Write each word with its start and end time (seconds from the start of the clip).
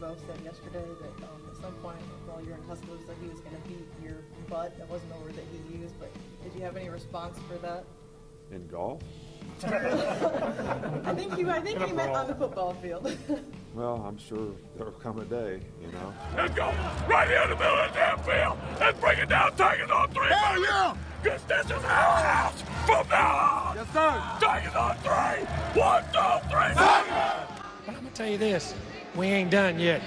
Jimbo 0.00 0.16
said 0.26 0.42
yesterday 0.42 0.84
that 1.02 1.24
um, 1.24 1.40
at 1.50 1.56
some 1.60 1.74
point 1.74 1.98
while 2.26 2.42
you're 2.42 2.54
in 2.54 2.62
Tuscaloosa, 2.62 3.12
he 3.20 3.28
was 3.28 3.40
going 3.40 3.54
to 3.54 3.68
beat 3.68 3.86
your 4.02 4.16
butt. 4.48 4.76
That 4.78 4.88
wasn't 4.88 5.12
the 5.12 5.18
word 5.20 5.34
that 5.36 5.44
he 5.52 5.78
used, 5.78 5.92
but 6.00 6.10
did 6.42 6.54
you 6.54 6.62
have 6.62 6.76
any 6.76 6.88
response 6.88 7.38
for 7.46 7.58
that? 7.58 7.84
In 8.50 8.66
golf? 8.66 9.02
I 9.62 11.12
think 11.14 11.34
he, 11.34 11.44
I 11.44 11.60
think 11.60 11.82
he 11.82 11.92
meant 11.92 12.12
on 12.12 12.28
the 12.28 12.34
football 12.34 12.74
field. 12.74 13.14
Well, 13.72 14.04
I'm 14.04 14.18
sure 14.18 14.50
there'll 14.76 14.90
come 14.94 15.20
a 15.20 15.24
day, 15.24 15.60
you 15.80 15.92
know. 15.92 16.12
Let's 16.36 16.52
go 16.56 16.74
right 17.08 17.28
here 17.28 17.42
in 17.42 17.50
the 17.50 17.54
middle 17.54 17.78
of 17.78 17.92
the 17.92 17.98
damn 18.00 18.18
field. 18.18 18.58
Let's 18.80 18.98
break 18.98 19.18
it 19.20 19.28
down. 19.28 19.54
Tigers 19.54 19.88
on 19.88 20.10
three. 20.10 20.26
Hell 20.26 20.60
yeah! 20.60 20.96
Cause 21.22 21.40
this 21.44 21.66
is 21.66 21.84
our 21.84 22.20
house 22.20 22.62
from 22.84 23.08
now 23.08 23.68
on. 23.68 23.76
Yes, 23.76 23.86
sir. 23.92 24.22
Tigers 24.44 24.74
on 24.74 24.96
three. 24.96 25.80
One, 25.80 26.02
two, 26.12 26.48
three. 26.50 26.74
But 26.74 27.94
I'm 27.94 27.94
gonna 27.94 28.10
tell 28.12 28.28
you 28.28 28.38
this, 28.38 28.74
we 29.16 29.26
ain't 29.26 29.50
done 29.50 29.78
yet. 29.78 30.02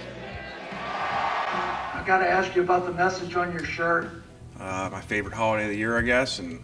I 0.71 2.03
gotta 2.05 2.27
ask 2.27 2.55
you 2.55 2.61
about 2.61 2.85
the 2.85 2.91
message 2.91 3.35
on 3.35 3.51
your 3.51 3.63
shirt. 3.63 4.09
uh, 4.59 4.89
my 4.91 5.01
favorite 5.01 5.33
holiday 5.33 5.65
of 5.65 5.69
the 5.69 5.77
year, 5.77 5.97
I 5.97 6.01
guess, 6.01 6.39
and 6.39 6.59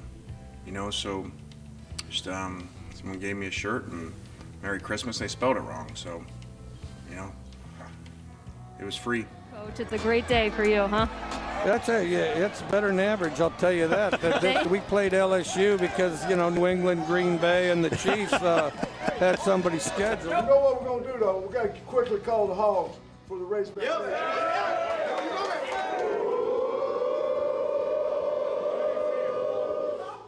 you 0.66 0.72
know, 0.72 0.90
so 0.90 1.32
just 2.10 2.28
um, 2.28 2.68
someone 2.94 3.20
gave 3.20 3.38
me 3.38 3.48
a 3.48 3.52
shirt 3.52 3.88
and 3.88 4.14
Merry 4.62 4.80
Christmas. 4.80 5.18
They 5.18 5.28
spelled 5.28 5.58
it 5.58 5.62
wrong, 5.62 5.90
so 5.96 6.24
you 7.10 7.16
know, 7.16 7.32
it 8.80 8.86
was 8.86 8.96
free. 8.96 9.26
Coach, 9.54 9.80
it's 9.80 9.94
a 9.94 9.98
great 10.00 10.28
day 10.28 10.50
for 10.50 10.64
you, 10.64 10.88
huh? 10.88 11.08
That's 11.66 11.90
it. 11.90 12.08
Yeah, 12.08 12.46
it's 12.46 12.62
better 12.64 12.88
than 12.88 13.00
average. 13.00 13.42
I'll 13.42 13.52
tell 13.52 13.72
you 13.72 13.88
that. 13.88 14.20
that, 14.22 14.42
that 14.42 14.70
we 14.70 14.80
played 14.82 15.12
LSU 15.12 15.78
because 15.80 16.28
you 16.30 16.36
know 16.36 16.50
New 16.50 16.68
England, 16.68 17.06
Green 17.06 17.38
Bay, 17.38 17.72
and 17.72 17.84
the 17.84 17.90
Chiefs 17.98 18.34
uh, 18.34 18.72
had 19.14 19.40
somebody 19.40 19.80
scheduled. 19.80 20.26
You 20.26 20.30
know 20.30 20.60
what 20.60 20.82
we're 20.82 20.88
gonna 20.88 21.14
do 21.14 21.20
though? 21.20 21.40
We 21.48 21.54
gotta 21.54 21.70
quickly 21.88 22.20
call 22.20 22.48
the 22.48 22.56
Hogs 22.56 22.98
for 23.28 23.38
the 23.38 23.44
race 23.44 23.70
back. 23.70 23.86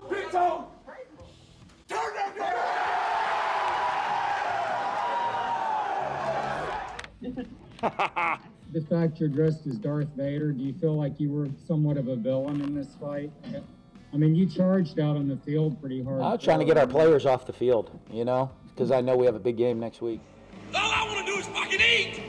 Big 0.10 0.30
Tone. 0.32 0.66
Turn 1.88 2.14
that 2.16 2.38
down. 7.82 8.40
the 8.72 8.82
fact 8.82 9.20
you're 9.20 9.30
dressed 9.30 9.66
as 9.68 9.78
Darth 9.78 10.10
Vader, 10.16 10.52
do 10.52 10.64
you 10.64 10.74
feel 10.74 10.96
like 10.96 11.20
you 11.20 11.32
were 11.32 11.48
somewhat 11.68 11.98
of 11.98 12.08
a 12.08 12.16
villain 12.16 12.62
in 12.62 12.76
this 12.76 12.96
fight? 13.00 13.32
I 14.14 14.18
mean, 14.18 14.36
you 14.36 14.46
charged 14.46 15.00
out 15.00 15.16
on 15.16 15.28
the 15.28 15.38
field 15.38 15.80
pretty 15.80 16.04
hard. 16.04 16.22
I 16.22 16.34
was 16.34 16.42
trying 16.44 16.60
to 16.60 16.66
get 16.66 16.78
our 16.78 16.88
players 16.88 17.26
off 17.26 17.46
the 17.46 17.54
field, 17.54 17.98
you 18.12 18.26
know, 18.26 18.52
because 18.76 18.92
I 18.92 19.02
know 19.02 19.16
we 19.16 19.26
have 19.26 19.36
a 19.36 19.40
big 19.40 19.58
game 19.58 19.80
next 19.80 20.02
week. 20.02 20.22
All 20.76 20.92
I 20.92 21.06
want 21.06 21.26
to 21.26 21.32
do 21.34 21.40
is 21.40 21.48
fucking 21.48 21.80
eat. 21.80 22.22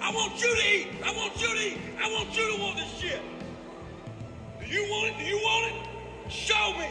I 0.00 0.12
want 0.12 0.40
you 0.40 0.54
to 0.54 0.62
eat. 0.62 0.88
I 1.04 1.14
want 1.14 1.40
you 1.40 1.48
to 1.48 1.60
eat. 1.60 1.78
I 2.02 2.12
want 2.12 2.36
you 2.36 2.56
to 2.56 2.62
want 2.62 2.76
this 2.76 2.88
shit. 2.98 3.20
Do 4.60 4.66
you 4.66 4.82
want 4.90 5.10
it? 5.14 5.18
Do 5.18 5.24
you 5.24 5.36
want 5.36 5.72
it? 5.72 6.32
Show 6.32 6.74
me. 6.78 6.88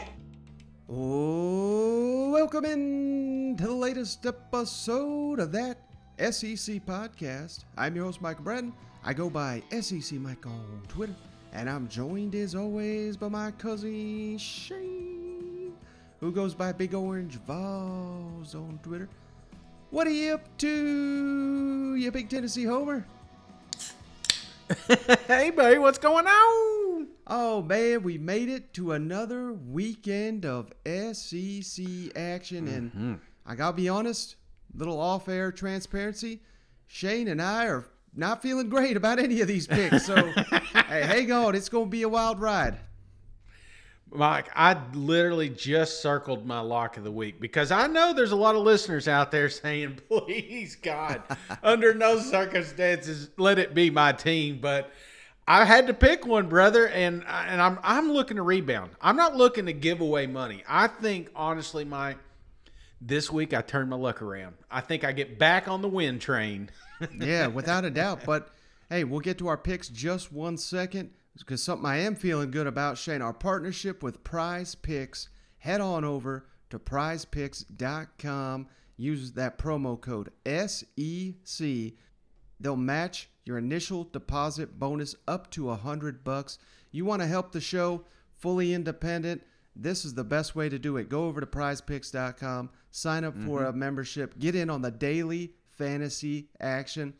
Oh, 0.88 2.30
welcome 2.30 2.64
in 2.64 3.56
to 3.58 3.66
the 3.66 3.72
latest 3.72 4.24
episode 4.26 5.40
of 5.40 5.52
that 5.52 5.78
SEC 6.18 6.84
podcast. 6.86 7.64
I'm 7.76 7.96
your 7.96 8.04
host, 8.06 8.20
Michael 8.20 8.44
Bratton. 8.44 8.72
I 9.04 9.12
go 9.14 9.28
by 9.28 9.62
SEC 9.80 10.18
Mike 10.20 10.46
on 10.46 10.82
Twitter, 10.88 11.14
and 11.52 11.68
I'm 11.68 11.88
joined 11.88 12.34
as 12.34 12.54
always 12.54 13.16
by 13.16 13.28
my 13.28 13.50
cousin 13.52 14.38
Shane, 14.38 15.11
who 16.22 16.30
goes 16.30 16.54
by 16.54 16.70
Big 16.70 16.94
Orange 16.94 17.34
Vols 17.34 18.54
on 18.54 18.78
Twitter. 18.84 19.08
What 19.90 20.06
are 20.06 20.10
you 20.10 20.34
up 20.34 20.56
to, 20.58 21.96
you 21.96 22.10
big 22.12 22.30
Tennessee 22.30 22.62
homer? 22.62 23.04
hey, 25.26 25.50
buddy, 25.50 25.78
what's 25.78 25.98
going 25.98 26.28
on? 26.28 27.08
Oh 27.26 27.60
man, 27.62 28.04
we 28.04 28.18
made 28.18 28.48
it 28.48 28.72
to 28.74 28.92
another 28.92 29.52
weekend 29.52 30.46
of 30.46 30.72
SEC 30.86 31.84
action, 32.14 32.68
and 32.68 32.90
mm-hmm. 32.92 33.14
I 33.44 33.56
gotta 33.56 33.76
be 33.76 33.88
honest, 33.88 34.36
little 34.76 35.00
off-air 35.00 35.50
transparency. 35.50 36.40
Shane 36.86 37.26
and 37.26 37.42
I 37.42 37.66
are 37.66 37.88
not 38.14 38.42
feeling 38.42 38.68
great 38.68 38.96
about 38.96 39.18
any 39.18 39.40
of 39.40 39.48
these 39.48 39.66
picks, 39.66 40.06
so 40.06 40.14
hey, 40.86 41.02
hang 41.02 41.32
on, 41.32 41.56
it's 41.56 41.68
gonna 41.68 41.86
be 41.86 42.02
a 42.02 42.08
wild 42.08 42.40
ride. 42.40 42.78
Mike, 44.14 44.50
I 44.54 44.76
literally 44.92 45.48
just 45.48 46.02
circled 46.02 46.46
my 46.46 46.60
lock 46.60 46.96
of 46.96 47.04
the 47.04 47.10
week 47.10 47.40
because 47.40 47.70
I 47.70 47.86
know 47.86 48.12
there's 48.12 48.32
a 48.32 48.36
lot 48.36 48.54
of 48.54 48.62
listeners 48.62 49.08
out 49.08 49.30
there 49.30 49.48
saying, 49.50 50.00
please, 50.08 50.76
God, 50.76 51.22
under 51.62 51.94
no 51.94 52.18
circumstances, 52.18 53.30
let 53.38 53.58
it 53.58 53.74
be 53.74 53.90
my 53.90 54.12
team. 54.12 54.58
But 54.60 54.90
I 55.48 55.64
had 55.64 55.86
to 55.86 55.94
pick 55.94 56.26
one, 56.26 56.48
brother, 56.48 56.88
and 56.88 57.24
and 57.26 57.60
I'm 57.60 57.78
I'm 57.82 58.12
looking 58.12 58.36
to 58.36 58.42
rebound. 58.42 58.92
I'm 59.00 59.16
not 59.16 59.36
looking 59.36 59.66
to 59.66 59.72
give 59.72 60.00
away 60.00 60.26
money. 60.26 60.62
I 60.68 60.86
think 60.86 61.30
honestly, 61.34 61.84
Mike, 61.84 62.18
this 63.00 63.32
week 63.32 63.54
I 63.54 63.62
turned 63.62 63.90
my 63.90 63.96
luck 63.96 64.22
around. 64.22 64.54
I 64.70 64.80
think 64.82 65.04
I 65.04 65.12
get 65.12 65.38
back 65.38 65.68
on 65.68 65.82
the 65.82 65.88
win 65.88 66.18
train. 66.18 66.70
yeah, 67.18 67.46
without 67.48 67.84
a 67.84 67.90
doubt. 67.90 68.20
But 68.26 68.50
hey, 68.88 69.04
we'll 69.04 69.20
get 69.20 69.38
to 69.38 69.48
our 69.48 69.56
picks 69.56 69.88
just 69.88 70.32
one 70.32 70.56
second 70.58 71.10
because 71.38 71.62
something 71.62 71.86
I 71.86 71.98
am 71.98 72.14
feeling 72.14 72.50
good 72.50 72.66
about, 72.66 72.98
Shane, 72.98 73.22
our 73.22 73.32
partnership 73.32 74.02
with 74.02 74.22
PrizePicks. 74.24 75.28
Head 75.58 75.80
on 75.80 76.04
over 76.04 76.46
to 76.70 76.78
prizepicks.com. 76.78 78.66
Use 78.96 79.32
that 79.32 79.58
promo 79.58 80.00
code 80.00 80.30
SEC. 80.46 81.92
They'll 82.60 82.76
match 82.76 83.28
your 83.44 83.58
initial 83.58 84.04
deposit 84.04 84.78
bonus 84.78 85.14
up 85.26 85.50
to 85.52 85.70
a 85.70 85.76
hundred 85.76 86.22
bucks. 86.22 86.58
You 86.90 87.04
want 87.04 87.22
to 87.22 87.28
help 87.28 87.52
the 87.52 87.60
show, 87.60 88.04
fully 88.36 88.74
independent. 88.74 89.42
This 89.74 90.04
is 90.04 90.14
the 90.14 90.24
best 90.24 90.54
way 90.54 90.68
to 90.68 90.78
do 90.78 90.98
it. 90.98 91.08
Go 91.08 91.24
over 91.24 91.40
to 91.40 91.46
prizepicks.com, 91.46 92.70
sign 92.90 93.24
up 93.24 93.34
for 93.34 93.60
mm-hmm. 93.60 93.70
a 93.70 93.72
membership, 93.72 94.38
get 94.38 94.54
in 94.54 94.68
on 94.68 94.82
the 94.82 94.90
daily 94.90 95.54
fantasy 95.70 96.48
action. 96.60 97.14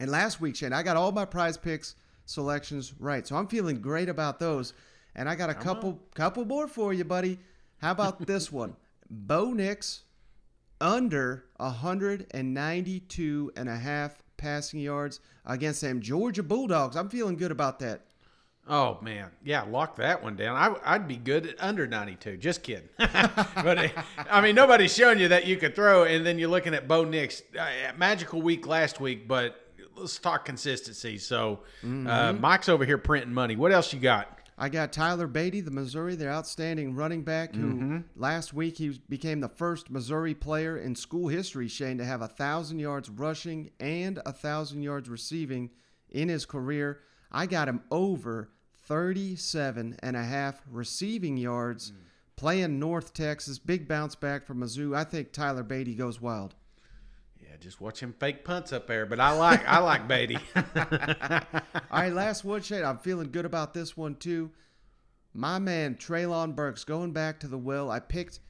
And 0.00 0.10
last 0.10 0.40
week, 0.40 0.56
Shane, 0.56 0.72
I 0.72 0.82
got 0.82 0.96
all 0.96 1.12
my 1.12 1.24
PrizePicks 1.24 1.94
selections 2.28 2.92
right. 2.98 3.26
So 3.26 3.36
I'm 3.36 3.46
feeling 3.46 3.80
great 3.80 4.08
about 4.08 4.38
those. 4.38 4.74
And 5.14 5.28
I 5.28 5.34
got 5.34 5.50
a 5.50 5.54
couple 5.54 5.98
couple 6.14 6.44
more 6.44 6.68
for 6.68 6.92
you, 6.92 7.04
buddy. 7.04 7.38
How 7.78 7.92
about 7.92 8.26
this 8.26 8.52
one? 8.52 8.76
Bo 9.10 9.52
Nix 9.52 10.02
under 10.80 11.46
192 11.56 13.52
and 13.56 13.68
a 13.68 13.76
half 13.76 14.22
passing 14.36 14.78
yards 14.78 15.20
against 15.44 15.80
them 15.80 16.00
Georgia 16.00 16.42
Bulldogs. 16.42 16.96
I'm 16.96 17.08
feeling 17.08 17.36
good 17.36 17.50
about 17.50 17.80
that. 17.80 18.02
Oh 18.70 18.98
man, 19.00 19.30
yeah, 19.42 19.62
lock 19.62 19.96
that 19.96 20.22
one 20.22 20.36
down. 20.36 20.54
I, 20.54 20.94
I'd 20.94 21.08
be 21.08 21.16
good 21.16 21.46
at 21.46 21.54
under 21.58 21.86
92. 21.86 22.36
Just 22.36 22.62
kidding. 22.62 22.90
but 22.98 23.92
I 24.30 24.40
mean, 24.42 24.54
nobody's 24.54 24.94
showing 24.94 25.18
you 25.18 25.28
that 25.28 25.46
you 25.46 25.56
could 25.56 25.74
throw, 25.74 26.04
and 26.04 26.24
then 26.24 26.38
you're 26.38 26.50
looking 26.50 26.74
at 26.74 26.86
Bo 26.86 27.04
Nix. 27.04 27.42
Uh, 27.58 27.66
magical 27.96 28.42
week 28.42 28.66
last 28.66 29.00
week, 29.00 29.26
but 29.26 29.67
let's 30.00 30.18
talk 30.18 30.44
consistency. 30.44 31.18
So 31.18 31.60
uh, 31.82 31.86
mm-hmm. 31.86 32.40
Mike's 32.40 32.68
over 32.68 32.84
here 32.84 32.98
printing 32.98 33.32
money. 33.32 33.56
What 33.56 33.72
else 33.72 33.92
you 33.92 34.00
got? 34.00 34.38
I 34.60 34.68
got 34.68 34.92
Tyler 34.92 35.28
Badie, 35.28 35.64
the 35.64 35.70
Missouri, 35.70 36.16
their 36.16 36.32
outstanding 36.32 36.96
running 36.96 37.22
back, 37.22 37.54
who 37.54 37.74
mm-hmm. 37.74 37.98
last 38.16 38.52
week 38.52 38.76
he 38.76 39.00
became 39.08 39.38
the 39.40 39.48
first 39.48 39.88
Missouri 39.88 40.34
player 40.34 40.76
in 40.76 40.96
school 40.96 41.28
history, 41.28 41.68
Shane, 41.68 41.98
to 41.98 42.04
have 42.04 42.22
a 42.22 42.28
thousand 42.28 42.80
yards 42.80 43.08
rushing 43.08 43.70
and 43.78 44.18
a 44.26 44.32
thousand 44.32 44.82
yards 44.82 45.08
receiving 45.08 45.70
in 46.10 46.28
his 46.28 46.44
career. 46.44 47.00
I 47.30 47.46
got 47.46 47.68
him 47.68 47.82
over 47.92 48.50
37 48.86 49.96
and 50.02 50.16
a 50.16 50.24
half 50.24 50.60
receiving 50.68 51.36
yards 51.36 51.92
mm. 51.92 51.96
playing 52.34 52.80
North 52.80 53.14
Texas. 53.14 53.60
Big 53.60 53.86
bounce 53.86 54.16
back 54.16 54.44
from 54.44 54.58
Mizzou. 54.58 54.96
I 54.96 55.04
think 55.04 55.30
Tyler 55.30 55.62
Badie 55.62 55.96
goes 55.96 56.20
wild. 56.20 56.56
Just 57.60 57.80
watch 57.80 58.00
him 58.00 58.14
fake 58.18 58.44
punts 58.44 58.72
up 58.72 58.86
there. 58.86 59.06
But 59.06 59.20
I 59.20 59.32
like 59.32 59.66
I 59.66 59.78
like 59.78 60.08
Badie. 60.08 60.40
All 61.90 62.00
right, 62.00 62.12
last 62.12 62.44
one, 62.44 62.62
Shane. 62.62 62.84
I'm 62.84 62.98
feeling 62.98 63.30
good 63.30 63.44
about 63.44 63.74
this 63.74 63.96
one 63.96 64.14
too. 64.14 64.50
My 65.34 65.58
man 65.58 65.96
Treylon 65.96 66.54
Burks 66.54 66.84
going 66.84 67.12
back 67.12 67.40
to 67.40 67.48
the 67.48 67.58
well. 67.58 67.90
I 67.90 68.00
picked 68.00 68.40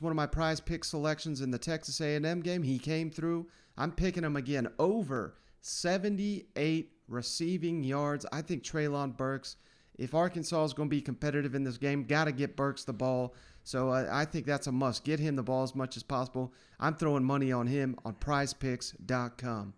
one 0.00 0.10
of 0.10 0.16
my 0.16 0.26
prize 0.26 0.60
pick 0.60 0.84
selections 0.84 1.40
in 1.40 1.50
the 1.50 1.58
Texas 1.58 2.00
A&M 2.00 2.40
game. 2.40 2.62
He 2.62 2.78
came 2.78 3.10
through. 3.10 3.46
I'm 3.76 3.92
picking 3.92 4.24
him 4.24 4.36
again 4.36 4.68
over 4.78 5.36
78 5.60 6.90
receiving 7.08 7.84
yards. 7.84 8.26
I 8.32 8.42
think 8.42 8.62
Treylon 8.62 9.16
Burks, 9.16 9.56
if 9.96 10.14
Arkansas 10.14 10.64
is 10.64 10.72
going 10.72 10.88
to 10.88 10.94
be 10.94 11.00
competitive 11.00 11.54
in 11.54 11.64
this 11.64 11.78
game, 11.78 12.04
got 12.04 12.24
to 12.24 12.32
get 12.32 12.56
Burks 12.56 12.84
the 12.84 12.92
ball. 12.92 13.34
So 13.64 13.90
uh, 13.90 14.08
I 14.10 14.24
think 14.24 14.46
that's 14.46 14.66
a 14.66 14.72
must. 14.72 15.04
Get 15.04 15.20
him 15.20 15.36
the 15.36 15.42
ball 15.42 15.62
as 15.62 15.74
much 15.74 15.96
as 15.96 16.02
possible. 16.02 16.52
I'm 16.80 16.96
throwing 16.96 17.24
money 17.24 17.52
on 17.52 17.66
him 17.66 17.96
on 18.04 18.14
prizepicks.com. 18.14 19.74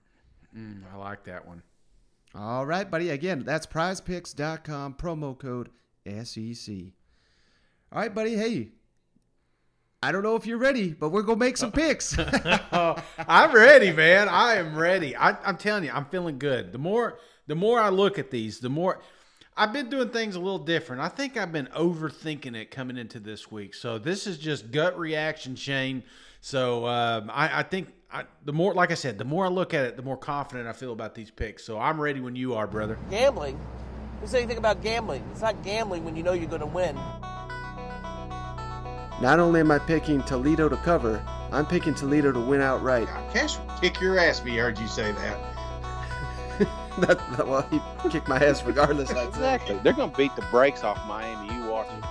Mm, 0.57 0.83
I 0.93 0.97
like 0.97 1.25
that 1.25 1.47
one. 1.47 1.63
All 2.35 2.67
right, 2.67 2.91
buddy. 2.91 3.11
Again, 3.11 3.45
that's 3.45 3.67
prizepicks.com, 3.67 4.95
promo 4.95 5.39
code 5.39 5.71
SEC. 6.07 6.75
All 7.93 8.01
right, 8.01 8.15
buddy. 8.15 8.37
Hey, 8.37 8.71
I 10.03 10.13
don't 10.13 10.23
know 10.23 10.37
if 10.37 10.45
you're 10.47 10.59
ready, 10.59 10.93
but 10.93 11.11
we're 11.11 11.23
gonna 11.23 11.39
make 11.39 11.57
some 11.57 11.73
picks. 11.73 12.17
I'm 12.73 13.55
ready, 13.55 13.93
man. 13.93 14.29
I 14.29 14.57
am 14.57 14.77
ready. 14.77 15.17
I, 15.17 15.31
I'm 15.45 15.57
telling 15.57 15.85
you, 15.85 15.91
I'm 15.93 16.07
feeling 16.07 16.39
good. 16.39 16.73
The 16.73 16.79
more 16.79 17.19
the 17.47 17.55
more 17.55 17.81
I 17.81 17.91
look 17.91 18.19
at 18.19 18.31
these, 18.31 18.59
the 18.59 18.69
more 18.69 19.01
I've 19.57 19.73
been 19.73 19.89
doing 19.89 20.09
things 20.09 20.35
a 20.35 20.41
little 20.41 20.59
different. 20.59 21.01
I 21.01 21.09
think 21.09 21.37
I've 21.37 21.53
been 21.53 21.69
overthinking 21.69 22.57
it 22.57 22.73
coming 22.73 22.97
into 22.97 23.21
this 23.21 23.53
week. 23.53 23.75
So 23.75 23.99
this 23.99 24.27
is 24.27 24.37
just 24.37 24.73
gut 24.73 24.99
reaction, 24.99 25.55
Shane. 25.55 26.03
So 26.41 26.87
um, 26.87 27.31
I, 27.33 27.61
I 27.61 27.63
think 27.63 27.93
I, 28.11 28.25
the 28.45 28.53
more, 28.53 28.75
like 28.75 28.91
I 28.91 28.95
said, 28.95 29.17
the 29.17 29.25
more 29.25 29.47
I 29.47 29.49
look 29.49 29.73
at 29.73 29.85
it, 29.85 29.97
the 29.97 30.03
more 30.03 30.17
confident 30.17 30.67
I 30.69 30.73
feel 30.73 30.93
about 30.93 31.15
these 31.15 31.31
picks. 31.31 31.65
So 31.65 31.79
I'm 31.79 32.01
ready 32.01 32.21
when 32.21 32.35
you 32.35 32.55
are, 32.55 32.67
brother. 32.67 32.99
Gambling? 33.11 33.59
Who 34.21 34.27
said 34.27 34.39
anything 34.39 34.59
about 34.59 34.83
gambling? 34.83 35.25
It's 35.31 35.43
not 35.43 35.63
gambling 35.63 36.05
when 36.05 36.17
you 36.17 36.25
know 36.25 36.33
you're 36.33 36.51
going 36.51 36.61
to 36.61 36.67
win. 36.67 36.97
Not 39.23 39.39
only 39.39 39.61
am 39.61 39.71
I 39.71 39.79
picking 39.79 40.21
Toledo 40.25 40.69
to 40.69 40.77
cover, 40.79 41.25
I'm 41.53 41.67
picking 41.67 41.95
Toledo 41.95 42.33
to 42.33 42.41
win 42.41 42.61
outright. 42.61 43.07
Cash 43.33 43.59
kick 43.81 44.01
your 44.01 44.19
ass. 44.19 44.43
We 44.43 44.57
heard 44.57 44.81
you 44.81 44.89
say 44.89 45.13
that. 45.13 45.54
That, 46.99 47.47
well, 47.47 47.63
he 47.71 47.81
kicked 48.09 48.29
my 48.29 48.39
ass 48.39 48.63
regardless. 48.65 49.11
Exactly. 49.11 49.79
They're 49.83 49.93
going 49.93 50.11
to 50.11 50.17
beat 50.17 50.35
the 50.37 50.43
brakes 50.51 50.85
off 50.85 50.99
Miami. 51.07 51.55
You 51.55 51.71
watch 51.71 51.89
it. 51.89 52.05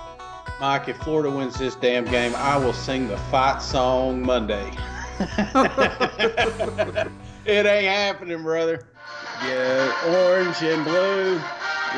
Mike, 0.60 0.88
if 0.88 0.96
Florida 0.98 1.30
wins 1.30 1.58
this 1.58 1.74
damn 1.76 2.04
game, 2.04 2.34
I 2.36 2.56
will 2.56 2.72
sing 2.72 3.08
the 3.08 3.16
fight 3.16 3.60
song 3.60 4.22
Monday. 4.22 4.70
it 7.44 7.66
ain't 7.66 7.86
happening, 7.86 8.42
brother. 8.42 8.86
Yeah, 9.42 9.92
orange 10.06 10.62
and 10.62 10.84
blue, 10.84 11.40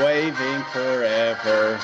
waving 0.02 0.62
forever, 0.72 1.78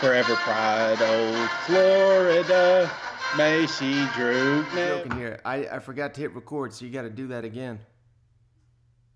forever 0.00 0.34
pride, 0.36 1.00
old 1.00 1.50
Florida. 1.66 2.90
May 3.36 3.66
she 3.66 4.06
droop. 4.14 4.66
Joking 4.72 5.12
here. 5.12 5.40
I, 5.44 5.66
I 5.66 5.78
forgot 5.78 6.14
to 6.14 6.20
hit 6.20 6.34
record, 6.34 6.72
so 6.72 6.84
you 6.84 6.90
got 6.90 7.02
to 7.02 7.10
do 7.10 7.28
that 7.28 7.44
again. 7.44 7.78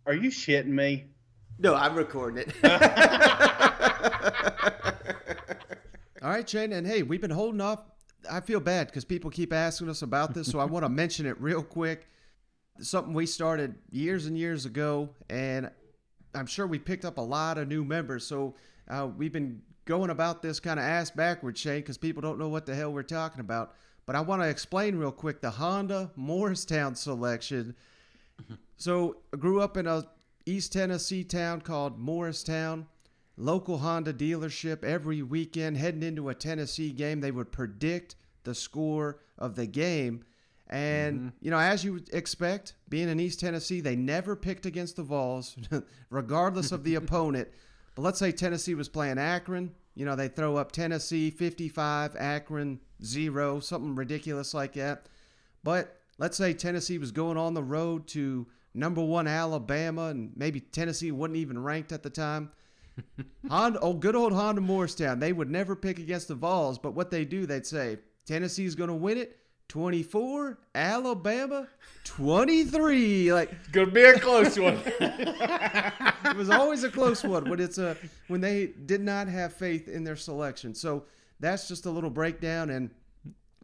Are 0.06 0.14
you 0.14 0.30
shitting 0.30 0.66
me? 0.66 1.11
No, 1.62 1.76
I'm 1.76 1.94
recording 1.94 2.44
it. 2.44 2.52
All 6.20 6.28
right, 6.28 6.48
Shane, 6.48 6.72
and 6.72 6.84
hey, 6.84 7.04
we've 7.04 7.20
been 7.20 7.30
holding 7.30 7.60
off. 7.60 7.84
I 8.28 8.40
feel 8.40 8.58
bad 8.58 8.88
because 8.88 9.04
people 9.04 9.30
keep 9.30 9.52
asking 9.52 9.88
us 9.88 10.02
about 10.02 10.34
this, 10.34 10.50
so 10.50 10.58
I 10.58 10.64
want 10.64 10.84
to 10.84 10.88
mention 11.02 11.24
it 11.24 11.40
real 11.40 11.62
quick. 11.62 12.08
Something 12.80 13.14
we 13.14 13.26
started 13.26 13.76
years 13.90 14.26
and 14.26 14.36
years 14.36 14.66
ago, 14.66 15.10
and 15.30 15.70
I'm 16.34 16.46
sure 16.46 16.66
we 16.66 16.80
picked 16.80 17.04
up 17.04 17.18
a 17.18 17.22
lot 17.22 17.58
of 17.58 17.68
new 17.68 17.84
members. 17.84 18.26
So 18.26 18.56
uh, 18.88 19.06
we've 19.16 19.32
been 19.32 19.62
going 19.84 20.10
about 20.10 20.42
this 20.42 20.58
kind 20.58 20.80
of 20.80 20.84
ass 20.84 21.12
backwards, 21.12 21.60
Shane, 21.60 21.82
because 21.82 21.96
people 21.96 22.22
don't 22.22 22.40
know 22.40 22.48
what 22.48 22.66
the 22.66 22.74
hell 22.74 22.92
we're 22.92 23.04
talking 23.04 23.38
about. 23.38 23.76
But 24.04 24.16
I 24.16 24.20
want 24.20 24.42
to 24.42 24.48
explain 24.48 24.96
real 24.96 25.12
quick 25.12 25.40
the 25.40 25.50
Honda 25.50 26.10
Morristown 26.16 26.96
selection. 26.96 27.76
So 28.76 29.18
I 29.32 29.36
grew 29.36 29.60
up 29.60 29.76
in 29.76 29.86
a 29.86 30.04
East 30.46 30.72
Tennessee 30.72 31.24
town 31.24 31.60
called 31.60 31.98
Morristown. 31.98 32.86
Local 33.36 33.78
Honda 33.78 34.12
dealership 34.12 34.84
every 34.84 35.22
weekend 35.22 35.76
heading 35.76 36.02
into 36.02 36.28
a 36.28 36.34
Tennessee 36.34 36.92
game. 36.92 37.20
They 37.20 37.30
would 37.30 37.50
predict 37.50 38.14
the 38.44 38.54
score 38.54 39.20
of 39.38 39.54
the 39.54 39.66
game. 39.66 40.24
And, 40.68 41.18
mm-hmm. 41.18 41.28
you 41.40 41.50
know, 41.50 41.58
as 41.58 41.84
you 41.84 41.94
would 41.94 42.08
expect, 42.12 42.74
being 42.88 43.08
in 43.08 43.20
East 43.20 43.40
Tennessee, 43.40 43.80
they 43.80 43.96
never 43.96 44.36
picked 44.36 44.66
against 44.66 44.96
the 44.96 45.02
Vols, 45.02 45.56
regardless 46.10 46.72
of 46.72 46.84
the 46.84 46.94
opponent. 46.94 47.48
But 47.94 48.02
let's 48.02 48.18
say 48.18 48.32
Tennessee 48.32 48.74
was 48.74 48.88
playing 48.88 49.18
Akron. 49.18 49.74
You 49.94 50.06
know, 50.06 50.16
they 50.16 50.28
throw 50.28 50.56
up 50.56 50.72
Tennessee 50.72 51.30
55, 51.30 52.16
Akron 52.16 52.80
0, 53.04 53.60
something 53.60 53.94
ridiculous 53.94 54.54
like 54.54 54.72
that. 54.74 55.06
But 55.62 55.98
let's 56.18 56.36
say 56.36 56.54
Tennessee 56.54 56.98
was 56.98 57.12
going 57.12 57.36
on 57.36 57.54
the 57.54 57.62
road 57.62 58.06
to 58.08 58.46
number 58.74 59.02
one 59.02 59.26
Alabama, 59.26 60.06
and 60.06 60.32
maybe 60.36 60.60
Tennessee 60.60 61.12
wasn't 61.12 61.36
even 61.36 61.62
ranked 61.62 61.92
at 61.92 62.02
the 62.02 62.10
time. 62.10 62.50
Honda, 63.48 63.80
oh, 63.80 63.94
good 63.94 64.16
old 64.16 64.32
Honda 64.32 64.60
Morristown. 64.60 65.18
They 65.18 65.32
would 65.32 65.50
never 65.50 65.74
pick 65.74 65.98
against 65.98 66.28
the 66.28 66.34
Vols, 66.34 66.78
but 66.78 66.94
what 66.94 67.10
they 67.10 67.24
do, 67.24 67.46
they'd 67.46 67.66
say 67.66 67.98
Tennessee's 68.26 68.74
going 68.74 68.88
to 68.88 68.94
win 68.94 69.18
it. 69.18 69.38
24, 69.68 70.58
Alabama 70.74 71.66
23. 72.04 73.32
Like 73.32 73.72
gonna 73.72 73.90
be 73.90 74.02
a 74.02 74.20
close 74.20 74.58
one. 74.58 74.78
it 75.00 76.36
was 76.36 76.50
always 76.50 76.84
a 76.84 76.90
close 76.90 77.24
one 77.24 77.48
when 77.48 77.58
it's 77.58 77.78
a 77.78 77.96
when 78.28 78.42
they 78.42 78.66
did 78.66 79.00
not 79.00 79.28
have 79.28 79.54
faith 79.54 79.88
in 79.88 80.04
their 80.04 80.16
selection. 80.16 80.74
So 80.74 81.04
that's 81.40 81.68
just 81.68 81.86
a 81.86 81.90
little 81.90 82.10
breakdown 82.10 82.68
and 82.68 82.90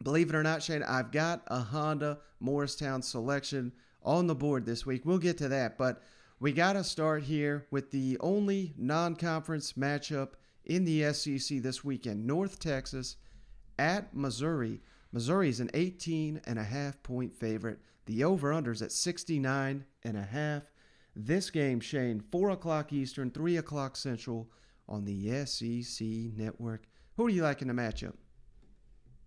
believe 0.01 0.29
it 0.29 0.35
or 0.35 0.41
not, 0.41 0.63
Shane, 0.63 0.81
I've 0.81 1.11
got 1.11 1.43
a 1.47 1.59
Honda 1.59 2.17
Morristown 2.39 3.03
selection 3.03 3.71
on 4.03 4.27
the 4.27 4.35
board 4.35 4.65
this 4.65 4.85
week. 4.85 5.05
We'll 5.05 5.17
get 5.17 5.37
to 5.39 5.49
that, 5.49 5.77
but 5.77 6.01
we 6.39 6.51
got 6.51 6.73
to 6.73 6.83
start 6.83 7.23
here 7.23 7.67
with 7.69 7.91
the 7.91 8.17
only 8.19 8.73
non 8.77 9.15
conference 9.15 9.73
matchup 9.73 10.29
in 10.65 10.85
the 10.85 11.11
SEC 11.13 11.61
this 11.61 11.83
weekend 11.83 12.25
North 12.25 12.59
Texas 12.59 13.17
at 13.77 14.15
Missouri. 14.15 14.81
Missouri 15.11 15.49
is 15.49 15.59
an 15.59 15.71
18 15.73 16.41
and 16.45 16.59
a 16.59 16.63
half 16.63 17.01
point 17.03 17.33
favorite. 17.33 17.79
The 18.05 18.23
over 18.23 18.51
unders 18.51 18.81
at 18.81 18.91
69 18.91 19.85
and 20.03 20.17
a 20.17 20.23
half. 20.23 20.63
This 21.15 21.49
game, 21.49 21.79
Shane, 21.79 22.23
4 22.31 22.51
o'clock 22.51 22.93
Eastern, 22.93 23.31
3 23.31 23.57
o'clock 23.57 23.97
Central 23.97 24.49
on 24.87 25.05
the 25.05 25.45
SEC 25.45 26.07
network. 26.35 26.83
Who 27.17 27.27
do 27.27 27.35
you 27.35 27.43
like 27.43 27.61
in 27.61 27.67
the 27.67 27.73
matchup? 27.73 28.15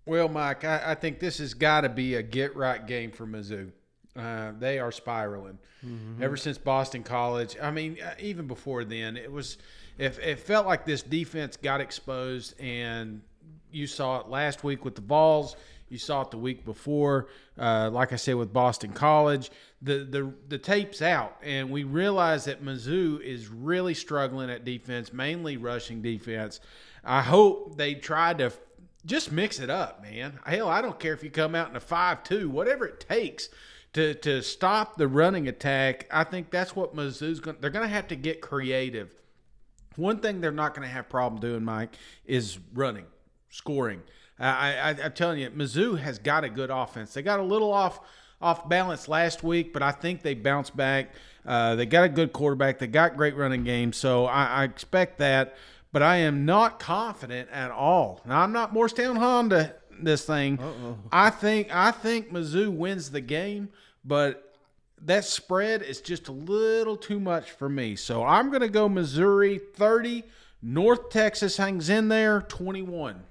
Well, 0.07 0.29
Mike, 0.29 0.65
I, 0.65 0.93
I 0.93 0.95
think 0.95 1.21
this 1.21 1.39
has 1.39 1.55
got 1.55 1.83
to 1.83 1.89
be 1.89 2.15
a 2.15 2.23
get 2.23 2.57
right 2.57 2.85
game 2.87 3.13
for 3.13 3.27
Mizzou. 3.27 3.71
Uh, 4.15 4.53
they 4.59 4.79
are 4.79 4.93
spiraling 4.93 5.59
mm-hmm. 5.85 6.23
ever 6.23 6.37
since 6.37 6.59
Boston 6.59 7.03
College. 7.03 7.57
I 7.61 7.71
mean, 7.71 7.97
uh, 8.05 8.15
even 8.21 8.47
before 8.47 8.85
then, 8.85 9.17
it 9.17 9.31
was. 9.31 9.59
If 9.99 10.19
it 10.19 10.41
felt 10.41 10.67
like 10.67 10.85
this 10.87 11.03
defense 11.03 11.57
got 11.57 11.81
exposed, 11.81 12.59
and 12.61 13.23
you 13.71 13.87
saw 13.87 14.21
it 14.21 14.29
last 14.29 14.65
week 14.65 14.85
with 14.85 14.95
the 14.95 15.01
Vols. 15.01 15.57
you 15.89 15.99
saw 15.99 16.23
it 16.23 16.31
the 16.31 16.39
week 16.39 16.65
before. 16.65 17.29
Uh, 17.59 17.91
like 17.91 18.13
I 18.13 18.17
said 18.17 18.37
with 18.37 18.53
Boston 18.53 18.93
College, 18.93 19.51
the 19.83 19.99
the 19.99 20.33
the 20.49 20.59
tape's 20.59 21.03
out, 21.03 21.37
and 21.43 21.71
we 21.71 21.85
realize 21.85 22.47
that 22.47 22.65
Mizzou 22.65 23.21
is 23.21 23.49
really 23.49 23.95
struggling 23.95 24.51
at 24.51 24.65
defense, 24.65 25.13
mainly 25.13 25.57
rushing 25.57 26.01
defense. 26.01 26.61
I 27.05 27.21
hope 27.23 27.77
they 27.77 27.95
try 27.95 28.33
to 28.35 28.53
just 29.05 29.33
mix 29.33 29.59
it 29.59 29.69
up, 29.69 30.03
man. 30.03 30.39
Hell, 30.47 30.69
I 30.69 30.81
don't 30.81 30.99
care 30.99 31.13
if 31.13 31.25
you 31.25 31.31
come 31.31 31.55
out 31.55 31.69
in 31.69 31.77
a 31.77 31.81
five-two, 31.81 32.49
whatever 32.49 32.87
it 32.87 33.01
takes 33.01 33.49
to 33.95 34.15
to 34.15 34.43
stop 34.43 34.97
the 34.97 35.09
running 35.09 35.49
attack. 35.49 36.07
I 36.11 36.25
think 36.25 36.51
that's 36.51 36.75
what 36.75 36.95
Mizzou's 36.97 37.41
going. 37.41 37.57
They're 37.61 37.71
going 37.71 37.87
to 37.87 37.95
have 37.95 38.09
to 38.09 38.17
get 38.17 38.41
creative. 38.41 39.11
One 39.97 40.19
thing 40.19 40.41
they're 40.41 40.51
not 40.51 40.75
going 40.75 40.87
to 40.87 40.93
have 40.93 41.09
problem 41.09 41.41
doing, 41.41 41.65
Mike, 41.65 41.97
is 42.25 42.59
running, 42.73 43.05
scoring. 43.51 44.03
I, 44.39 44.75
I, 44.75 44.89
I'm 45.05 45.13
telling 45.13 45.39
you, 45.39 45.51
Mizzou 45.51 45.99
has 45.99 46.19
got 46.19 46.45
a 46.45 46.49
good 46.49 46.71
offense. 46.71 47.13
They 47.13 47.23
got 47.23 47.41
a 47.41 47.45
little 47.45 47.73
off 47.73 48.01
off 48.41 48.69
balance 48.69 49.07
last 49.09 49.45
week, 49.45 49.73
but 49.73 49.83
I 49.83 49.93
think 49.93 50.23
they 50.23 50.35
bounced 50.35 50.77
back. 50.77 51.11
Uh, 51.47 51.75
they 51.77 51.87
got 51.87 52.05
a 52.05 52.09
good 52.09 52.33
quarterback. 52.33 52.79
They 52.79 52.87
got 52.87 53.17
great 53.17 53.37
running 53.37 53.65
game, 53.65 53.93
so 53.93 54.27
I, 54.27 54.47
I 54.47 54.65
expect 54.65 55.19
that. 55.19 55.55
But 55.93 56.03
I 56.03 56.17
am 56.17 56.47
not 56.47 56.79
confident 56.79 57.51
at 57.51 57.71
all. 57.71 58.23
Now 58.25 58.41
I'm 58.41 58.53
not 58.53 58.73
Morristown 58.73 59.17
Honda 59.17 59.75
this 60.01 60.25
thing. 60.25 60.59
Uh-oh. 60.59 60.99
I 61.13 61.31
think 61.31 61.75
I 61.75 61.91
think 61.91 62.33
Mizzou 62.33 62.71
wins 62.71 63.11
the 63.11 63.21
game, 63.21 63.69
but 64.05 64.57
that 65.03 65.25
spread 65.25 65.83
is 65.83 66.01
just 66.01 66.29
a 66.29 66.33
little 66.33 66.97
too 66.97 67.19
much 67.21 67.51
for 67.51 67.69
me. 67.69 67.97
So 67.97 68.25
I'm 68.25 68.49
going 68.49 68.63
to 68.63 68.69
go 68.69 68.89
Missouri 68.89 69.59
30. 69.59 70.25
North 70.63 71.11
Texas 71.11 71.57
hangs 71.57 71.89
in 71.89 72.09
there 72.09 72.43
21. 72.43 73.25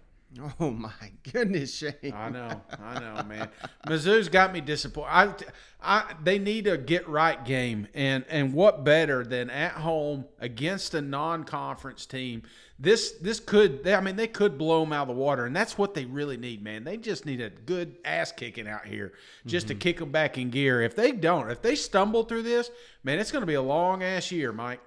Oh 0.61 0.71
my 0.71 0.89
goodness, 1.33 1.75
Shane! 1.75 2.13
I 2.13 2.29
know, 2.29 2.61
I 2.81 2.99
know, 2.99 3.23
man. 3.23 3.49
Mizzou's 3.85 4.29
got 4.29 4.53
me 4.53 4.61
disappointed. 4.61 5.09
I, 5.11 5.33
I, 5.81 6.13
they 6.23 6.39
need 6.39 6.67
a 6.67 6.77
get 6.77 7.07
right 7.09 7.43
game, 7.43 7.87
and 7.93 8.23
and 8.29 8.53
what 8.53 8.85
better 8.85 9.25
than 9.25 9.49
at 9.49 9.73
home 9.73 10.25
against 10.39 10.93
a 10.93 11.01
non-conference 11.01 12.05
team? 12.05 12.43
This 12.81 13.11
this 13.11 13.39
could, 13.39 13.87
I 13.87 14.01
mean, 14.01 14.15
they 14.15 14.25
could 14.25 14.57
blow 14.57 14.79
them 14.79 14.91
out 14.91 15.03
of 15.03 15.15
the 15.15 15.21
water, 15.21 15.45
and 15.45 15.55
that's 15.55 15.77
what 15.77 15.93
they 15.93 16.05
really 16.05 16.35
need, 16.35 16.63
man. 16.63 16.83
They 16.83 16.97
just 16.97 17.27
need 17.27 17.39
a 17.39 17.51
good 17.51 17.97
ass 18.03 18.31
kicking 18.31 18.67
out 18.67 18.87
here, 18.87 19.13
just 19.45 19.67
mm-hmm. 19.67 19.77
to 19.77 19.83
kick 19.83 19.99
them 19.99 20.11
back 20.11 20.39
in 20.39 20.49
gear. 20.49 20.81
If 20.81 20.95
they 20.95 21.11
don't, 21.11 21.51
if 21.51 21.61
they 21.61 21.75
stumble 21.75 22.23
through 22.23 22.41
this, 22.41 22.71
man, 23.03 23.19
it's 23.19 23.31
going 23.31 23.43
to 23.43 23.47
be 23.47 23.53
a 23.53 23.61
long 23.61 24.01
ass 24.01 24.31
year, 24.31 24.51
Mike. 24.51 24.79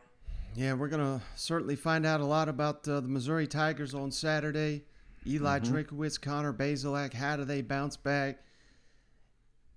Yeah, 0.57 0.73
we're 0.73 0.89
gonna 0.89 1.23
certainly 1.37 1.77
find 1.77 2.05
out 2.05 2.21
a 2.21 2.25
lot 2.25 2.49
about 2.49 2.87
uh, 2.89 2.99
the 2.99 3.09
Missouri 3.09 3.47
Tigers 3.47 3.95
on 3.95 4.11
Saturday. 4.11 4.83
Eli 5.25 5.61
mm-hmm. 5.61 5.77
Drinkwitz, 5.77 6.21
Connor 6.21 6.53
Bazelak, 6.53 7.13
how 7.13 7.37
do 7.37 7.45
they 7.45 7.63
bounce 7.63 7.97
back? 7.97 8.41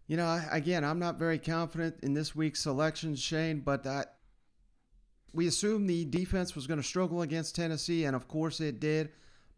You 0.07 0.17
know, 0.17 0.41
again, 0.51 0.83
I'm 0.83 0.99
not 0.99 1.19
very 1.19 1.37
confident 1.37 1.97
in 2.01 2.13
this 2.13 2.35
week's 2.35 2.61
selections, 2.61 3.21
Shane, 3.21 3.59
but 3.59 3.85
I, 3.85 4.05
we 5.33 5.47
assumed 5.47 5.89
the 5.89 6.05
defense 6.05 6.55
was 6.55 6.67
going 6.67 6.79
to 6.79 6.87
struggle 6.87 7.21
against 7.21 7.55
Tennessee, 7.55 8.05
and 8.05 8.15
of 8.15 8.27
course 8.27 8.59
it 8.59 8.79
did. 8.79 9.09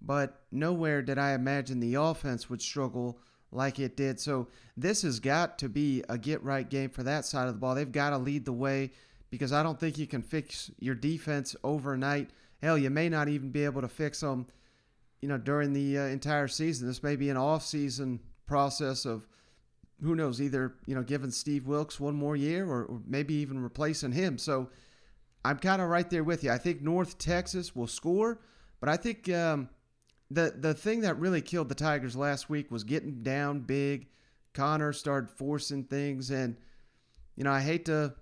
But 0.01 0.41
nowhere 0.51 1.01
did 1.01 1.17
I 1.17 1.33
imagine 1.33 1.79
the 1.79 1.95
offense 1.95 2.49
would 2.49 2.61
struggle 2.61 3.19
like 3.51 3.79
it 3.79 3.97
did. 3.97 4.19
So 4.19 4.47
this 4.77 5.01
has 5.01 5.19
got 5.19 5.57
to 5.59 5.69
be 5.69 6.03
a 6.07 6.17
get 6.17 6.43
right 6.43 6.69
game 6.69 6.89
for 6.89 7.03
that 7.03 7.25
side 7.25 7.47
of 7.47 7.53
the 7.53 7.59
ball. 7.59 7.75
They've 7.75 7.91
got 7.91 8.11
to 8.11 8.17
lead 8.17 8.45
the 8.45 8.53
way 8.53 8.91
because 9.29 9.51
I 9.51 9.63
don't 9.63 9.79
think 9.79 9.97
you 9.97 10.07
can 10.07 10.21
fix 10.21 10.71
your 10.79 10.95
defense 10.95 11.55
overnight. 11.63 12.29
Hell, 12.61 12.77
you 12.77 12.89
may 12.89 13.09
not 13.09 13.27
even 13.29 13.49
be 13.51 13.65
able 13.65 13.81
to 13.81 13.87
fix 13.87 14.19
them, 14.21 14.47
you 15.21 15.27
know, 15.27 15.37
during 15.37 15.73
the 15.73 15.97
uh, 15.97 16.03
entire 16.03 16.47
season. 16.47 16.87
This 16.87 17.03
may 17.03 17.15
be 17.15 17.29
an 17.29 17.37
off-season 17.37 18.19
process 18.45 19.05
of 19.05 19.27
who 20.01 20.15
knows, 20.15 20.41
either 20.41 20.75
you 20.85 20.95
know, 20.95 21.03
giving 21.03 21.31
Steve 21.31 21.67
Wilks 21.67 21.99
one 21.99 22.15
more 22.15 22.35
year 22.35 22.65
or, 22.65 22.85
or 22.85 23.01
maybe 23.05 23.33
even 23.35 23.61
replacing 23.61 24.13
him. 24.13 24.37
So 24.37 24.69
I'm 25.43 25.57
kind 25.57 25.81
of 25.81 25.89
right 25.89 26.09
there 26.09 26.23
with 26.23 26.43
you. 26.43 26.51
I 26.51 26.57
think 26.57 26.81
North 26.81 27.17
Texas 27.17 27.75
will 27.75 27.87
score, 27.87 28.39
but 28.79 28.89
I 28.89 28.97
think 28.97 29.29
um, 29.29 29.69
the 30.29 30.53
the 30.57 30.73
thing 30.73 31.01
that 31.01 31.19
really 31.19 31.41
killed 31.41 31.69
the 31.69 31.75
Tigers 31.75 32.15
last 32.15 32.49
week 32.49 32.71
was 32.71 32.83
getting 32.83 33.23
down 33.23 33.61
big. 33.61 34.07
Connor 34.53 34.93
started 34.93 35.29
forcing 35.29 35.83
things, 35.83 36.29
and 36.29 36.57
you 37.35 37.43
know 37.43 37.51
I 37.51 37.61
hate 37.61 37.85
to 37.85 38.13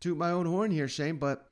toot 0.00 0.16
my 0.16 0.30
own 0.30 0.46
horn 0.46 0.70
here, 0.70 0.88
Shane, 0.88 1.16
but 1.16 1.46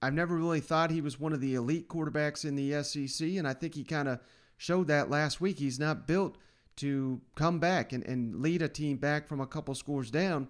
I've 0.00 0.14
never 0.14 0.36
really 0.36 0.60
thought 0.60 0.90
he 0.90 1.00
was 1.00 1.20
one 1.20 1.32
of 1.32 1.40
the 1.40 1.54
elite 1.54 1.88
quarterbacks 1.88 2.44
in 2.44 2.56
the 2.56 2.82
SEC, 2.82 3.28
and 3.36 3.46
I 3.46 3.52
think 3.52 3.74
he 3.74 3.84
kind 3.84 4.08
of 4.08 4.20
showed 4.56 4.88
that 4.88 5.10
last 5.10 5.40
week. 5.40 5.58
He's 5.58 5.78
not 5.78 6.06
built 6.06 6.36
to 6.76 7.20
come 7.36 7.58
back 7.60 7.92
and, 7.92 8.04
and 8.04 8.40
lead 8.40 8.62
a 8.62 8.68
team 8.68 8.96
back 8.96 9.28
from 9.28 9.40
a 9.40 9.46
couple 9.46 9.74
scores 9.74 10.10
down. 10.10 10.48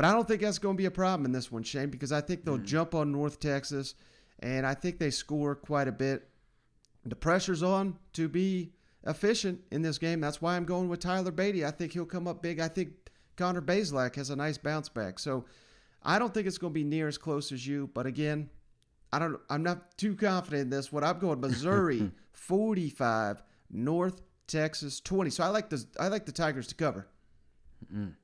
But 0.00 0.08
I 0.08 0.12
don't 0.12 0.26
think 0.26 0.40
that's 0.40 0.58
going 0.58 0.76
to 0.76 0.78
be 0.78 0.86
a 0.86 0.90
problem 0.90 1.26
in 1.26 1.32
this 1.32 1.52
one, 1.52 1.62
Shane, 1.62 1.90
because 1.90 2.10
I 2.10 2.22
think 2.22 2.42
they'll 2.42 2.58
mm. 2.58 2.64
jump 2.64 2.94
on 2.94 3.12
North 3.12 3.38
Texas, 3.38 3.94
and 4.38 4.66
I 4.66 4.72
think 4.72 4.98
they 4.98 5.10
score 5.10 5.54
quite 5.54 5.88
a 5.88 5.92
bit. 5.92 6.26
The 7.04 7.14
pressure's 7.14 7.62
on 7.62 7.98
to 8.14 8.26
be 8.26 8.72
efficient 9.06 9.60
in 9.70 9.82
this 9.82 9.98
game. 9.98 10.22
That's 10.22 10.40
why 10.40 10.56
I'm 10.56 10.64
going 10.64 10.88
with 10.88 11.00
Tyler 11.00 11.30
Badie. 11.30 11.66
I 11.66 11.70
think 11.70 11.92
he'll 11.92 12.06
come 12.06 12.26
up 12.26 12.40
big. 12.40 12.60
I 12.60 12.68
think 12.68 12.92
Connor 13.36 13.60
Bazelak 13.60 14.16
has 14.16 14.30
a 14.30 14.36
nice 14.36 14.56
bounce 14.56 14.88
back. 14.88 15.18
So 15.18 15.44
I 16.02 16.18
don't 16.18 16.32
think 16.32 16.46
it's 16.46 16.56
going 16.56 16.72
to 16.72 16.80
be 16.80 16.82
near 16.82 17.06
as 17.06 17.18
close 17.18 17.52
as 17.52 17.66
you. 17.66 17.90
But 17.92 18.06
again, 18.06 18.48
I 19.12 19.18
don't. 19.18 19.38
I'm 19.50 19.62
not 19.62 19.98
too 19.98 20.16
confident 20.16 20.62
in 20.62 20.70
this. 20.70 20.90
What 20.90 21.04
I'm 21.04 21.18
going 21.18 21.40
Missouri 21.40 22.10
45, 22.32 23.42
North 23.70 24.22
Texas 24.46 24.98
20. 25.00 25.28
So 25.28 25.44
I 25.44 25.48
like 25.48 25.68
the 25.68 25.84
I 25.98 26.08
like 26.08 26.24
the 26.24 26.32
Tigers 26.32 26.68
to 26.68 26.74
cover. 26.74 27.06
Mm. 27.94 28.14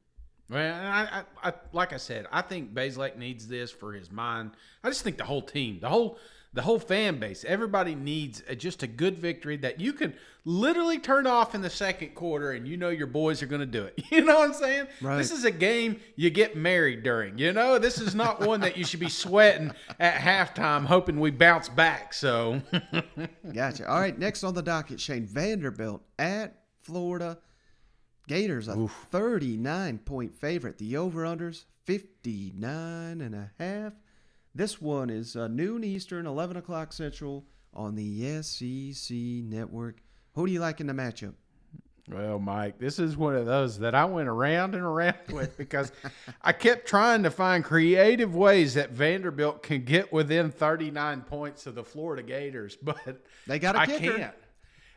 Well, 0.49 0.75
I, 0.75 1.23
I, 1.43 1.49
I, 1.49 1.53
like 1.73 1.93
I 1.93 1.97
said, 1.97 2.27
I 2.31 2.43
think 2.43 2.73
Bazelak 2.73 3.17
needs 3.17 3.49
this 3.49 3.71
for 3.71 3.93
his 3.93 4.11
mind. 4.13 4.53
I 4.85 4.89
just 4.89 5.03
think 5.03 5.19
the 5.19 5.25
whole 5.25 5.43
team, 5.43 5.79
the 5.81 5.89
whole 5.89 6.19
the 6.57 6.63
whole 6.63 6.79
fan 6.79 7.19
base, 7.19 7.45
everybody 7.47 7.95
needs 7.95 8.43
a, 8.49 8.57
just 8.57 8.83
a 8.83 8.87
good 8.87 9.19
victory 9.19 9.59
that 9.59 9.79
you 9.79 9.93
can 9.93 10.15
literally 10.47 10.99
turn 10.99 11.27
off 11.27 11.55
in 11.55 11.61
the 11.61 11.69
second 11.69 12.15
quarter 12.15 12.53
and 12.53 12.67
you 12.67 12.79
know 12.79 12.89
your 12.89 13.07
boys 13.07 13.43
are 13.43 13.47
going 13.47 13.61
to 13.61 13.67
do 13.67 13.85
it. 13.85 14.03
You 14.11 14.25
know 14.25 14.39
what 14.39 14.49
I'm 14.49 14.55
saying? 14.55 14.87
Right. 15.03 15.19
This 15.19 15.31
is 15.31 15.45
a 15.45 15.51
game 15.51 16.01
you 16.15 16.31
get 16.31 16.57
married 16.57 17.03
during. 17.03 17.37
You 17.37 17.53
know, 17.53 17.79
this 17.79 18.01
is 18.01 18.15
not 18.15 18.41
one 18.41 18.61
that 18.61 18.79
you 18.79 18.85
should 18.85 19.01
be 19.01 19.11
sweating 19.11 19.73
at 20.01 20.15
halftime 20.15 20.87
hoping 20.87 21.21
we 21.21 21.31
bounce 21.31 21.69
back. 21.69 22.15
So, 22.15 22.63
gotcha. 23.53 23.87
All 23.87 24.01
right, 24.01 24.19
next 24.19 24.43
on 24.43 24.55
the 24.55 24.63
docket, 24.63 24.99
Shane 24.99 25.27
Vanderbilt 25.27 26.03
at 26.19 26.55
Florida. 26.81 27.37
Gators 28.29 28.69
a 28.69 28.77
Oof. 28.77 29.07
39 29.11 29.99
point 29.99 30.35
favorite. 30.35 30.79
The 30.79 30.97
over 30.97 31.23
unders 31.23 31.65
59 31.85 33.21
and 33.21 33.35
a 33.35 33.51
half. 33.59 33.93
This 34.55 34.81
one 34.81 35.11
is 35.11 35.37
uh, 35.37 35.49
noon 35.49 35.85
Eastern, 35.85 36.27
11 36.27 36.57
o'clock 36.57 36.93
Central 36.93 37.45
on 37.75 37.95
the 37.95 38.43
SEC 38.43 39.17
network. 39.17 40.03
Who 40.35 40.47
do 40.47 40.53
you 40.53 40.61
like 40.61 40.81
in 40.81 40.87
the 40.87 40.93
matchup? 40.93 41.35
Well, 42.09 42.39
Mike, 42.39 42.79
this 42.79 42.99
is 43.01 43.17
one 43.17 43.35
of 43.35 43.47
those 43.47 43.81
that 43.81 43.95
I 43.95 44.05
went 44.05 44.29
around 44.29 44.75
and 44.75 44.85
around 44.85 45.17
with 45.33 45.57
because 45.57 45.91
I 46.41 46.53
kept 46.53 46.87
trying 46.87 47.25
to 47.25 47.31
find 47.31 47.65
creative 47.65 48.35
ways 48.35 48.75
that 48.75 48.93
Vanderbilt 48.93 49.63
can 49.63 49.85
get 49.85 50.13
within 50.13 50.51
39 50.51 51.23
points 51.23 51.67
of 51.67 51.75
the 51.75 51.83
Florida 51.83 52.23
Gators, 52.23 52.77
but 52.83 53.23
they 53.47 53.59
got 53.59 53.75
a 53.75 53.81
I 53.81 53.87
kicker. 53.87 54.17
can't. 54.17 54.35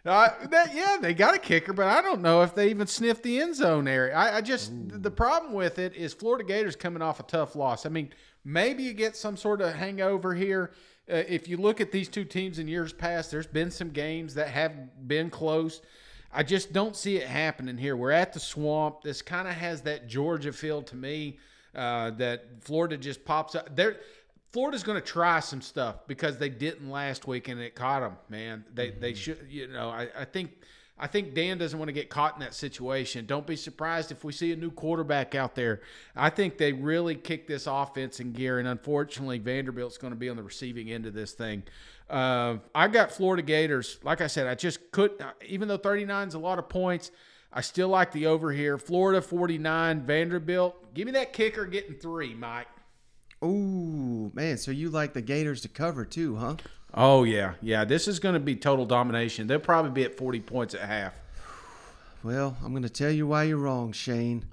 Uh, 0.06 0.30
that, 0.50 0.74
yeah, 0.74 0.98
they 1.02 1.14
got 1.14 1.36
a 1.36 1.40
kicker, 1.40 1.74
but 1.74 1.88
I 1.88 2.02
don't 2.02 2.22
know 2.22 2.42
if 2.42 2.56
they 2.56 2.70
even 2.70 2.88
sniffed 2.88 3.22
the 3.22 3.42
end 3.42 3.56
zone 3.56 3.88
area. 3.88 4.16
I, 4.16 4.38
I 4.38 4.42
just 4.42 4.72
Ooh. 4.72 4.88
the 4.88 5.12
problem 5.12 5.54
with 5.54 5.78
it 5.78 5.94
is 5.96 6.14
Florida 6.14 6.44
Gators 6.44 6.76
coming 6.76 7.02
off 7.02 7.20
a 7.20 7.24
tough 7.24 7.56
loss. 7.56 7.86
I 7.86 7.90
mean, 7.90 8.10
Maybe 8.44 8.84
you 8.84 8.94
get 8.94 9.16
some 9.16 9.38
sort 9.38 9.62
of 9.62 9.74
hangover 9.74 10.34
here. 10.34 10.72
Uh, 11.12 11.24
if 11.28 11.48
you 11.48 11.58
look 11.58 11.82
at 11.82 11.92
these 11.92 12.08
two 12.08 12.24
teams 12.24 12.60
in 12.60 12.68
years 12.68 12.94
past, 12.94 13.32
there's 13.32 13.48
been 13.48 13.72
some 13.72 13.90
games 13.90 14.34
that 14.36 14.48
have 14.48 15.08
been 15.08 15.30
close. 15.30 15.82
I 16.32 16.44
just 16.44 16.72
don't 16.72 16.96
see 16.96 17.18
it 17.18 17.28
happening 17.28 17.78
here. 17.78 17.96
We're 17.96 18.12
at 18.12 18.34
the 18.34 18.40
swamp. 18.40 19.02
This 19.02 19.22
kind 19.22 19.48
of 19.48 19.56
has 19.56 19.82
that 19.82 20.08
Georgia 20.08 20.54
feel 20.54 20.82
to 20.84 20.96
me. 20.96 21.38
Uh, 21.76 22.10
that 22.12 22.46
Florida 22.62 22.98
just 22.98 23.24
pops 23.24 23.54
up. 23.54 23.76
There, 23.76 23.98
Florida's 24.52 24.84
going 24.84 25.00
to 25.00 25.06
try 25.06 25.40
some 25.40 25.62
stuff 25.62 26.08
because 26.08 26.38
they 26.38 26.50
didn't 26.50 26.90
last 26.90 27.28
week 27.28 27.48
and 27.48 27.60
it 27.60 27.76
caught 27.76 28.02
them. 28.02 28.14
Man, 28.30 28.66
they 28.74 28.90
mm-hmm. 28.90 29.00
they 29.00 29.14
should. 29.14 29.46
You 29.50 29.68
know, 29.68 29.90
I, 29.90 30.08
I 30.18 30.26
think 30.26 30.52
I 31.00 31.08
think 31.08 31.34
Dan 31.34 31.58
doesn't 31.58 31.78
want 31.78 31.88
to 31.88 31.94
get 31.94 32.10
caught 32.10 32.34
in 32.34 32.42
that 32.42 32.54
situation. 32.54 33.26
Don't 33.26 33.48
be 33.48 33.56
surprised 33.56 34.12
if 34.12 34.24
we 34.24 34.34
see 34.34 34.52
a 34.52 34.56
new 34.56 34.70
quarterback 34.70 35.34
out 35.34 35.56
there. 35.56 35.82
I 36.16 36.30
think 36.30 36.58
they 36.58 36.74
really 36.74 37.16
kick 37.16 37.48
this 37.48 37.68
offense 37.68 38.20
in 38.20 38.34
gear, 38.34 38.60
and 38.60 38.68
unfortunately, 38.68 39.40
Vanderbilt's 39.40 39.98
going 39.98 40.12
to 40.12 40.20
be 40.20 40.30
on 40.30 40.36
the 40.36 40.44
receiving 40.44 40.92
end 40.92 41.06
of 41.06 41.14
this 41.14 41.32
thing. 41.32 41.64
Uh, 42.10 42.58
I 42.76 42.88
got 42.90 43.12
Florida 43.12 43.44
Gators. 43.44 44.00
Like 44.04 44.20
I 44.20 44.28
said, 44.28 44.48
I 44.48 44.56
just 44.56 44.92
couldn't, 44.92 45.22
even 45.46 45.68
though 45.68 45.78
39 45.78 46.28
is 46.28 46.34
a 46.34 46.40
lot 46.40 46.60
of 46.60 46.68
points, 46.68 47.12
I 47.54 47.62
still 47.62 47.88
like 47.88 48.12
the 48.12 48.26
over 48.26 48.52
here. 48.52 48.78
Florida 48.78 49.22
49, 49.22 50.02
Vanderbilt. 50.02 50.94
Give 50.94 51.06
me 51.06 51.14
that 51.14 51.34
kicker 51.34 51.66
getting 51.66 51.96
three, 51.96 52.34
Mike. 52.34 52.68
Ooh, 53.44 54.32
man. 54.34 54.58
So 54.58 54.72
you 54.72 54.90
like 54.90 55.14
the 55.14 55.22
Gators 55.22 55.62
to 55.62 55.70
cover 55.70 56.06
too, 56.06 56.36
huh? 56.36 56.56
Oh 56.94 57.24
yeah, 57.24 57.54
yeah. 57.62 57.86
This 57.86 58.08
is 58.08 58.20
going 58.20 58.34
to 58.34 58.40
be 58.40 58.56
total 58.56 58.86
domination. 58.86 59.48
They'll 59.48 59.60
probably 59.60 59.92
be 59.92 60.04
at 60.04 60.18
forty 60.18 60.40
points 60.40 60.74
at 60.74 60.82
half. 60.82 61.14
Well, 62.24 62.58
I'm 62.64 62.72
going 62.72 62.84
to 62.84 62.90
tell 62.90 63.12
you 63.12 63.28
why 63.28 63.44
you're 63.44 63.58
wrong, 63.58 63.94
Shane. 63.94 64.46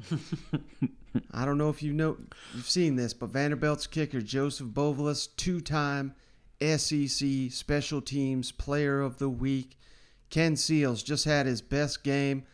I 1.33 1.45
don't 1.45 1.59
know 1.59 1.71
if 1.71 1.83
you 1.83 1.93
know 1.93 2.17
you've 2.55 2.69
seen 2.69 2.95
this, 2.95 3.13
but 3.13 3.31
Vanderbilt's 3.31 3.89
kicker 3.89 4.21
Joseph 4.21 4.69
Bulovas, 4.69 5.29
two-time 5.37 6.15
SEC 6.61 7.51
Special 7.51 8.01
Teams 8.01 8.53
Player 8.53 9.01
of 9.01 9.19
the 9.19 9.29
Week. 9.29 9.79
Ken 10.31 10.55
Seals 10.57 11.03
just 11.03 11.25
had 11.25 11.47
his 11.47 11.61
best 11.61 12.05
game 12.05 12.45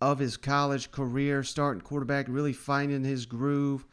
of 0.00 0.18
his 0.18 0.36
college 0.36 0.90
career, 0.90 1.42
starting 1.42 1.80
quarterback, 1.80 2.26
really 2.28 2.52
finding 2.52 3.04
his 3.04 3.26
groove. 3.26 3.86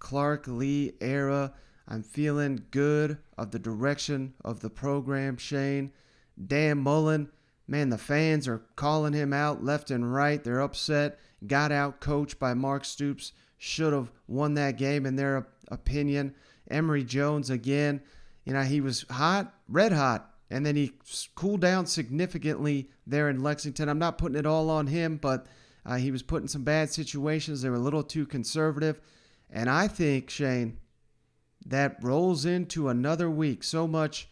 Clark 0.00 0.46
Lea 0.48 0.92
era 1.00 1.52
I'm 1.90 2.04
feeling 2.04 2.66
good 2.70 3.18
of 3.36 3.50
the 3.50 3.58
direction 3.58 4.34
of 4.44 4.60
the 4.60 4.70
program, 4.70 5.36
Shane. 5.36 5.90
Dan 6.46 6.78
Mullen, 6.78 7.28
man, 7.66 7.88
the 7.90 7.98
fans 7.98 8.46
are 8.46 8.62
calling 8.76 9.12
him 9.12 9.32
out 9.32 9.64
left 9.64 9.90
and 9.90 10.14
right. 10.14 10.42
They're 10.42 10.60
upset. 10.60 11.18
Got 11.44 11.72
out 11.72 12.00
coached 12.00 12.38
by 12.38 12.54
Mark 12.54 12.84
Stoops. 12.84 13.32
Should 13.58 13.92
have 13.92 14.12
won 14.28 14.54
that 14.54 14.78
game 14.78 15.04
in 15.04 15.16
their 15.16 15.48
opinion. 15.68 16.36
Emory 16.70 17.02
Jones 17.02 17.50
again, 17.50 18.00
you 18.44 18.52
know, 18.52 18.62
he 18.62 18.80
was 18.80 19.04
hot, 19.10 19.52
red 19.68 19.92
hot, 19.92 20.30
and 20.48 20.64
then 20.64 20.76
he 20.76 20.92
cooled 21.34 21.60
down 21.60 21.86
significantly 21.86 22.88
there 23.04 23.28
in 23.28 23.42
Lexington. 23.42 23.88
I'm 23.88 23.98
not 23.98 24.18
putting 24.18 24.38
it 24.38 24.46
all 24.46 24.70
on 24.70 24.86
him, 24.86 25.16
but 25.16 25.46
uh, 25.84 25.96
he 25.96 26.12
was 26.12 26.22
put 26.22 26.42
in 26.42 26.48
some 26.48 26.62
bad 26.62 26.90
situations. 26.90 27.62
They 27.62 27.68
were 27.68 27.76
a 27.76 27.80
little 27.80 28.04
too 28.04 28.26
conservative. 28.26 29.00
And 29.50 29.68
I 29.68 29.88
think, 29.88 30.30
Shane, 30.30 30.78
that 31.66 31.96
rolls 32.02 32.44
into 32.44 32.88
another 32.88 33.28
week. 33.28 33.62
So 33.64 33.86
much 33.86 34.28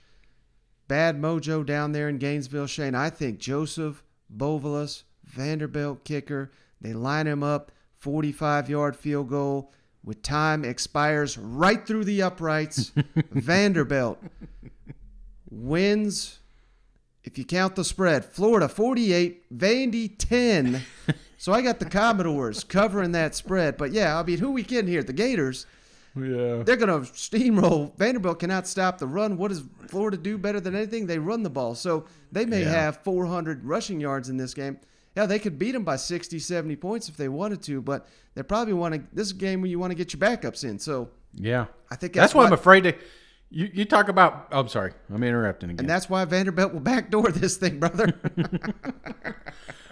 bad 0.86 1.20
mojo 1.20 1.64
down 1.64 1.92
there 1.92 2.08
in 2.08 2.18
Gainesville, 2.18 2.66
Shane. 2.66 2.94
I 2.94 3.10
think 3.10 3.38
Joseph 3.38 4.02
Bulovas, 4.34 5.02
Vanderbilt 5.24 6.04
kicker, 6.04 6.52
they 6.80 6.92
line 6.92 7.26
him 7.26 7.42
up, 7.42 7.72
45 7.96 8.70
yard 8.70 8.96
field 8.96 9.28
goal 9.28 9.72
with 10.04 10.22
time 10.22 10.64
expires 10.64 11.36
right 11.36 11.86
through 11.86 12.04
the 12.04 12.22
uprights. 12.22 12.92
Vanderbilt 13.32 14.18
wins, 15.50 16.38
if 17.24 17.36
you 17.36 17.44
count 17.44 17.76
the 17.76 17.84
spread, 17.84 18.24
Florida 18.24 18.68
48, 18.68 19.56
Vandy 19.58 20.14
10. 20.16 20.82
so 21.38 21.52
I 21.52 21.62
got 21.62 21.78
the 21.78 21.86
Commodores 21.86 22.64
covering 22.64 23.12
that 23.12 23.34
spread. 23.34 23.76
But 23.76 23.92
yeah, 23.92 24.18
I 24.18 24.22
mean, 24.24 24.38
who 24.38 24.50
we 24.50 24.62
getting 24.62 24.90
here? 24.90 25.02
The 25.02 25.12
Gators. 25.14 25.66
Yeah. 26.16 26.64
They're 26.64 26.76
going 26.76 26.88
to 26.88 27.10
steamroll. 27.12 27.96
Vanderbilt 27.96 28.40
cannot 28.40 28.66
stop 28.66 28.98
the 28.98 29.06
run. 29.06 29.36
What 29.36 29.48
does 29.48 29.62
Florida 29.86 30.16
do 30.16 30.36
better 30.36 30.58
than 30.58 30.74
anything? 30.74 31.06
They 31.06 31.18
run 31.18 31.44
the 31.44 31.50
ball. 31.50 31.76
So 31.76 32.06
they 32.32 32.44
may 32.44 32.62
yeah. 32.62 32.70
have 32.70 33.02
400 33.04 33.64
rushing 33.64 34.00
yards 34.00 34.28
in 34.28 34.36
this 34.36 34.52
game. 34.52 34.78
Yeah, 35.16 35.26
they 35.26 35.38
could 35.38 35.58
beat 35.58 35.72
them 35.72 35.84
by 35.84 35.96
60, 35.96 36.38
70 36.38 36.76
points 36.76 37.08
if 37.08 37.16
they 37.16 37.28
wanted 37.28 37.62
to, 37.62 37.80
but 37.80 38.08
they 38.34 38.42
probably 38.42 38.74
want 38.74 38.94
to. 38.94 39.02
This 39.12 39.28
is 39.28 39.32
a 39.32 39.36
game 39.36 39.60
where 39.60 39.70
you 39.70 39.78
want 39.78 39.90
to 39.90 39.96
get 39.96 40.12
your 40.12 40.20
backups 40.20 40.64
in. 40.64 40.78
So 40.78 41.10
yeah, 41.34 41.66
I 41.90 41.96
think 41.96 42.12
that's, 42.12 42.24
that's 42.24 42.34
why 42.34 42.46
I'm 42.46 42.52
afraid 42.52 42.82
to. 42.82 42.94
You 43.50 43.70
you 43.72 43.84
talk 43.86 44.08
about. 44.08 44.48
Oh, 44.52 44.60
I'm 44.60 44.68
sorry, 44.68 44.92
I'm 45.12 45.22
interrupting 45.22 45.70
again. 45.70 45.80
And 45.80 45.88
that's 45.90 46.10
why 46.10 46.24
Vanderbilt 46.26 46.72
will 46.74 46.80
backdoor 46.80 47.32
this 47.32 47.56
thing, 47.56 47.78
brother. 47.80 48.14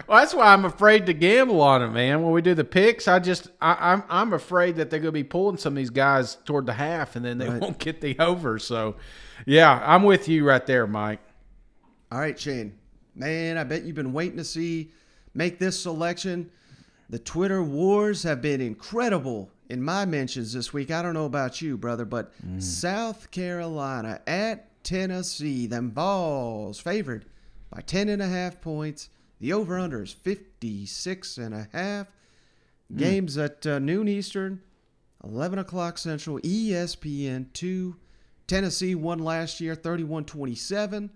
Well, 0.08 0.20
that's 0.20 0.34
why 0.34 0.52
I'm 0.52 0.64
afraid 0.64 1.06
to 1.06 1.12
gamble 1.12 1.60
on 1.60 1.82
it, 1.82 1.88
man. 1.88 2.22
When 2.22 2.30
we 2.30 2.40
do 2.40 2.54
the 2.54 2.62
picks, 2.62 3.08
I 3.08 3.18
just 3.18 3.48
I, 3.60 3.92
I'm 3.92 4.04
I'm 4.08 4.32
afraid 4.34 4.76
that 4.76 4.88
they're 4.88 5.00
going 5.00 5.08
to 5.08 5.12
be 5.12 5.24
pulling 5.24 5.56
some 5.56 5.72
of 5.72 5.76
these 5.78 5.90
guys 5.90 6.36
toward 6.44 6.64
the 6.66 6.74
half, 6.74 7.16
and 7.16 7.24
then 7.24 7.38
they 7.38 7.48
Right. 7.48 7.60
won't 7.60 7.78
get 7.78 8.00
the 8.00 8.16
over. 8.20 8.60
So, 8.60 8.94
yeah, 9.46 9.82
I'm 9.84 10.04
with 10.04 10.28
you 10.28 10.46
right 10.46 10.64
there, 10.64 10.86
Mike. 10.86 11.18
All 12.12 12.20
right, 12.20 12.38
Shane. 12.38 12.78
Man, 13.16 13.58
I 13.58 13.64
bet 13.64 13.82
you've 13.82 13.96
been 13.96 14.12
waiting 14.12 14.36
to 14.36 14.44
see 14.44 14.92
make 15.34 15.58
this 15.58 15.80
selection. 15.80 16.50
The 17.10 17.18
Twitter 17.18 17.62
wars 17.64 18.22
have 18.22 18.40
been 18.40 18.60
incredible 18.60 19.50
in 19.68 19.82
my 19.82 20.04
mentions 20.04 20.52
this 20.52 20.72
week. 20.72 20.90
I 20.90 21.02
don't 21.02 21.14
know 21.14 21.24
about 21.24 21.60
you, 21.60 21.76
brother, 21.76 22.04
but 22.04 22.32
South 22.58 23.30
Carolina 23.30 24.20
at 24.26 24.82
Tennessee, 24.84 25.66
them 25.66 25.90
Vols 25.90 26.78
favored 26.78 27.26
by 27.70 27.80
10 27.80 28.08
and 28.08 28.22
a 28.22 28.28
half 28.28 28.60
points. 28.60 29.10
The 29.40 29.52
over 29.52 29.78
under 29.78 30.02
is 30.02 30.12
56 30.12 31.38
and 31.38 31.54
a 31.54 31.68
half. 31.72 32.06
Games 32.94 33.36
at 33.36 33.66
uh, 33.66 33.80
noon 33.80 34.06
Eastern, 34.06 34.62
11 35.24 35.58
o'clock 35.58 35.98
Central, 35.98 36.38
ESPN 36.38 37.52
2. 37.52 37.96
Tennessee 38.46 38.94
won 38.94 39.18
last 39.18 39.60
year 39.60 39.74
31 39.74 40.24
27, 40.24 41.10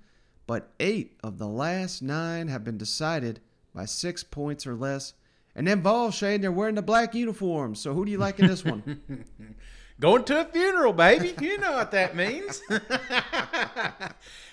but 0.48 0.72
eight 0.80 1.16
of 1.22 1.38
the 1.38 1.46
last 1.46 2.02
nine 2.02 2.48
have 2.48 2.64
been 2.64 2.76
decided 2.76 3.40
by 3.72 3.84
six 3.84 4.24
points 4.24 4.66
or 4.66 4.74
less. 4.74 5.14
And 5.60 5.68
then 5.68 5.82
Vol, 5.82 6.10
Shane, 6.10 6.40
they're 6.40 6.50
wearing 6.50 6.74
the 6.74 6.80
black 6.80 7.14
uniforms. 7.14 7.80
So 7.80 7.92
who 7.92 8.06
do 8.06 8.10
you 8.10 8.16
like 8.16 8.38
in 8.38 8.46
this 8.46 8.64
one? 8.64 9.02
Going 10.00 10.24
to 10.24 10.40
a 10.40 10.44
funeral, 10.46 10.94
baby. 10.94 11.34
You 11.38 11.58
know 11.58 11.72
what 11.72 11.90
that 11.90 12.16
means. 12.16 12.62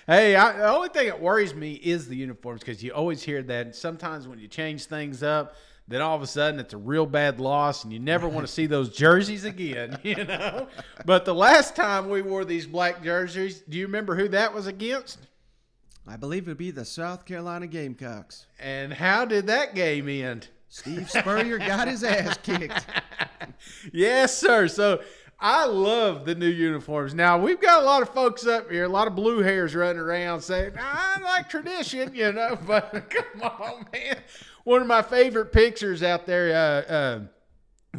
hey, 0.06 0.36
I, 0.36 0.52
the 0.52 0.68
only 0.68 0.90
thing 0.90 1.06
that 1.06 1.18
worries 1.18 1.54
me 1.54 1.72
is 1.72 2.08
the 2.08 2.16
uniforms 2.16 2.60
because 2.60 2.84
you 2.84 2.92
always 2.92 3.22
hear 3.22 3.42
that. 3.42 3.64
And 3.64 3.74
sometimes 3.74 4.28
when 4.28 4.38
you 4.38 4.48
change 4.48 4.84
things 4.84 5.22
up, 5.22 5.54
then 5.86 6.02
all 6.02 6.14
of 6.14 6.20
a 6.20 6.26
sudden 6.26 6.60
it's 6.60 6.74
a 6.74 6.76
real 6.76 7.06
bad 7.06 7.40
loss, 7.40 7.84
and 7.84 7.92
you 7.92 7.98
never 8.00 8.28
want 8.28 8.46
to 8.46 8.52
see 8.52 8.66
those 8.66 8.94
jerseys 8.94 9.44
again. 9.44 9.98
You 10.04 10.26
know. 10.26 10.68
But 11.06 11.24
the 11.24 11.34
last 11.34 11.74
time 11.74 12.10
we 12.10 12.20
wore 12.20 12.44
these 12.44 12.66
black 12.66 13.02
jerseys, 13.02 13.60
do 13.60 13.78
you 13.78 13.86
remember 13.86 14.14
who 14.14 14.28
that 14.28 14.52
was 14.52 14.66
against? 14.66 15.20
I 16.06 16.18
believe 16.18 16.46
it 16.46 16.50
would 16.50 16.58
be 16.58 16.70
the 16.70 16.84
South 16.84 17.24
Carolina 17.24 17.66
Gamecocks. 17.66 18.44
And 18.60 18.92
how 18.92 19.24
did 19.24 19.46
that 19.46 19.74
game 19.74 20.06
end? 20.10 20.48
Steve 20.78 21.10
Spurrier 21.10 21.58
got 21.58 21.88
his 21.88 22.04
ass 22.04 22.38
kicked. 22.42 22.86
yes, 23.92 24.38
sir. 24.38 24.68
So 24.68 25.02
I 25.40 25.66
love 25.66 26.24
the 26.24 26.36
new 26.36 26.48
uniforms. 26.48 27.14
Now 27.14 27.36
we've 27.36 27.60
got 27.60 27.82
a 27.82 27.84
lot 27.84 28.02
of 28.02 28.10
folks 28.10 28.46
up 28.46 28.70
here, 28.70 28.84
a 28.84 28.88
lot 28.88 29.08
of 29.08 29.16
blue 29.16 29.40
hairs 29.40 29.74
running 29.74 29.98
around 30.00 30.40
saying, 30.40 30.72
"I 30.78 31.18
like 31.20 31.48
tradition," 31.48 32.14
you 32.14 32.32
know. 32.32 32.56
But 32.66 33.10
come 33.10 33.42
on, 33.42 33.86
man. 33.92 34.18
One 34.62 34.80
of 34.80 34.86
my 34.86 35.02
favorite 35.02 35.52
pictures 35.52 36.04
out 36.04 36.26
there. 36.26 36.54
Uh, 36.54 36.92
uh, 36.92 37.20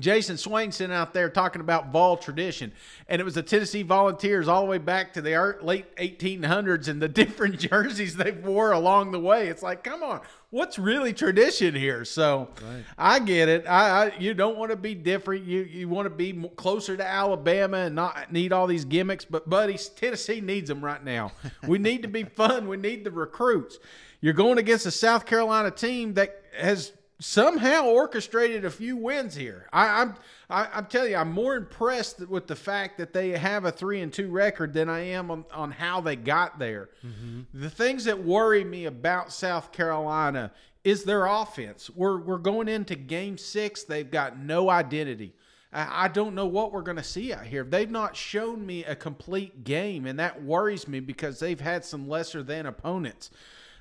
Jayson 0.01 0.37
Swain 0.37 0.71
sent 0.71 0.91
out 0.91 1.13
there 1.13 1.29
talking 1.29 1.61
about 1.61 1.91
Vol 1.91 2.17
tradition, 2.17 2.71
and 3.07 3.19
it 3.19 3.23
was 3.23 3.35
the 3.35 3.43
Tennessee 3.43 3.83
Volunteers 3.83 4.47
all 4.47 4.61
the 4.61 4.67
way 4.67 4.77
back 4.77 5.13
to 5.13 5.21
the 5.21 5.57
late 5.61 5.95
1800s 5.97 6.87
and 6.87 7.01
the 7.01 7.07
different 7.19 7.59
jerseys 7.59 8.15
they 8.15 8.31
wore 8.31 8.71
along 8.71 9.11
the 9.11 9.19
way. 9.19 9.47
It's 9.47 9.63
like, 9.63 9.83
come 9.83 10.03
on, 10.03 10.21
what's 10.49 10.79
really 10.79 11.13
tradition 11.13 11.75
here? 11.75 12.05
So 12.05 12.49
I 12.97 13.19
get 13.19 13.49
it. 13.49 13.65
I, 13.67 14.07
I 14.07 14.17
you 14.17 14.33
don't 14.33 14.57
want 14.57 14.71
to 14.71 14.77
be 14.77 14.95
different. 14.95 15.45
You 15.45 15.61
you 15.63 15.89
want 15.89 16.05
to 16.05 16.09
be 16.09 16.33
closer 16.55 16.97
to 16.97 17.05
Alabama 17.05 17.77
and 17.77 17.95
not 17.95 18.31
need 18.31 18.51
all 18.53 18.67
these 18.67 18.85
gimmicks. 18.85 19.25
But 19.25 19.49
buddies, 19.49 19.89
Tennessee 19.89 20.41
needs 20.41 20.67
them 20.67 20.83
right 20.83 21.03
now. 21.03 21.31
We 21.67 21.77
need 21.77 22.01
to 22.03 22.07
be 22.07 22.23
fun. 22.23 22.67
We 22.67 22.77
need 22.77 23.03
the 23.03 23.11
recruits. 23.11 23.79
You're 24.21 24.33
going 24.33 24.57
against 24.57 24.85
a 24.85 24.91
South 24.91 25.25
Carolina 25.25 25.71
team 25.71 26.15
that 26.15 26.43
has 26.57 26.91
somehow 27.19 27.85
orchestrated 27.85 28.63
a 28.65 28.71
few 28.71 28.95
wins 28.95 29.35
here. 29.35 29.67
I, 29.71 30.01
I'm 30.01 30.15
I, 30.49 30.67
I'm 30.73 30.85
telling 30.85 31.11
you, 31.11 31.17
I'm 31.17 31.31
more 31.31 31.55
impressed 31.55 32.19
with 32.27 32.47
the 32.47 32.55
fact 32.55 32.97
that 32.97 33.13
they 33.13 33.31
have 33.31 33.65
a 33.65 33.71
three 33.71 34.01
and 34.01 34.11
two 34.11 34.29
record 34.29 34.73
than 34.73 34.89
I 34.89 35.01
am 35.01 35.29
on, 35.29 35.45
on 35.53 35.71
how 35.71 36.01
they 36.01 36.15
got 36.15 36.57
there. 36.57 36.89
Mm-hmm. 37.05 37.41
The 37.53 37.69
things 37.69 38.05
that 38.05 38.23
worry 38.23 38.63
me 38.63 38.85
about 38.85 39.31
South 39.31 39.71
Carolina 39.71 40.51
is 40.83 41.03
their 41.03 41.25
offense. 41.25 41.89
We're 41.89 42.19
we're 42.19 42.37
going 42.37 42.69
into 42.69 42.95
game 42.95 43.37
six. 43.37 43.83
They've 43.83 44.09
got 44.09 44.39
no 44.39 44.69
identity. 44.69 45.33
I 45.73 46.05
I 46.05 46.07
don't 46.07 46.35
know 46.35 46.47
what 46.47 46.71
we're 46.71 46.81
going 46.81 46.97
to 46.97 47.03
see 47.03 47.33
out 47.33 47.45
here. 47.45 47.63
They've 47.63 47.91
not 47.91 48.15
shown 48.15 48.65
me 48.65 48.85
a 48.85 48.95
complete 48.95 49.65
game, 49.65 50.05
and 50.05 50.17
that 50.19 50.41
worries 50.41 50.87
me 50.87 51.01
because 51.01 51.39
they've 51.39 51.59
had 51.59 51.83
some 51.83 52.07
lesser 52.07 52.43
than 52.43 52.65
opponents. 52.65 53.29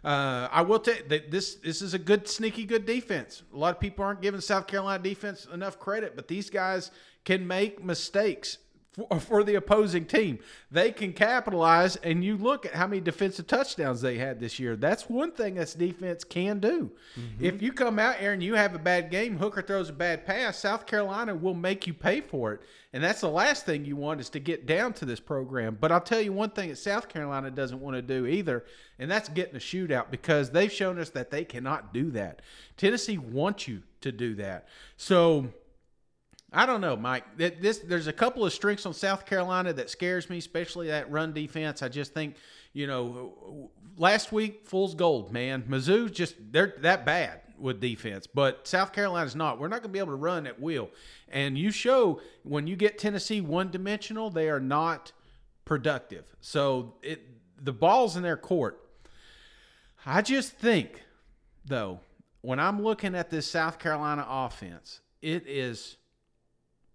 Uh, 0.04 0.48
I 0.50 0.62
will 0.62 0.78
tell 0.78 0.94
you 0.94 1.02
that 1.08 1.30
this 1.30 1.56
this 1.56 1.82
is 1.82 1.94
a 1.94 1.98
good 1.98 2.28
sneaky 2.28 2.64
good 2.64 2.86
defense. 2.86 3.42
A 3.52 3.56
lot 3.56 3.74
of 3.74 3.80
people 3.80 4.04
aren't 4.04 4.22
giving 4.22 4.40
South 4.40 4.66
Carolina 4.66 5.02
defense 5.02 5.46
enough 5.52 5.78
credit, 5.78 6.14
but 6.14 6.28
these 6.28 6.50
guys 6.50 6.90
can 7.24 7.46
make 7.46 7.84
mistakes 7.84 8.58
for, 8.98 9.20
for 9.20 9.44
the 9.44 9.54
opposing 9.54 10.04
team. 10.04 10.38
They 10.70 10.90
can 10.90 11.12
capitalize, 11.12 11.96
and 11.96 12.24
you 12.24 12.36
look 12.36 12.66
at 12.66 12.74
how 12.74 12.86
many 12.86 13.00
defensive 13.00 13.46
touchdowns 13.46 14.00
they 14.00 14.18
had 14.18 14.40
this 14.40 14.58
year. 14.58 14.76
That's 14.76 15.08
one 15.08 15.32
thing 15.32 15.54
this 15.54 15.74
defense 15.74 16.24
can 16.24 16.58
do. 16.58 16.90
Mm-hmm. 17.18 17.44
If 17.44 17.62
you 17.62 17.72
come 17.72 17.98
out 17.98 18.16
and 18.20 18.42
you 18.42 18.54
have 18.54 18.74
a 18.74 18.78
bad 18.78 19.10
game, 19.10 19.38
Hooker 19.38 19.62
throws 19.62 19.88
a 19.88 19.92
bad 19.92 20.26
pass, 20.26 20.58
South 20.58 20.86
Carolina 20.86 21.34
will 21.34 21.54
make 21.54 21.86
you 21.86 21.94
pay 21.94 22.20
for 22.20 22.54
it. 22.54 22.60
And 22.92 23.04
that's 23.04 23.20
the 23.20 23.28
last 23.28 23.66
thing 23.66 23.84
you 23.84 23.96
want 23.96 24.20
is 24.20 24.30
to 24.30 24.40
get 24.40 24.66
down 24.66 24.94
to 24.94 25.04
this 25.04 25.20
program. 25.20 25.76
But 25.78 25.92
I'll 25.92 26.00
tell 26.00 26.20
you 26.20 26.32
one 26.32 26.50
thing 26.50 26.70
that 26.70 26.76
South 26.76 27.08
Carolina 27.08 27.50
doesn't 27.50 27.80
want 27.80 27.96
to 27.96 28.02
do 28.02 28.26
either, 28.26 28.64
and 28.98 29.10
that's 29.10 29.28
getting 29.28 29.56
a 29.56 29.58
shootout 29.58 30.10
because 30.10 30.50
they've 30.50 30.72
shown 30.72 30.98
us 30.98 31.10
that 31.10 31.30
they 31.30 31.44
cannot 31.44 31.92
do 31.92 32.10
that. 32.12 32.40
Tennessee 32.76 33.18
wants 33.18 33.68
you 33.68 33.82
to 34.00 34.10
do 34.10 34.34
that. 34.36 34.68
So 34.96 35.48
I 36.52 36.64
don't 36.64 36.80
know, 36.80 36.96
Mike. 36.96 37.24
This 37.36 37.78
there's 37.78 38.06
a 38.06 38.12
couple 38.12 38.44
of 38.44 38.52
strengths 38.52 38.86
on 38.86 38.94
South 38.94 39.26
Carolina 39.26 39.72
that 39.74 39.90
scares 39.90 40.30
me, 40.30 40.38
especially 40.38 40.88
that 40.88 41.10
run 41.10 41.34
defense. 41.34 41.82
I 41.82 41.88
just 41.88 42.14
think, 42.14 42.36
you 42.72 42.86
know, 42.86 43.70
last 43.98 44.32
week 44.32 44.64
fool's 44.64 44.94
gold, 44.94 45.30
man. 45.30 45.64
Mizzou 45.68 46.10
just 46.10 46.36
they're 46.50 46.74
that 46.80 47.04
bad 47.04 47.42
with 47.58 47.80
defense, 47.80 48.26
but 48.26 48.66
South 48.66 48.92
Carolina's 48.92 49.36
not. 49.36 49.60
We're 49.60 49.68
not 49.68 49.82
going 49.82 49.90
to 49.90 49.92
be 49.92 49.98
able 49.98 50.12
to 50.12 50.16
run 50.16 50.46
at 50.46 50.58
will. 50.58 50.90
And 51.28 51.58
you 51.58 51.70
show 51.70 52.22
when 52.44 52.66
you 52.66 52.76
get 52.76 52.98
Tennessee 52.98 53.42
one 53.42 53.70
dimensional, 53.70 54.30
they 54.30 54.48
are 54.48 54.60
not 54.60 55.12
productive. 55.66 56.24
So 56.40 56.94
it 57.02 57.22
the 57.62 57.72
ball's 57.74 58.16
in 58.16 58.22
their 58.22 58.38
court. 58.38 58.80
I 60.06 60.22
just 60.22 60.52
think, 60.52 61.02
though, 61.66 62.00
when 62.40 62.58
I'm 62.58 62.82
looking 62.82 63.14
at 63.14 63.28
this 63.28 63.46
South 63.50 63.78
Carolina 63.78 64.24
offense, 64.26 65.00
it 65.20 65.46
is 65.46 65.97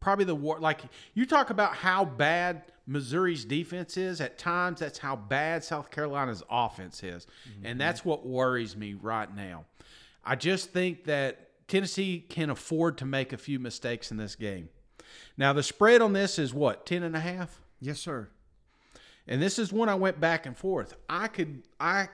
probably 0.03 0.25
the 0.25 0.35
war. 0.35 0.59
Like 0.59 0.81
you 1.13 1.25
talk 1.25 1.49
about 1.49 1.75
how 1.75 2.03
bad 2.03 2.63
Missouri's 2.85 3.45
defense 3.45 3.95
is. 3.95 4.19
At 4.19 4.37
times, 4.37 4.81
that's 4.81 4.99
how 4.99 5.15
bad 5.15 5.63
South 5.63 5.89
Carolina's 5.89 6.43
offense 6.49 7.01
is, 7.01 7.25
and 7.63 7.79
that's 7.79 8.03
what 8.03 8.27
worries 8.27 8.75
me 8.75 8.93
right 8.93 9.33
now. 9.33 9.63
I 10.25 10.35
just 10.35 10.71
think 10.71 11.05
that 11.05 11.67
Tennessee 11.67 12.23
can 12.27 12.49
afford 12.49 12.97
to 12.99 13.05
make 13.05 13.31
a 13.33 13.37
few 13.37 13.59
mistakes 13.59 14.11
in 14.11 14.17
this 14.17 14.35
game. 14.35 14.69
Now, 15.37 15.53
the 15.53 15.63
spread 15.63 16.01
on 16.01 16.13
this 16.13 16.37
is 16.37 16.53
what 16.53 16.85
ten 16.85 17.01
and 17.03 17.15
a 17.15 17.21
half. 17.21 17.61
Yes, 17.79 17.99
sir. 17.99 18.27
And 19.25 19.41
this 19.41 19.57
is 19.57 19.71
when 19.71 19.87
I 19.87 19.95
went 19.95 20.19
back 20.19 20.45
and 20.45 20.57
forth. 20.57 20.95
I 21.07 21.29
could 21.29 21.63
I 21.79 22.09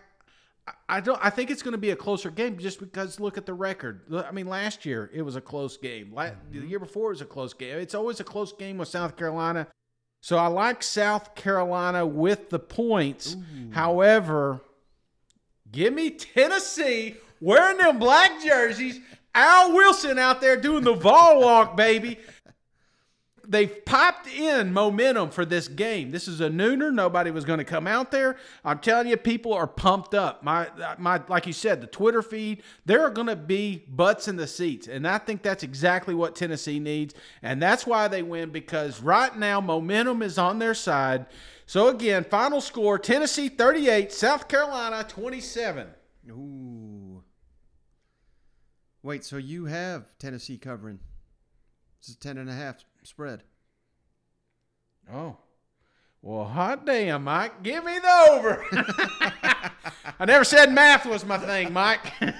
I 0.88 1.00
don't 1.00 1.20
I 1.24 1.30
think 1.30 1.50
it's 1.52 1.62
going 1.62 1.74
to 1.74 1.78
be 1.78 1.92
a 1.92 1.96
closer 1.96 2.30
game 2.30 2.58
just 2.58 2.80
because 2.80 3.20
look 3.20 3.38
at 3.38 3.46
the 3.46 3.54
record. 3.54 4.02
I 4.14 4.32
mean 4.32 4.48
last 4.48 4.86
year 4.86 5.10
it 5.14 5.22
was 5.22 5.36
a 5.36 5.42
close 5.42 5.78
game. 5.78 6.12
La- 6.14 6.32
The 6.52 6.60
mm-hmm. 6.60 6.68
year 6.68 6.80
before 6.80 7.08
it 7.08 7.14
was 7.14 7.22
a 7.22 7.26
close 7.26 7.54
game. 7.54 7.78
It's 7.78 7.96
always 7.96 8.20
a 8.20 8.24
close 8.24 8.54
game 8.54 8.78
with 8.78 8.88
South 8.88 9.16
Carolina. 9.16 9.68
So 10.22 10.38
I 10.38 10.48
like 10.48 10.84
South 10.84 11.36
Carolina 11.36 12.06
with 12.06 12.50
the 12.50 12.60
points. 12.60 13.38
However, 13.72 14.60
give 15.72 15.94
me 15.94 16.10
Tennessee 16.10 17.16
wearing 17.40 17.78
them 17.78 18.00
black 18.00 18.44
jerseys. 18.44 19.00
Al 19.34 19.74
Wilson 19.74 20.18
out 20.20 20.42
there 20.42 20.58
doing 20.58 20.84
the 20.84 20.94
Vol 20.94 21.42
Walk, 21.42 21.78
baby 21.78 22.18
they've 23.50 23.84
popped 23.84 24.28
in 24.28 24.72
momentum 24.72 25.32
for 25.32 25.44
this 25.44 25.68
game. 25.68 26.12
This 26.12 26.28
is 26.28 26.40
a 26.40 26.50
nooner. 26.50 26.94
Nobody 26.94 27.32
was 27.32 27.44
going 27.44 27.58
to 27.58 27.66
come 27.66 27.88
out 27.88 28.12
there. 28.12 28.38
I'm 28.64 28.80
telling 28.80 29.08
you, 29.08 29.18
people 29.18 29.54
are 29.54 29.68
pumped 29.68 30.14
up. 30.14 30.44
My 30.44 30.70
my 30.98 31.22
like 31.28 31.48
you 31.48 31.54
said, 31.54 31.82
the 31.82 31.88
Twitter 31.88 32.22
feed, 32.22 32.64
there 32.86 33.02
are 33.02 33.10
going 33.10 33.28
to 33.28 33.36
be 33.36 33.84
butts 33.90 34.28
in 34.28 34.38
the 34.38 34.48
seats, 34.48 34.88
and 34.88 35.08
I 35.08 35.18
think 35.18 35.42
that's 35.42 35.64
exactly 35.64 36.14
what 36.14 36.36
Tennessee 36.36 36.80
needs, 36.80 37.16
and 37.42 37.62
that's 37.62 37.86
why 37.86 38.08
they 38.08 38.22
win 38.22 38.52
because 38.52 39.02
right 39.02 39.36
now 39.38 39.60
momentum 39.60 40.22
is 40.22 40.38
on 40.38 40.60
their 40.60 40.76
side. 40.76 41.26
So 41.66 41.90
again, 41.90 42.24
final 42.24 42.62
score: 42.62 43.00
Tennessee 43.00 43.50
38, 43.50 44.14
South 44.14 44.48
Carolina 44.48 45.04
27. 45.08 45.88
Ooh. 46.30 47.24
Wait, 49.02 49.24
so 49.24 49.38
you 49.38 49.66
have 49.66 50.06
Tennessee 50.20 50.58
covering? 50.58 51.00
This 52.00 52.10
is 52.10 52.16
ten 52.16 52.38
and 52.38 52.50
a 52.50 52.54
half 52.54 52.78
spread. 53.04 53.44
Oh. 55.12 55.38
Well, 56.22 56.46
hot 56.46 56.86
damn, 56.86 57.24
Mike. 57.24 57.64
Give 57.64 57.84
me 57.84 57.98
the 57.98 58.28
over. 58.32 58.66
I 60.20 60.26
never 60.26 60.44
said 60.44 60.74
math 60.74 61.06
was 61.06 61.26
my 61.26 61.38
thing, 61.38 61.72
Mike. 61.72 62.12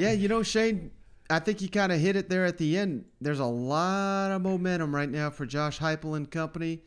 Yeah, 0.00 0.12
you 0.12 0.28
know, 0.28 0.42
Shane, 0.42 0.92
I 1.28 1.40
think 1.40 1.60
you 1.60 1.68
kind 1.68 1.92
of 1.92 2.00
hit 2.00 2.16
it 2.16 2.30
there 2.30 2.46
at 2.46 2.56
the 2.56 2.78
end. 2.78 3.04
There's 3.20 3.38
a 3.38 3.44
lot 3.44 4.30
of 4.30 4.40
momentum 4.40 4.94
right 4.94 5.10
now 5.10 5.28
for 5.28 5.44
Josh 5.44 5.78
Heupel 5.78 6.16
and 6.16 6.30
company. 6.30 6.80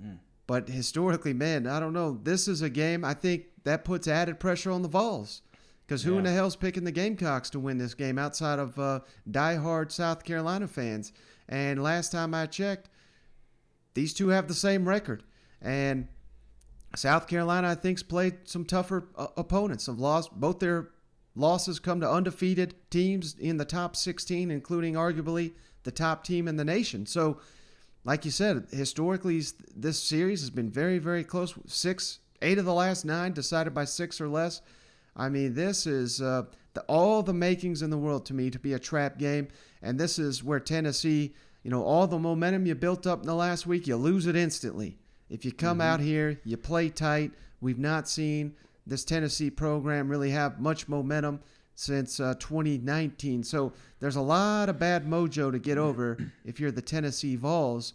Mm. 0.00 0.18
But 0.46 0.68
historically, 0.68 1.32
man, 1.32 1.66
I 1.66 1.80
don't 1.80 1.92
know. 1.92 2.20
This 2.22 2.46
is 2.46 2.62
a 2.62 2.70
game 2.70 3.04
I 3.04 3.14
think 3.14 3.46
that 3.64 3.84
puts 3.84 4.06
added 4.06 4.38
pressure 4.38 4.70
on 4.70 4.82
the 4.82 4.88
Vols. 4.88 5.42
Because 5.86 6.02
who 6.02 6.18
in 6.18 6.24
the 6.24 6.32
hell's 6.32 6.56
picking 6.56 6.82
the 6.82 6.90
Gamecocks 6.90 7.48
to 7.50 7.60
win 7.60 7.78
this 7.78 7.94
game 7.94 8.18
outside 8.18 8.58
of 8.58 8.76
uh, 8.78 9.00
diehard 9.30 9.92
South 9.92 10.24
Carolina 10.24 10.66
fans? 10.66 11.12
And 11.48 11.80
last 11.80 12.10
time 12.10 12.34
I 12.34 12.46
checked, 12.46 12.88
these 13.94 14.12
two 14.12 14.28
have 14.28 14.48
the 14.48 14.54
same 14.54 14.88
record. 14.88 15.22
And 15.62 16.08
South 16.96 17.28
Carolina, 17.28 17.68
I 17.68 17.74
think's 17.76 18.02
played 18.02 18.34
some 18.44 18.64
tougher 18.64 19.08
uh, 19.16 19.28
opponents. 19.36 19.86
Have 19.86 20.00
lost 20.00 20.32
both 20.32 20.58
their 20.58 20.90
losses 21.36 21.78
come 21.78 22.00
to 22.00 22.10
undefeated 22.10 22.74
teams 22.90 23.36
in 23.38 23.58
the 23.58 23.64
top 23.64 23.94
16, 23.94 24.50
including 24.50 24.94
arguably 24.94 25.52
the 25.84 25.92
top 25.92 26.24
team 26.24 26.48
in 26.48 26.56
the 26.56 26.64
nation. 26.64 27.06
So, 27.06 27.38
like 28.04 28.24
you 28.24 28.30
said, 28.30 28.66
historically, 28.72 29.42
this 29.74 30.02
series 30.02 30.40
has 30.40 30.50
been 30.50 30.70
very, 30.70 30.98
very 30.98 31.22
close. 31.22 31.54
Six, 31.66 32.20
eight 32.42 32.58
of 32.58 32.64
the 32.64 32.74
last 32.74 33.04
nine 33.04 33.32
decided 33.32 33.72
by 33.74 33.84
six 33.84 34.20
or 34.20 34.28
less. 34.28 34.62
I 35.16 35.28
mean, 35.28 35.54
this 35.54 35.86
is 35.86 36.20
uh, 36.20 36.44
the, 36.74 36.82
all 36.82 37.22
the 37.22 37.32
makings 37.32 37.82
in 37.82 37.90
the 37.90 37.98
world 37.98 38.26
to 38.26 38.34
me 38.34 38.50
to 38.50 38.58
be 38.58 38.74
a 38.74 38.78
trap 38.78 39.18
game, 39.18 39.48
and 39.82 39.98
this 39.98 40.18
is 40.18 40.44
where 40.44 40.60
Tennessee, 40.60 41.34
you 41.62 41.70
know, 41.70 41.82
all 41.82 42.06
the 42.06 42.18
momentum 42.18 42.66
you 42.66 42.74
built 42.74 43.06
up 43.06 43.20
in 43.20 43.26
the 43.26 43.34
last 43.34 43.66
week, 43.66 43.86
you 43.86 43.96
lose 43.96 44.26
it 44.26 44.36
instantly. 44.36 44.98
If 45.30 45.44
you 45.44 45.52
come 45.52 45.80
out 45.80 46.00
here, 46.00 46.40
you 46.44 46.56
play 46.56 46.88
tight. 46.90 47.32
We've 47.60 47.78
not 47.78 48.08
seen 48.08 48.54
this 48.86 49.04
Tennessee 49.04 49.50
program 49.50 50.08
really 50.08 50.30
have 50.30 50.60
much 50.60 50.86
momentum 50.86 51.40
since 51.74 52.20
uh, 52.20 52.34
2019. 52.38 53.42
So 53.42 53.72
there's 54.00 54.16
a 54.16 54.20
lot 54.20 54.68
of 54.68 54.78
bad 54.78 55.06
mojo 55.06 55.50
to 55.50 55.58
get 55.58 55.78
over 55.78 56.16
if 56.44 56.60
you're 56.60 56.70
the 56.70 56.82
Tennessee 56.82 57.36
Vols. 57.36 57.92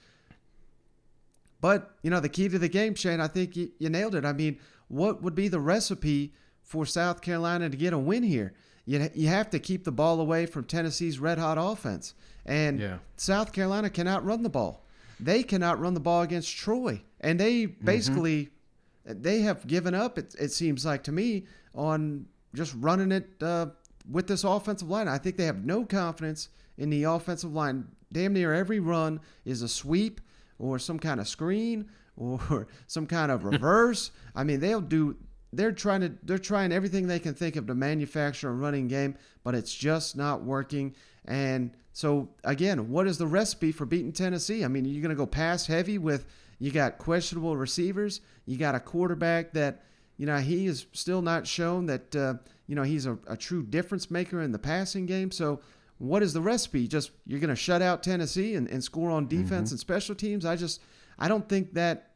But, 1.61 1.95
you 2.01 2.09
know, 2.09 2.19
the 2.19 2.29
key 2.29 2.49
to 2.49 2.59
the 2.59 2.67
game, 2.67 2.95
Shane, 2.95 3.21
I 3.21 3.27
think 3.27 3.55
you, 3.55 3.71
you 3.79 3.89
nailed 3.89 4.15
it. 4.15 4.25
I 4.25 4.33
mean, 4.33 4.59
what 4.87 5.21
would 5.21 5.35
be 5.35 5.47
the 5.47 5.59
recipe 5.59 6.33
for 6.71 6.85
South 6.85 7.21
Carolina 7.21 7.69
to 7.69 7.75
get 7.75 7.91
a 7.91 7.97
win 7.99 8.23
here? 8.23 8.53
You, 8.85 9.09
you 9.13 9.27
have 9.27 9.49
to 9.49 9.59
keep 9.59 9.83
the 9.83 9.91
ball 9.91 10.21
away 10.21 10.45
from 10.45 10.63
Tennessee's 10.63 11.19
red 11.19 11.37
hot 11.37 11.57
offense. 11.59 12.13
And 12.45 12.79
Yeah. 12.79 12.97
South 13.17 13.51
Carolina 13.51 13.89
cannot 13.89 14.23
run 14.23 14.41
the 14.41 14.49
ball. 14.49 14.85
They 15.19 15.43
cannot 15.43 15.79
run 15.81 15.93
the 15.93 15.99
ball 15.99 16.21
against 16.21 16.55
Troy. 16.55 17.01
And 17.19 17.37
they 17.39 17.65
basically 17.65 18.49
they 19.05 19.41
have 19.41 19.67
given 19.67 19.93
up 19.93 20.17
it, 20.17 20.33
it 20.39 20.51
seems 20.53 20.85
like 20.85 21.03
to 21.03 21.11
me 21.11 21.45
on 21.75 22.25
just 22.55 22.73
running 22.79 23.11
it 23.11 23.27
uh, 23.41 23.65
with 24.09 24.27
this 24.27 24.43
offensive 24.43 24.89
line 24.89 25.07
i 25.07 25.17
think 25.17 25.37
they 25.37 25.45
have 25.45 25.65
no 25.65 25.83
confidence 25.83 26.49
in 26.77 26.89
the 26.91 27.03
offensive 27.03 27.51
line 27.51 27.87
damn 28.13 28.31
near 28.33 28.53
every 28.53 28.79
run 28.79 29.19
is 29.43 29.63
a 29.63 29.67
sweep 29.67 30.21
or 30.59 30.77
some 30.77 30.99
kind 30.99 31.19
of 31.19 31.27
screen 31.27 31.89
or 32.15 32.67
some 32.87 33.07
kind 33.07 33.31
of 33.31 33.43
reverse 33.51 34.11
i 34.35 34.43
mean 34.43 34.59
they'll 34.59 34.81
do 34.81 35.15
they're 35.53 35.71
trying 35.71 36.01
to 36.01 36.11
they're 36.23 36.37
trying 36.37 36.71
everything 36.71 37.07
they 37.07 37.19
can 37.19 37.33
think 37.33 37.55
of 37.55 37.67
to 37.67 37.75
manufacture 37.75 38.49
a 38.49 38.53
running 38.53 38.87
game 38.87 39.15
but 39.43 39.55
it's 39.55 39.73
just 39.73 40.15
not 40.15 40.43
working 40.43 40.95
and 41.25 41.71
so 41.93 42.29
again 42.43 42.89
what 42.89 43.07
is 43.07 43.17
the 43.17 43.27
recipe 43.27 43.71
for 43.71 43.85
beating 43.85 44.11
tennessee 44.11 44.63
i 44.63 44.67
mean 44.67 44.85
are 44.85 44.89
you're 44.89 45.01
going 45.01 45.09
to 45.09 45.15
go 45.15 45.25
pass 45.25 45.65
heavy 45.67 45.97
with 45.97 46.25
you 46.61 46.69
got 46.69 46.99
questionable 46.99 47.57
receivers. 47.57 48.21
You 48.45 48.55
got 48.55 48.75
a 48.75 48.79
quarterback 48.79 49.51
that, 49.53 49.81
you 50.17 50.27
know, 50.27 50.37
he 50.37 50.67
is 50.67 50.85
still 50.93 51.23
not 51.23 51.47
shown 51.47 51.87
that, 51.87 52.15
uh, 52.15 52.35
you 52.67 52.75
know, 52.75 52.83
he's 52.83 53.07
a, 53.07 53.17
a 53.25 53.35
true 53.35 53.63
difference 53.63 54.11
maker 54.11 54.43
in 54.43 54.51
the 54.51 54.59
passing 54.59 55.07
game. 55.07 55.31
So, 55.31 55.59
what 55.97 56.21
is 56.21 56.33
the 56.33 56.41
recipe? 56.41 56.87
Just 56.87 57.11
you're 57.25 57.39
going 57.39 57.49
to 57.49 57.55
shut 57.55 57.81
out 57.81 58.03
Tennessee 58.03 58.53
and, 58.53 58.67
and 58.67 58.83
score 58.83 59.09
on 59.09 59.27
defense 59.27 59.71
and 59.71 59.79
special 59.79 60.13
teams? 60.13 60.45
I 60.45 60.55
just, 60.55 60.81
I 61.17 61.27
don't 61.27 61.49
think 61.49 61.73
that 61.73 62.10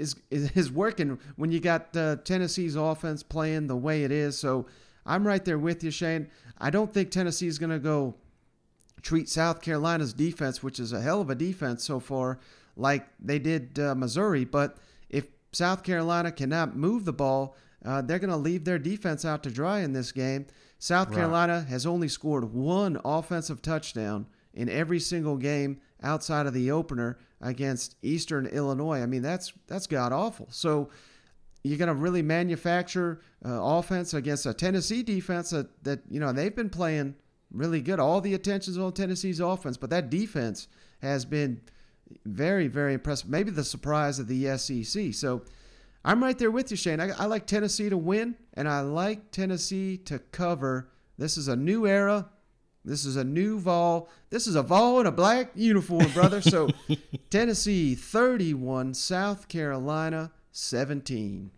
is 0.00 0.16
is, 0.30 0.50
is 0.52 0.72
working 0.72 1.18
when 1.36 1.52
you 1.52 1.60
got 1.60 1.96
uh, 1.96 2.16
Tennessee's 2.24 2.76
offense 2.76 3.22
playing 3.22 3.66
the 3.66 3.76
way 3.76 4.04
it 4.04 4.10
is. 4.10 4.38
So, 4.38 4.66
I'm 5.06 5.26
right 5.26 5.44
there 5.44 5.58
with 5.58 5.84
you, 5.84 5.90
Shane. 5.90 6.28
I 6.58 6.70
don't 6.70 6.92
think 6.92 7.10
Tennessee 7.10 7.46
is 7.46 7.58
going 7.58 7.70
to 7.70 7.78
go 7.78 8.14
treat 9.02 9.28
South 9.28 9.62
Carolina's 9.62 10.12
defense, 10.12 10.62
which 10.62 10.78
is 10.78 10.92
a 10.92 11.00
hell 11.00 11.20
of 11.20 11.30
a 11.30 11.34
defense 11.34 11.84
so 11.84 12.00
far, 12.00 12.38
like 12.76 13.06
they 13.18 13.38
did 13.38 13.78
uh, 13.78 13.94
Missouri. 13.94 14.44
But 14.44 14.76
if 15.08 15.26
South 15.52 15.82
Carolina 15.82 16.32
cannot 16.32 16.76
move 16.76 17.04
the 17.04 17.12
ball, 17.12 17.56
uh, 17.84 18.02
they're 18.02 18.18
going 18.18 18.30
to 18.30 18.36
leave 18.36 18.64
their 18.64 18.78
defense 18.78 19.24
out 19.24 19.42
to 19.44 19.50
dry 19.50 19.80
in 19.80 19.92
this 19.92 20.12
game. 20.12 20.46
South 20.78 21.08
Right. 21.08 21.16
Carolina 21.16 21.62
has 21.68 21.86
only 21.86 22.08
scored 22.08 22.52
one 22.52 22.98
offensive 23.04 23.62
touchdown 23.62 24.26
in 24.54 24.68
every 24.68 25.00
single 25.00 25.36
game 25.36 25.80
outside 26.02 26.46
of 26.46 26.54
the 26.54 26.70
opener 26.70 27.18
against 27.40 27.96
Eastern 28.02 28.46
Illinois. 28.46 29.02
I 29.02 29.06
mean, 29.06 29.22
that's 29.22 29.52
that's 29.66 29.86
god 29.86 30.12
awful. 30.12 30.48
So 30.50 30.90
you're 31.62 31.78
going 31.78 31.88
to 31.88 31.94
really 31.94 32.22
manufacture 32.22 33.20
uh, 33.44 33.50
offense 33.62 34.14
against 34.14 34.46
a 34.46 34.54
Tennessee 34.54 35.02
defense 35.02 35.50
that, 35.50 35.84
that 35.84 36.00
you 36.08 36.20
know 36.20 36.32
they've 36.32 36.54
been 36.54 36.70
playing 36.70 37.14
really 37.50 37.80
good. 37.80 38.00
All 38.00 38.20
the 38.20 38.34
attention's 38.34 38.78
on 38.78 38.92
Tennessee's 38.92 39.40
offense, 39.40 39.76
but 39.76 39.90
that 39.90 40.10
defense 40.10 40.68
has 41.02 41.24
been 41.24 41.60
very, 42.24 42.68
very 42.68 42.94
impressive. 42.94 43.28
Maybe 43.28 43.50
the 43.50 43.64
surprise 43.64 44.18
of 44.18 44.28
the 44.28 44.56
SEC. 44.56 45.14
So 45.14 45.42
I'm 46.04 46.22
right 46.22 46.38
there 46.38 46.50
with 46.50 46.70
you, 46.70 46.76
Shane. 46.76 47.00
I, 47.00 47.10
I 47.10 47.26
like 47.26 47.46
Tennessee 47.46 47.88
to 47.88 47.96
win, 47.96 48.36
and 48.54 48.68
I 48.68 48.80
like 48.80 49.30
Tennessee 49.30 49.96
to 49.98 50.18
cover. 50.18 50.90
This 51.18 51.36
is 51.36 51.48
a 51.48 51.56
new 51.56 51.86
era. 51.86 52.28
This 52.90 53.04
is 53.04 53.14
a 53.14 53.22
new 53.22 53.60
Vol. 53.60 54.08
This 54.30 54.48
is 54.48 54.56
a 54.56 54.64
Vol 54.64 54.98
in 54.98 55.06
a 55.06 55.12
black 55.12 55.52
uniform, 55.54 56.10
brother. 56.10 56.40
So 56.40 56.70
Tennessee 57.30 57.94
31, 57.94 58.94
South 58.94 59.46
Carolina 59.46 60.32
17. 60.50 61.52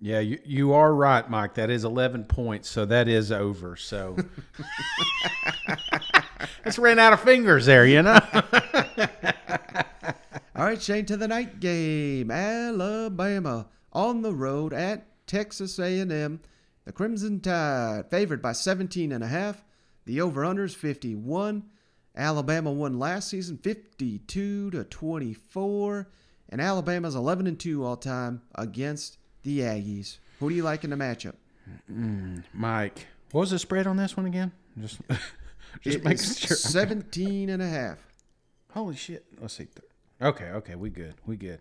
Yeah, 0.00 0.18
you, 0.18 0.40
you 0.44 0.72
are 0.72 0.92
right, 0.92 1.30
Mike. 1.30 1.54
That 1.54 1.70
is 1.70 1.84
11 1.84 2.24
points, 2.24 2.68
so 2.68 2.84
that 2.84 3.06
is 3.06 3.30
over. 3.30 3.76
So 3.76 4.16
it's 6.64 6.80
ran 6.80 6.98
out 6.98 7.12
of 7.12 7.20
fingers 7.20 7.66
there, 7.66 7.86
you 7.86 8.02
know? 8.02 8.18
All 10.56 10.64
right, 10.64 10.82
Shane, 10.82 11.06
to 11.06 11.16
the 11.16 11.28
night 11.28 11.60
game. 11.60 12.32
Alabama 12.32 13.68
on 13.92 14.22
the 14.22 14.34
road 14.34 14.72
at 14.72 15.06
Texas 15.28 15.78
A&M. 15.78 16.40
The 16.84 16.92
Crimson 16.92 17.38
Tide 17.38 18.10
favored 18.10 18.42
by 18.42 18.50
17 18.50 19.12
and 19.12 19.22
a 19.22 19.28
half. 19.28 19.62
The 20.06 20.20
over/unders 20.20 20.74
51. 20.74 21.64
Alabama 22.16 22.72
won 22.72 22.98
last 22.98 23.28
season 23.28 23.58
52 23.58 24.70
to 24.70 24.84
24, 24.84 26.08
and 26.48 26.60
Alabama's 26.62 27.14
11 27.14 27.46
and 27.46 27.60
2 27.60 27.84
all 27.84 27.96
time 27.96 28.40
against 28.54 29.18
the 29.42 29.58
Aggies. 29.60 30.18
Who 30.40 30.48
do 30.48 30.54
you 30.54 30.62
like 30.62 30.82
in 30.84 30.90
the 30.90 30.96
matchup? 30.96 31.34
Mm, 31.92 32.44
Mike, 32.54 33.06
what 33.32 33.42
was 33.42 33.50
the 33.50 33.58
spread 33.58 33.86
on 33.86 33.96
this 33.98 34.16
one 34.16 34.24
again? 34.26 34.52
Just, 34.80 35.00
just 35.82 35.96
It 35.96 36.04
making 36.04 36.24
sure. 36.24 36.56
17 36.56 37.50
and 37.50 37.60
a 37.62 37.68
half. 37.68 37.98
Holy 38.72 38.96
shit. 38.96 39.26
Let's 39.40 39.54
see. 39.54 39.66
Okay, 40.22 40.46
okay, 40.46 40.74
we 40.74 40.88
good. 40.90 41.14
We 41.26 41.36
good. 41.36 41.60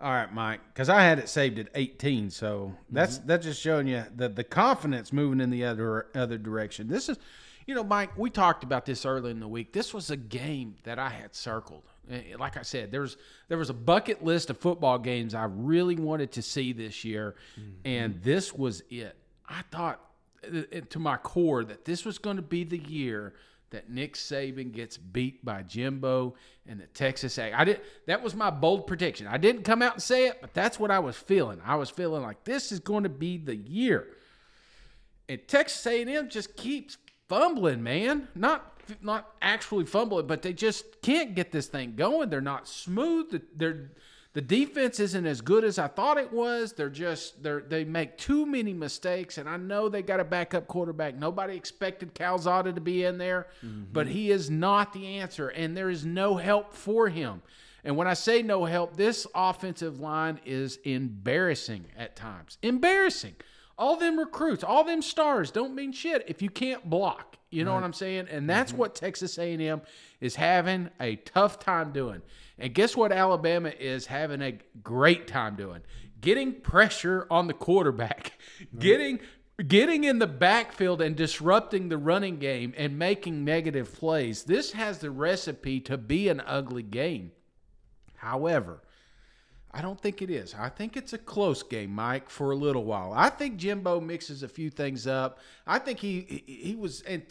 All 0.00 0.10
right, 0.10 0.32
Mike, 0.32 0.60
because 0.72 0.88
I 0.88 1.02
had 1.02 1.18
it 1.18 1.28
saved 1.28 1.58
at 1.58 1.68
18, 1.74 2.28
so 2.28 2.74
that's 2.90 3.18
that's 3.18 3.44
just 3.46 3.60
showing 3.60 3.86
you 3.86 4.04
the 4.14 4.28
the 4.28 4.42
confidence 4.44 5.12
moving 5.12 5.40
in 5.40 5.50
the 5.50 5.64
other 5.64 6.08
other 6.14 6.36
direction. 6.36 6.88
This 6.88 7.08
is, 7.08 7.16
you 7.66 7.74
know, 7.74 7.84
Mike, 7.84 8.16
we 8.18 8.30
talked 8.30 8.62
about 8.64 8.84
this 8.86 9.06
early 9.06 9.30
in 9.30 9.40
the 9.40 9.48
week. 9.48 9.72
This 9.72 9.94
was 9.94 10.10
a 10.10 10.16
game 10.16 10.76
that 10.84 10.98
I 10.98 11.08
had 11.08 11.34
circled. 11.34 11.82
Eh, 12.10 12.34
Like 12.38 12.56
I 12.56 12.62
said, 12.62 12.90
there's 12.92 13.16
there 13.48 13.58
was 13.58 13.70
a 13.70 13.74
bucket 13.74 14.22
list 14.24 14.50
of 14.50 14.58
football 14.58 14.98
games 14.98 15.34
I 15.34 15.44
really 15.44 15.96
wanted 15.96 16.32
to 16.32 16.42
see 16.42 16.72
this 16.72 17.04
year, 17.04 17.34
and 17.84 18.22
this 18.22 18.52
was 18.52 18.82
it. 18.90 19.16
I 19.48 19.62
thought 19.70 20.00
uh, 20.46 20.80
to 20.90 20.98
my 20.98 21.16
core 21.16 21.64
that 21.64 21.84
this 21.84 22.04
was 22.04 22.18
going 22.18 22.36
to 22.36 22.42
be 22.42 22.64
the 22.64 22.78
year 22.78 23.34
that 23.70 23.90
Nick 23.90 24.14
Saban 24.14 24.70
gets 24.70 24.96
beat 24.96 25.44
by 25.44 25.62
Jimbo 25.62 26.34
and 26.68 26.78
the 26.78 26.86
Texas 26.88 27.38
A. 27.38 27.52
I 27.52 27.64
did 27.64 27.80
that 28.06 28.22
was 28.22 28.34
my 28.34 28.50
bold 28.50 28.86
prediction. 28.86 29.26
I 29.26 29.38
didn't 29.38 29.62
come 29.62 29.80
out 29.82 29.94
and 29.94 30.02
say 30.02 30.26
it, 30.26 30.38
but 30.42 30.52
that's 30.54 30.78
what 30.78 30.90
I 30.90 30.98
was 30.98 31.16
feeling. 31.16 31.60
I 31.64 31.76
was 31.76 31.88
feeling 31.90 32.22
like 32.22 32.44
this 32.44 32.70
is 32.70 32.78
going 32.80 33.04
to 33.04 33.08
be 33.08 33.38
the 33.38 33.56
year. 33.56 34.08
And 35.28 35.40
Texas 35.48 35.84
A&M 35.86 36.28
just 36.28 36.54
keeps 36.54 36.98
fumbling, 37.28 37.82
man. 37.82 38.28
Not 38.34 38.72
not 39.00 39.32
actually 39.40 39.86
fumbling, 39.86 40.26
but 40.26 40.42
they 40.42 40.52
just 40.52 41.00
can't 41.02 41.34
get 41.34 41.52
this 41.52 41.66
thing 41.66 41.94
going. 41.96 42.30
They're 42.30 42.40
not 42.40 42.68
smooth. 42.68 43.42
They're 43.56 43.90
The 44.34 44.42
defense 44.42 44.98
isn't 44.98 45.26
as 45.26 45.40
good 45.40 45.62
as 45.62 45.78
I 45.78 45.86
thought 45.86 46.18
it 46.18 46.32
was. 46.32 46.72
They're 46.72 46.90
just 46.90 47.42
they 47.42 47.60
they 47.68 47.84
make 47.84 48.18
too 48.18 48.44
many 48.44 48.72
mistakes, 48.74 49.38
and 49.38 49.48
I 49.48 49.56
know 49.56 49.88
they 49.88 50.02
got 50.02 50.18
a 50.18 50.24
backup 50.24 50.66
quarterback. 50.66 51.14
Nobody 51.14 51.56
expected 51.56 52.14
Calzada 52.14 52.72
to 52.72 52.80
be 52.80 53.04
in 53.04 53.16
there, 53.16 53.46
mm-hmm. 53.64 53.84
but 53.92 54.08
he 54.08 54.32
is 54.32 54.50
not 54.50 54.92
the 54.92 55.18
answer, 55.18 55.48
and 55.48 55.76
there 55.76 55.88
is 55.88 56.04
no 56.04 56.36
help 56.36 56.74
for 56.74 57.08
him. 57.08 57.42
And 57.84 57.96
when 57.96 58.08
I 58.08 58.14
say 58.14 58.42
no 58.42 58.64
help, 58.64 58.96
this 58.96 59.26
offensive 59.34 60.00
line 60.00 60.40
is 60.44 60.78
embarrassing 60.84 61.86
at 61.96 62.16
times. 62.16 62.58
Embarrassing. 62.62 63.36
All 63.76 63.96
them 63.96 64.18
recruits, 64.18 64.62
all 64.62 64.84
them 64.84 65.02
stars 65.02 65.50
don't 65.50 65.74
mean 65.74 65.92
shit 65.92 66.24
if 66.28 66.42
you 66.42 66.50
can't 66.50 66.88
block. 66.88 67.38
You 67.50 67.64
know 67.64 67.70
Right. 67.70 67.76
what 67.76 67.84
I'm 67.84 67.92
saying? 67.92 68.28
And 68.30 68.50
that's 68.50 68.72
mm-hmm. 68.72 68.80
what 68.80 68.94
Texas 68.94 69.38
A&M 69.38 69.80
is 70.20 70.34
having 70.34 70.90
a 71.00 71.16
tough 71.16 71.58
time 71.60 71.92
doing. 71.92 72.22
And 72.58 72.74
guess 72.74 72.96
what 72.96 73.12
Alabama 73.12 73.70
is 73.78 74.06
having 74.06 74.42
a 74.42 74.58
great 74.82 75.26
time 75.26 75.56
doing? 75.56 75.82
Getting 76.20 76.52
pressure 76.60 77.26
on 77.30 77.46
the 77.46 77.54
quarterback. 77.54 78.32
Getting 78.78 79.20
getting 79.68 80.02
in 80.02 80.18
the 80.18 80.26
backfield 80.26 81.00
and 81.00 81.14
disrupting 81.14 81.88
the 81.88 81.96
running 81.96 82.38
game 82.38 82.74
and 82.76 82.98
making 82.98 83.44
negative 83.44 83.92
plays. 83.94 84.44
This 84.44 84.72
has 84.72 84.98
the 84.98 85.12
recipe 85.12 85.78
to 85.80 85.96
be 85.96 86.28
an 86.28 86.42
ugly 86.44 86.82
game. 86.82 87.30
However, 88.16 88.82
I 89.74 89.82
don't 89.82 90.00
think 90.00 90.22
it 90.22 90.30
is. 90.30 90.54
I 90.54 90.68
think 90.68 90.96
it's 90.96 91.12
a 91.12 91.18
close 91.18 91.64
game, 91.64 91.90
Mike, 91.90 92.30
for 92.30 92.52
a 92.52 92.56
little 92.56 92.84
while. 92.84 93.12
I 93.12 93.28
think 93.28 93.56
Jimbo 93.56 94.00
mixes 94.00 94.44
a 94.44 94.48
few 94.48 94.70
things 94.70 95.08
up. 95.08 95.40
I 95.66 95.80
think 95.80 95.98
he 95.98 96.42
he, 96.46 96.54
he 96.54 96.74
was 96.76 97.02
and 97.02 97.22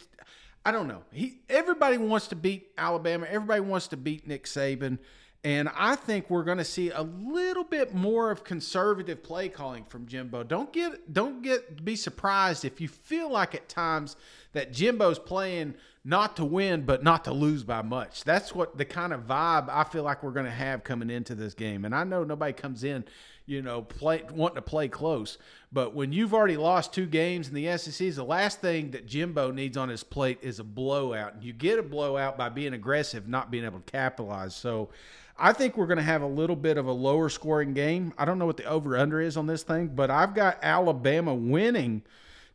I 0.66 0.70
don't 0.70 0.86
know. 0.86 1.02
He 1.10 1.40
everybody 1.48 1.96
wants 1.96 2.28
to 2.28 2.36
beat 2.36 2.68
Alabama. 2.76 3.26
Everybody 3.28 3.62
wants 3.62 3.88
to 3.88 3.96
beat 3.96 4.26
Nick 4.26 4.44
Saban. 4.44 4.98
And 5.42 5.68
I 5.76 5.94
think 5.94 6.30
we're 6.30 6.44
going 6.44 6.58
to 6.58 6.64
see 6.64 6.90
a 6.90 7.02
little 7.02 7.64
bit 7.64 7.94
more 7.94 8.30
of 8.30 8.44
conservative 8.44 9.22
play 9.22 9.50
calling 9.50 9.84
from 9.84 10.06
Jimbo. 10.06 10.42
Don't 10.42 10.72
get 10.72 11.12
don't 11.12 11.42
get 11.42 11.84
be 11.84 11.96
surprised 11.96 12.64
if 12.64 12.80
you 12.80 12.88
feel 12.88 13.30
like 13.30 13.54
at 13.54 13.68
times 13.68 14.16
that 14.54 14.72
Jimbo's 14.72 15.18
playing 15.18 15.74
not 16.04 16.36
to 16.36 16.44
win 16.44 16.82
but 16.82 17.02
not 17.02 17.24
to 17.24 17.32
lose 17.32 17.62
by 17.62 17.82
much. 17.82 18.24
That's 18.24 18.54
what 18.54 18.76
the 18.76 18.84
kind 18.84 19.12
of 19.12 19.26
vibe 19.26 19.68
I 19.68 19.84
feel 19.84 20.02
like 20.02 20.22
we're 20.22 20.32
going 20.32 20.46
to 20.46 20.52
have 20.52 20.84
coming 20.84 21.10
into 21.10 21.34
this 21.34 21.54
game. 21.54 21.84
And 21.84 21.94
I 21.94 22.04
know 22.04 22.24
nobody 22.24 22.52
comes 22.52 22.84
in, 22.84 23.04
you 23.46 23.62
know, 23.62 23.82
play 23.82 24.22
wanting 24.30 24.56
to 24.56 24.62
play 24.62 24.88
close, 24.88 25.38
but 25.72 25.94
when 25.94 26.12
you've 26.12 26.34
already 26.34 26.56
lost 26.56 26.92
two 26.92 27.06
games 27.06 27.48
in 27.48 27.54
the 27.54 27.76
SEC, 27.78 28.14
the 28.14 28.24
last 28.24 28.60
thing 28.60 28.90
that 28.92 29.06
Jimbo 29.06 29.50
needs 29.50 29.76
on 29.76 29.88
his 29.88 30.04
plate 30.04 30.38
is 30.42 30.58
a 30.58 30.64
blowout. 30.64 31.34
And 31.34 31.44
you 31.44 31.52
get 31.52 31.78
a 31.78 31.82
blowout 31.82 32.36
by 32.36 32.48
being 32.48 32.74
aggressive, 32.74 33.28
not 33.28 33.50
being 33.50 33.64
able 33.64 33.80
to 33.80 33.92
capitalize. 33.92 34.54
So 34.54 34.90
I 35.38 35.52
think 35.52 35.76
we're 35.76 35.86
going 35.86 35.98
to 35.98 36.04
have 36.04 36.22
a 36.22 36.26
little 36.26 36.56
bit 36.56 36.76
of 36.76 36.86
a 36.86 36.92
lower 36.92 37.28
scoring 37.28 37.72
game. 37.72 38.12
I 38.18 38.24
don't 38.24 38.38
know 38.38 38.46
what 38.46 38.56
the 38.56 38.64
over 38.64 38.96
under 38.96 39.20
is 39.20 39.36
on 39.36 39.46
this 39.46 39.62
thing, 39.62 39.88
but 39.88 40.10
I've 40.10 40.34
got 40.34 40.58
Alabama 40.62 41.34
winning 41.34 42.02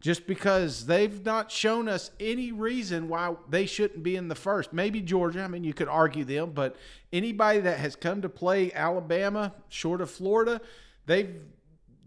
just 0.02 0.28
because 0.28 0.86
they've 0.86 1.26
not 1.26 1.52
shown 1.52 1.90
us 1.90 2.12
any 2.20 2.52
reason 2.52 3.10
why 3.10 3.36
they 3.50 3.66
shouldn't 3.66 4.02
be 4.02 4.16
in 4.16 4.30
the 4.30 4.36
first. 4.36 4.72
Maybe 4.72 5.02
Georgia, 5.02 5.44
I 5.44 5.48
mean, 5.48 5.64
you 5.64 5.74
could 5.74 5.90
argue 5.90 6.24
them, 6.24 6.52
but 6.52 6.78
anybody 7.12 7.60
that 7.60 7.80
has 7.80 7.96
come 7.96 8.22
to 8.22 8.30
play 8.30 8.72
Alabama, 8.74 9.54
short 9.68 10.00
of 10.00 10.10
Florida, 10.10 10.62
they've 11.06 11.42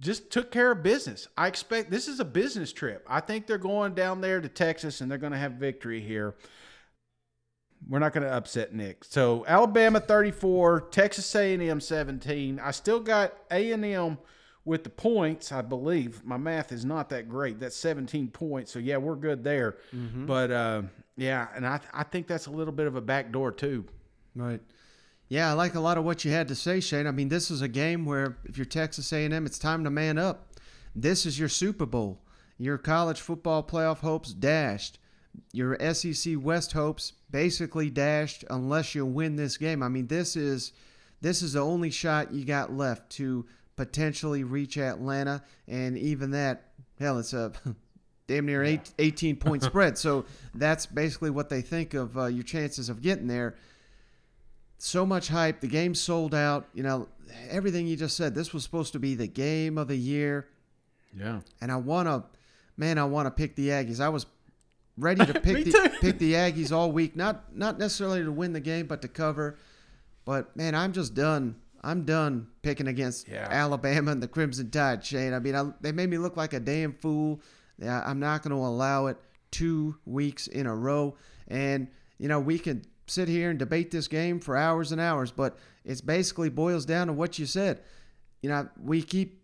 just 0.00 0.30
took 0.30 0.50
care 0.50 0.72
of 0.72 0.82
business. 0.82 1.28
I 1.36 1.48
expect 1.48 1.90
this 1.90 2.08
is 2.08 2.18
a 2.18 2.24
business 2.24 2.72
trip. 2.72 3.06
I 3.08 3.20
think 3.20 3.46
they're 3.46 3.58
going 3.58 3.94
down 3.94 4.20
there 4.20 4.40
to 4.40 4.48
Texas 4.48 5.00
and 5.00 5.10
they're 5.10 5.18
going 5.18 5.32
to 5.32 5.38
have 5.38 5.52
victory 5.52 6.00
here. 6.00 6.34
We're 7.88 7.98
not 7.98 8.12
going 8.12 8.24
to 8.26 8.32
upset 8.32 8.72
Nick. 8.74 9.04
So 9.04 9.44
Alabama 9.46 10.00
34, 10.00 10.88
Texas 10.90 11.34
A&M 11.34 11.80
17. 11.80 12.58
I 12.58 12.70
still 12.70 13.00
got 13.00 13.34
A&M 13.50 14.18
with 14.64 14.84
the 14.84 14.90
points, 14.90 15.50
I 15.52 15.62
believe. 15.62 16.24
My 16.24 16.36
math 16.36 16.70
is 16.72 16.84
not 16.84 17.08
that 17.10 17.28
great. 17.28 17.58
That's 17.58 17.76
17 17.76 18.28
points. 18.28 18.72
So 18.72 18.78
yeah, 18.78 18.96
we're 18.96 19.16
good 19.16 19.42
there. 19.42 19.76
Mhm. 19.94 20.26
But 20.26 20.50
uh, 20.50 20.82
yeah, 21.16 21.48
and 21.54 21.66
I 21.66 21.80
I 21.92 22.04
think 22.04 22.26
that's 22.26 22.46
a 22.46 22.50
little 22.50 22.72
bit 22.72 22.86
of 22.86 22.96
a 22.96 23.00
backdoor 23.00 23.52
too. 23.52 23.84
Right. 24.34 24.60
Yeah, 25.28 25.48
I 25.50 25.52
like 25.54 25.74
a 25.74 25.80
lot 25.80 25.96
of 25.98 26.04
what 26.04 26.24
you 26.24 26.30
had 26.30 26.48
to 26.48 26.54
say, 26.54 26.80
Shane. 26.80 27.06
I 27.06 27.10
mean, 27.10 27.28
this 27.28 27.50
is 27.50 27.62
a 27.62 27.68
game 27.68 28.04
where 28.04 28.36
if 28.44 28.58
you're 28.58 28.66
Texas 28.66 29.12
A&M, 29.12 29.46
it's 29.46 29.58
time 29.58 29.82
to 29.84 29.90
man 29.90 30.18
up. 30.18 30.48
This 30.94 31.24
is 31.24 31.38
your 31.38 31.48
Super 31.48 31.86
Bowl. 31.86 32.20
Your 32.58 32.76
college 32.76 33.18
football 33.20 33.62
playoff 33.62 33.98
hopes 34.00 34.34
dashed. 34.34 34.98
Your 35.52 35.76
SEC 35.94 36.34
West 36.38 36.72
hopes 36.72 37.14
basically 37.30 37.88
dashed 37.88 38.44
unless 38.50 38.94
you 38.94 39.06
win 39.06 39.36
this 39.36 39.56
game. 39.56 39.82
I 39.82 39.88
mean, 39.88 40.06
this 40.08 40.36
is 40.36 40.72
this 41.22 41.40
is 41.40 41.54
the 41.54 41.60
only 41.60 41.90
shot 41.90 42.32
you 42.34 42.44
got 42.44 42.72
left 42.72 43.10
to 43.12 43.46
potentially 43.86 44.44
reach 44.44 44.78
Atlanta, 44.78 45.42
and 45.66 45.98
even 45.98 46.30
that, 46.30 46.68
hell, 47.00 47.18
it's 47.18 47.32
a 47.32 47.52
damn 48.28 48.46
near 48.46 48.62
eight, 48.62 48.92
18 49.00 49.34
point 49.34 49.62
spread. 49.64 49.98
So 49.98 50.24
that's 50.54 50.86
basically 50.86 51.30
what 51.30 51.48
they 51.48 51.62
think 51.62 51.94
of 51.94 52.16
uh, 52.16 52.26
your 52.26 52.44
chances 52.44 52.88
of 52.88 53.02
getting 53.02 53.26
there 53.26 53.56
so 54.78 55.04
much 55.04 55.26
hype. 55.26 55.60
The 55.60 55.66
game 55.66 55.96
sold 55.96 56.32
out. 56.32 56.68
You 56.74 56.84
know, 56.84 57.08
everything 57.50 57.88
you 57.88 57.96
just 57.96 58.16
said. 58.16 58.36
This 58.36 58.52
was 58.52 58.62
supposed 58.62 58.92
to 58.92 59.00
be 59.00 59.16
the 59.16 59.26
game 59.26 59.78
of 59.78 59.88
the 59.88 59.96
year. 59.96 60.46
Yeah. 61.16 61.40
And 61.60 61.72
I 61.72 61.76
want 61.76 62.06
to, 62.06 62.22
man, 62.76 62.98
I 62.98 63.04
want 63.04 63.26
to 63.26 63.32
pick 63.32 63.56
the 63.56 63.68
Aggies. 63.68 64.00
I 64.00 64.10
was 64.10 64.26
ready 64.96 65.26
to 65.26 65.32
pick 65.40 65.64
the 65.64 65.92
pick 66.00 66.18
the 66.18 66.34
Aggies 66.34 66.70
all 66.70 66.92
week. 66.92 67.16
Not 67.16 67.56
not 67.56 67.80
necessarily 67.80 68.22
to 68.22 68.30
win 68.30 68.52
the 68.52 68.60
game, 68.60 68.86
but 68.86 69.02
to 69.02 69.08
cover. 69.08 69.58
But 70.24 70.56
man, 70.56 70.76
I'm 70.76 70.92
just 70.92 71.14
done. 71.14 71.56
I'm 71.84 72.04
done 72.04 72.48
picking 72.62 72.86
against 72.86 73.28
Yeah. 73.28 73.48
Alabama 73.50 74.12
and 74.12 74.22
the 74.22 74.28
Crimson 74.28 74.70
Tide, 74.70 75.04
Shane. 75.04 75.32
I 75.32 75.38
mean, 75.40 75.54
I, 75.54 75.70
they 75.80 75.92
made 75.92 76.10
me 76.10 76.18
look 76.18 76.36
like 76.36 76.52
a 76.52 76.60
damn 76.60 76.92
fool. 76.92 77.40
Yeah, 77.78 78.02
I'm 78.06 78.20
not 78.20 78.42
going 78.42 78.50
to 78.50 78.56
allow 78.64 79.06
it 79.06 79.16
two 79.50 79.96
weeks 80.04 80.46
in 80.46 80.66
a 80.66 80.74
row. 80.74 81.16
And 81.48 81.88
you 82.18 82.28
know, 82.28 82.38
we 82.38 82.58
can 82.58 82.84
sit 83.08 83.28
here 83.28 83.50
and 83.50 83.58
debate 83.58 83.90
this 83.90 84.06
game 84.06 84.38
for 84.38 84.56
hours 84.56 84.92
and 84.92 85.00
hours, 85.00 85.32
but 85.32 85.58
it 85.84 86.06
basically 86.06 86.48
boils 86.48 86.84
down 86.86 87.08
to 87.08 87.12
what 87.12 87.38
you 87.38 87.46
said. 87.46 87.80
You 88.42 88.48
know, 88.50 88.68
we 88.80 89.02
keep 89.02 89.42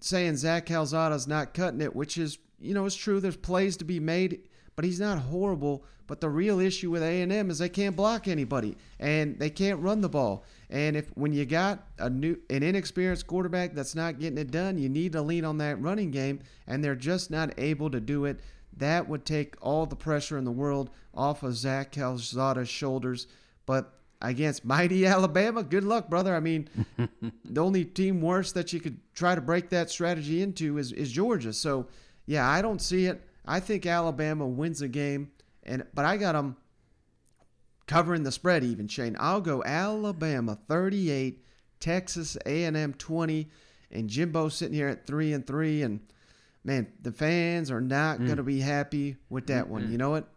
saying 0.00 0.36
Zach 0.36 0.66
Calzada's 0.66 1.26
not 1.26 1.54
cutting 1.54 1.80
it, 1.80 1.96
which 1.96 2.18
is, 2.18 2.38
you 2.60 2.74
know, 2.74 2.84
it's 2.84 2.94
true. 2.96 3.18
There's 3.20 3.36
plays 3.36 3.78
to 3.78 3.84
be 3.84 3.98
made, 3.98 4.42
but 4.76 4.84
he's 4.84 5.00
not 5.00 5.18
horrible. 5.18 5.84
But 6.06 6.20
the 6.20 6.28
real 6.28 6.60
issue 6.60 6.90
with 6.90 7.02
A&M 7.02 7.50
is 7.50 7.58
they 7.58 7.68
can't 7.70 7.96
block 7.96 8.28
anybody 8.28 8.76
and 9.00 9.38
they 9.38 9.48
can't 9.50 9.80
run 9.80 10.02
the 10.02 10.08
ball. 10.10 10.44
And 10.72 10.96
if 10.96 11.10
when 11.10 11.34
you 11.34 11.44
got 11.44 11.86
a 11.98 12.08
new 12.08 12.38
an 12.48 12.62
inexperienced 12.62 13.26
quarterback 13.26 13.74
that's 13.74 13.94
not 13.94 14.18
getting 14.18 14.38
it 14.38 14.50
done, 14.50 14.78
you 14.78 14.88
need 14.88 15.12
to 15.12 15.20
lean 15.20 15.44
on 15.44 15.58
that 15.58 15.78
running 15.78 16.10
game, 16.10 16.40
and 16.66 16.82
they're 16.82 16.96
just 16.96 17.30
not 17.30 17.52
able 17.58 17.90
to 17.90 18.00
do 18.00 18.24
it. 18.24 18.40
That 18.78 19.06
would 19.06 19.26
take 19.26 19.54
all 19.60 19.84
the 19.84 19.96
pressure 19.96 20.38
in 20.38 20.44
the 20.44 20.50
world 20.50 20.88
off 21.12 21.42
of 21.42 21.54
Zach 21.56 21.92
Calzada's 21.92 22.70
shoulders. 22.70 23.26
But 23.66 23.92
against 24.22 24.64
mighty 24.64 25.04
Alabama, 25.04 25.62
good 25.62 25.84
luck, 25.84 26.08
brother. 26.08 26.34
I 26.34 26.40
mean, 26.40 26.70
the 27.44 27.62
only 27.62 27.84
team 27.84 28.22
worse 28.22 28.52
that 28.52 28.72
you 28.72 28.80
could 28.80 28.98
try 29.14 29.34
to 29.34 29.42
break 29.42 29.68
that 29.68 29.90
strategy 29.90 30.40
into 30.40 30.78
is, 30.78 30.90
is 30.92 31.12
Georgia. 31.12 31.52
So, 31.52 31.88
yeah, 32.24 32.48
I 32.48 32.62
don't 32.62 32.80
see 32.80 33.04
it. 33.04 33.20
I 33.44 33.60
think 33.60 33.84
Alabama 33.84 34.46
wins 34.46 34.78
the 34.78 34.88
game, 34.88 35.32
and 35.64 35.84
but 35.92 36.06
I 36.06 36.16
got 36.16 36.32
them 36.32 36.56
covering 37.86 38.22
the 38.22 38.32
spread 38.32 38.64
even, 38.64 38.88
Shane. 38.88 39.16
I'll 39.18 39.40
go 39.40 39.62
Alabama 39.64 40.58
38, 40.68 41.44
Texas 41.80 42.36
A&M 42.46 42.94
20, 42.94 43.50
and 43.90 44.08
Jimbo 44.08 44.48
sitting 44.48 44.74
here 44.74 44.88
at 44.88 45.06
3 45.06 45.32
and 45.32 45.46
3 45.46 45.82
and 45.82 46.00
man, 46.64 46.86
the 47.02 47.12
fans 47.12 47.70
are 47.70 47.80
not 47.80 48.18
Mm. 48.20 48.26
going 48.26 48.36
to 48.36 48.42
be 48.42 48.60
happy 48.60 49.16
with 49.28 49.46
that 49.48 49.68
one. 49.68 49.90
You 49.90 49.98
know 49.98 50.10
what? 50.10 50.28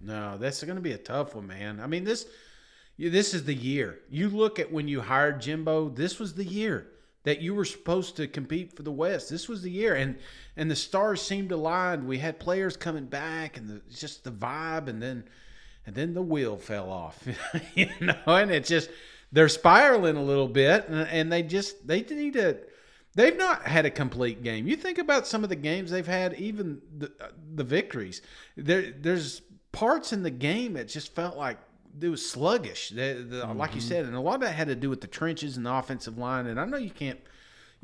No, 0.00 0.38
that's 0.38 0.62
going 0.62 0.76
to 0.76 0.82
be 0.82 0.92
a 0.92 0.98
tough 0.98 1.34
one, 1.34 1.46
man. 1.46 1.80
I 1.80 1.86
mean, 1.86 2.04
this 2.04 2.26
this 2.96 3.34
is 3.34 3.44
the 3.44 3.54
year. 3.54 3.98
You 4.08 4.28
look 4.28 4.60
at 4.60 4.70
when 4.70 4.86
you 4.86 5.00
hired 5.00 5.40
Jimbo, 5.40 5.88
this 5.88 6.20
was 6.20 6.34
the 6.34 6.44
year 6.44 6.86
that 7.24 7.40
you 7.40 7.52
were 7.54 7.64
supposed 7.64 8.16
to 8.16 8.28
compete 8.28 8.76
for 8.76 8.84
the 8.84 8.92
West. 8.92 9.30
This 9.30 9.48
was 9.48 9.62
the 9.62 9.70
year 9.70 9.96
and 9.96 10.16
and 10.56 10.70
the 10.70 10.76
stars 10.76 11.20
seemed 11.20 11.50
aligned. 11.50 12.06
We 12.06 12.18
had 12.18 12.38
players 12.38 12.76
coming 12.76 13.06
back 13.06 13.56
and 13.56 13.68
the, 13.68 13.82
just 13.92 14.22
the 14.22 14.30
vibe 14.30 14.86
and 14.88 15.02
then 15.02 15.24
and 15.86 15.94
then 15.94 16.14
the 16.14 16.22
wheel 16.22 16.56
fell 16.56 16.90
off. 16.90 17.26
you 17.74 17.88
know, 18.00 18.16
and 18.26 18.50
it's 18.50 18.68
just 18.68 18.90
they're 19.32 19.48
spiraling 19.48 20.16
a 20.16 20.22
little 20.22 20.48
bit 20.48 20.88
and, 20.88 21.08
and 21.08 21.32
they 21.32 21.42
just 21.42 21.86
they 21.86 22.02
need 22.02 22.34
to 22.34 22.58
They've 23.16 23.36
not 23.36 23.62
had 23.62 23.86
a 23.86 23.90
complete 23.90 24.42
game. 24.42 24.66
You 24.66 24.74
think 24.74 24.98
about 24.98 25.26
some 25.26 25.44
of 25.44 25.48
the 25.48 25.54
games 25.56 25.92
they've 25.92 26.04
had, 26.06 26.34
even 26.34 26.80
the 26.98 27.12
uh, 27.20 27.28
the 27.54 27.62
victories. 27.62 28.22
There, 28.56 28.90
there's 28.90 29.40
parts 29.70 30.12
in 30.12 30.24
the 30.24 30.32
game 30.32 30.72
that 30.72 30.88
just 30.88 31.14
felt 31.14 31.36
like 31.36 31.58
it 32.00 32.08
was 32.08 32.28
sluggish. 32.28 32.88
The, 32.90 33.24
the, 33.28 33.46
Like 33.54 33.76
you 33.76 33.80
Mhm. 33.80 33.84
said, 33.84 34.04
and 34.06 34.16
a 34.16 34.20
lot 34.20 34.34
of 34.36 34.40
that 34.40 34.52
had 34.54 34.66
to 34.66 34.74
do 34.74 34.90
with 34.90 35.00
the 35.00 35.06
trenches 35.06 35.56
and 35.56 35.64
the 35.64 35.72
offensive 35.72 36.18
line. 36.18 36.46
And 36.48 36.58
I 36.58 36.64
know 36.64 36.76
you 36.76 36.90
can't, 36.90 37.20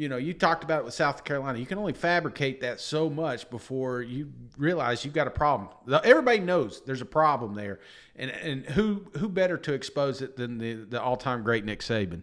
you 0.00 0.08
know, 0.08 0.16
you 0.16 0.32
talked 0.32 0.64
about 0.64 0.78
it 0.78 0.84
with 0.86 0.94
South 0.94 1.24
Carolina. 1.24 1.58
You 1.58 1.66
can 1.66 1.76
only 1.76 1.92
fabricate 1.92 2.62
that 2.62 2.80
so 2.80 3.10
much 3.10 3.50
before 3.50 4.00
you 4.00 4.32
realize 4.56 5.04
you've 5.04 5.12
got 5.12 5.26
a 5.26 5.30
problem. 5.30 5.68
Everybody 6.02 6.38
knows 6.38 6.82
there's 6.86 7.02
a 7.02 7.06
problem 7.06 7.54
there, 7.54 7.80
and 8.16 8.30
and 8.30 8.64
who 8.64 9.04
who 9.18 9.28
better 9.28 9.58
to 9.58 9.74
expose 9.74 10.22
it 10.22 10.36
than 10.36 10.56
the 10.56 10.72
the 10.72 11.02
all 11.02 11.18
time 11.18 11.42
great 11.42 11.66
Nick 11.66 11.80
Saban. 11.80 12.22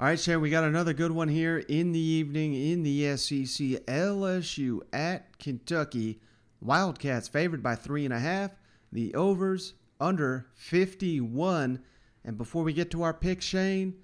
All 0.00 0.06
right, 0.06 0.18
Sharon, 0.18 0.40
we 0.40 0.50
got 0.50 0.64
another 0.64 0.92
good 0.92 1.12
one 1.12 1.28
here 1.28 1.58
in 1.58 1.92
the 1.92 2.00
evening 2.00 2.54
in 2.54 2.82
the 2.82 3.16
SEC. 3.16 3.86
LSU 3.86 4.80
at 4.92 5.38
Kentucky. 5.38 6.20
Wildcats 6.60 7.28
favored 7.28 7.62
by 7.62 7.76
three 7.76 8.04
and 8.04 8.12
a 8.12 8.18
half. 8.18 8.50
The 8.90 9.14
overs 9.14 9.74
under 10.00 10.48
51. 10.54 11.84
And 12.24 12.36
before 12.36 12.62
we 12.62 12.72
get 12.72 12.90
to 12.92 13.02
our 13.02 13.14
pick, 13.14 13.40
Shane, 13.40 13.94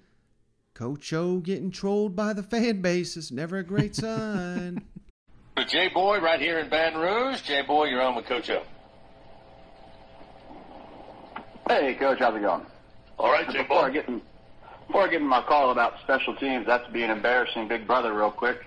Coach 0.73 1.11
O 1.13 1.37
getting 1.37 1.71
trolled 1.71 2.15
by 2.15 2.33
the 2.33 2.43
fan 2.43 2.81
base 2.81 3.17
is 3.17 3.31
never 3.31 3.57
a 3.57 3.63
great 3.63 3.95
sign. 3.95 4.83
Jay 5.67 5.89
Boy 5.89 6.19
right 6.19 6.39
here 6.39 6.59
in 6.59 6.69
Baton 6.69 6.99
Rouge. 6.99 7.41
Jay 7.41 7.61
Boy, 7.63 7.85
you're 7.85 8.01
on 8.01 8.15
with 8.15 8.25
Coach 8.25 8.49
O. 8.49 8.61
Hey, 11.67 11.95
Coach, 11.95 12.19
how's 12.19 12.35
it 12.35 12.41
going? 12.41 12.65
All 13.17 13.31
right, 13.31 13.49
Jay 13.49 13.63
Boy. 13.63 13.75
I 13.75 13.89
before 14.87 15.01
I 15.01 15.09
get 15.09 15.21
in 15.21 15.27
my 15.27 15.41
call 15.41 15.71
about 15.71 15.99
special 16.03 16.33
teams, 16.37 16.65
that's 16.65 16.89
being 16.93 17.09
embarrassing 17.09 17.67
big 17.67 17.85
brother 17.85 18.13
real 18.13 18.31
quick. 18.31 18.59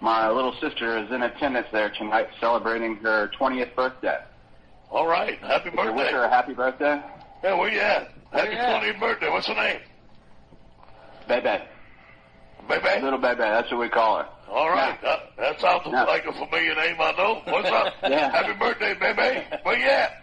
My 0.00 0.30
little 0.30 0.54
sister 0.60 0.98
is 0.98 1.10
in 1.10 1.22
attendance 1.22 1.66
there 1.72 1.90
tonight 1.90 2.28
celebrating 2.38 2.96
her 2.96 3.30
20th 3.38 3.74
birthday. 3.74 4.18
All 4.90 5.06
right. 5.06 5.38
Happy 5.40 5.70
Would 5.70 5.84
you 5.84 5.92
wish 5.92 6.12
her 6.12 6.22
a 6.22 6.28
happy 6.30 6.54
birthday? 6.54 7.02
Hey, 7.42 7.52
where 7.56 7.70
you 7.70 7.80
at? 7.80 8.12
Happy 8.32 8.52
you 8.52 8.58
at? 8.58 8.82
20th 8.82 9.00
birthday. 9.00 9.30
What's 9.30 9.46
her 9.46 9.54
name? 9.54 9.80
Bebe. 11.28 11.58
Bebe? 12.68 13.02
Little 13.02 13.18
Bebe, 13.18 13.38
that's 13.38 13.70
what 13.70 13.80
we 13.80 13.88
call 13.88 14.18
her. 14.18 14.26
All 14.48 14.68
right. 14.70 14.98
Uh, 15.04 15.18
that 15.38 15.60
sounds 15.60 15.82
Yeah. 15.86 16.04
like 16.04 16.24
a 16.26 16.32
familiar 16.32 16.74
name 16.74 16.96
I 17.00 17.12
know. 17.12 17.42
What's 17.46 17.68
up? 17.68 17.94
Yeah. 18.02 18.30
Happy 18.30 18.52
birthday, 18.58 18.94
baby. 18.94 19.44
Where 19.62 19.76
you 19.78 19.86
at? 19.86 20.22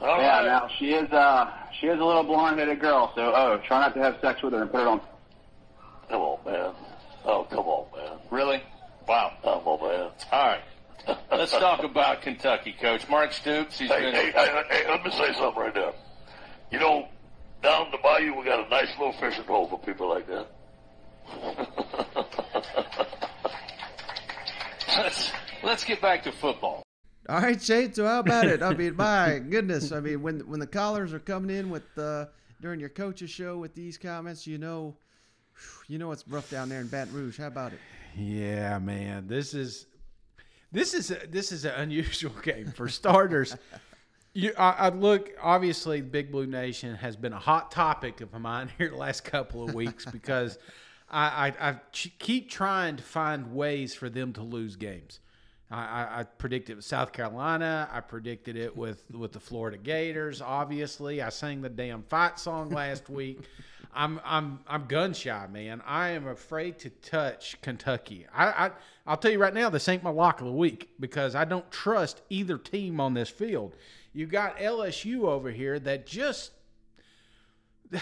All 0.00 0.18
yeah, 0.18 0.38
right. 0.38 0.46
now 0.46 0.68
she 0.78 0.92
is 0.92 1.10
uh 1.12 1.48
she 1.80 1.86
is 1.86 2.00
a 2.00 2.04
little 2.04 2.24
blonde 2.24 2.58
headed 2.58 2.80
girl, 2.80 3.12
so 3.14 3.32
oh, 3.34 3.60
try 3.66 3.78
not 3.80 3.94
to 3.94 4.00
have 4.00 4.16
sex 4.20 4.42
with 4.42 4.52
her 4.52 4.62
and 4.62 4.70
put 4.70 4.80
it 4.80 4.86
on 4.88 5.00
Come 6.10 6.20
on, 6.20 6.38
man. 6.44 6.72
Oh, 7.24 7.44
come 7.48 7.60
on, 7.66 7.86
man. 7.96 8.18
Really? 8.30 8.60
Wow. 9.08 9.32
Come 9.42 9.62
on, 9.66 9.88
man. 9.88 10.10
All 10.32 10.46
right. 10.48 10.60
Let's 11.30 11.52
talk 11.52 11.84
about 11.84 12.22
Kentucky, 12.22 12.74
Coach. 12.80 13.08
Mark 13.08 13.32
Stoops, 13.32 13.78
he's 13.78 13.88
Hey, 13.90 14.00
been. 14.00 14.14
hey, 14.14 14.30
hey, 14.32 14.62
hey, 14.68 14.90
let 14.90 15.04
me 15.04 15.10
say 15.12 15.32
something 15.34 15.62
right 15.62 15.74
now. 15.74 15.92
You 16.74 16.80
know, 16.80 17.06
down 17.62 17.92
the 17.92 17.98
bayou, 17.98 18.34
we 18.34 18.44
got 18.44 18.66
a 18.66 18.68
nice 18.68 18.88
little 18.98 19.12
fishing 19.12 19.44
hole 19.44 19.68
for 19.68 19.78
people 19.78 20.08
like 20.08 20.26
that. 20.26 20.48
let's, 24.98 25.30
let's 25.62 25.84
get 25.84 26.02
back 26.02 26.24
to 26.24 26.32
football. 26.32 26.82
All 27.28 27.40
right, 27.40 27.62
Shane. 27.62 27.94
So 27.94 28.04
how 28.04 28.18
about 28.18 28.46
it? 28.46 28.60
I 28.60 28.74
mean, 28.74 28.96
my 28.96 29.38
goodness. 29.48 29.92
I 29.92 30.00
mean, 30.00 30.20
when 30.20 30.40
when 30.48 30.58
the 30.58 30.66
callers 30.66 31.14
are 31.14 31.20
coming 31.20 31.56
in 31.56 31.70
with 31.70 31.84
uh, 31.96 32.26
during 32.60 32.80
your 32.80 32.88
coach's 32.88 33.30
show 33.30 33.56
with 33.58 33.76
these 33.76 33.96
comments, 33.96 34.44
you 34.44 34.58
know, 34.58 34.96
you 35.86 35.98
know 35.98 36.10
it's 36.10 36.26
rough 36.26 36.50
down 36.50 36.68
there 36.68 36.80
in 36.80 36.88
Baton 36.88 37.14
Rouge. 37.14 37.38
How 37.38 37.46
about 37.46 37.72
it? 37.72 37.78
Yeah, 38.16 38.80
man. 38.80 39.28
This 39.28 39.54
is 39.54 39.86
this 40.72 40.92
is 40.92 41.12
a, 41.12 41.24
this 41.28 41.52
is 41.52 41.64
an 41.64 41.74
unusual 41.76 42.34
game 42.42 42.72
for 42.72 42.88
starters. 42.88 43.56
You, 44.36 44.52
I, 44.58 44.70
I 44.70 44.88
look 44.88 45.30
obviously, 45.40 46.00
Big 46.00 46.32
Blue 46.32 46.46
Nation 46.46 46.96
has 46.96 47.14
been 47.14 47.32
a 47.32 47.38
hot 47.38 47.70
topic 47.70 48.20
of 48.20 48.32
mine 48.38 48.68
here 48.78 48.90
the 48.90 48.96
last 48.96 49.22
couple 49.22 49.62
of 49.62 49.74
weeks 49.74 50.04
because 50.06 50.58
I, 51.08 51.52
I, 51.60 51.68
I 51.70 51.76
keep 51.92 52.50
trying 52.50 52.96
to 52.96 53.02
find 53.04 53.54
ways 53.54 53.94
for 53.94 54.10
them 54.10 54.32
to 54.32 54.42
lose 54.42 54.74
games. 54.74 55.20
I, 55.70 55.76
I, 55.76 56.20
I 56.20 56.22
predicted 56.24 56.74
with 56.76 56.84
South 56.84 57.12
Carolina. 57.12 57.88
I 57.92 58.00
predicted 58.00 58.56
it 58.56 58.76
with 58.76 59.04
with 59.12 59.32
the 59.32 59.40
Florida 59.40 59.78
Gators. 59.78 60.42
Obviously, 60.42 61.22
I 61.22 61.28
sang 61.28 61.62
the 61.62 61.68
damn 61.68 62.02
fight 62.02 62.40
song 62.40 62.70
last 62.70 63.08
week. 63.08 63.38
I'm 63.94 64.20
I'm 64.24 64.58
I'm 64.66 64.86
gun 64.86 65.14
shy, 65.14 65.46
man. 65.50 65.80
I 65.86 66.10
am 66.10 66.26
afraid 66.26 66.80
to 66.80 66.90
touch 66.90 67.60
Kentucky. 67.62 68.26
I, 68.34 68.66
I 68.66 68.70
I'll 69.06 69.16
tell 69.16 69.30
you 69.30 69.38
right 69.38 69.54
now, 69.54 69.70
this 69.70 69.88
ain't 69.88 70.02
my 70.02 70.10
lock 70.10 70.40
of 70.40 70.46
the 70.46 70.52
week 70.52 70.90
because 70.98 71.36
I 71.36 71.44
don't 71.44 71.70
trust 71.70 72.22
either 72.30 72.58
team 72.58 73.00
on 73.00 73.14
this 73.14 73.28
field. 73.28 73.76
You 74.14 74.26
got 74.26 74.58
LSU 74.58 75.24
over 75.24 75.50
here 75.50 75.78
that 75.80 76.06
just 76.06 76.52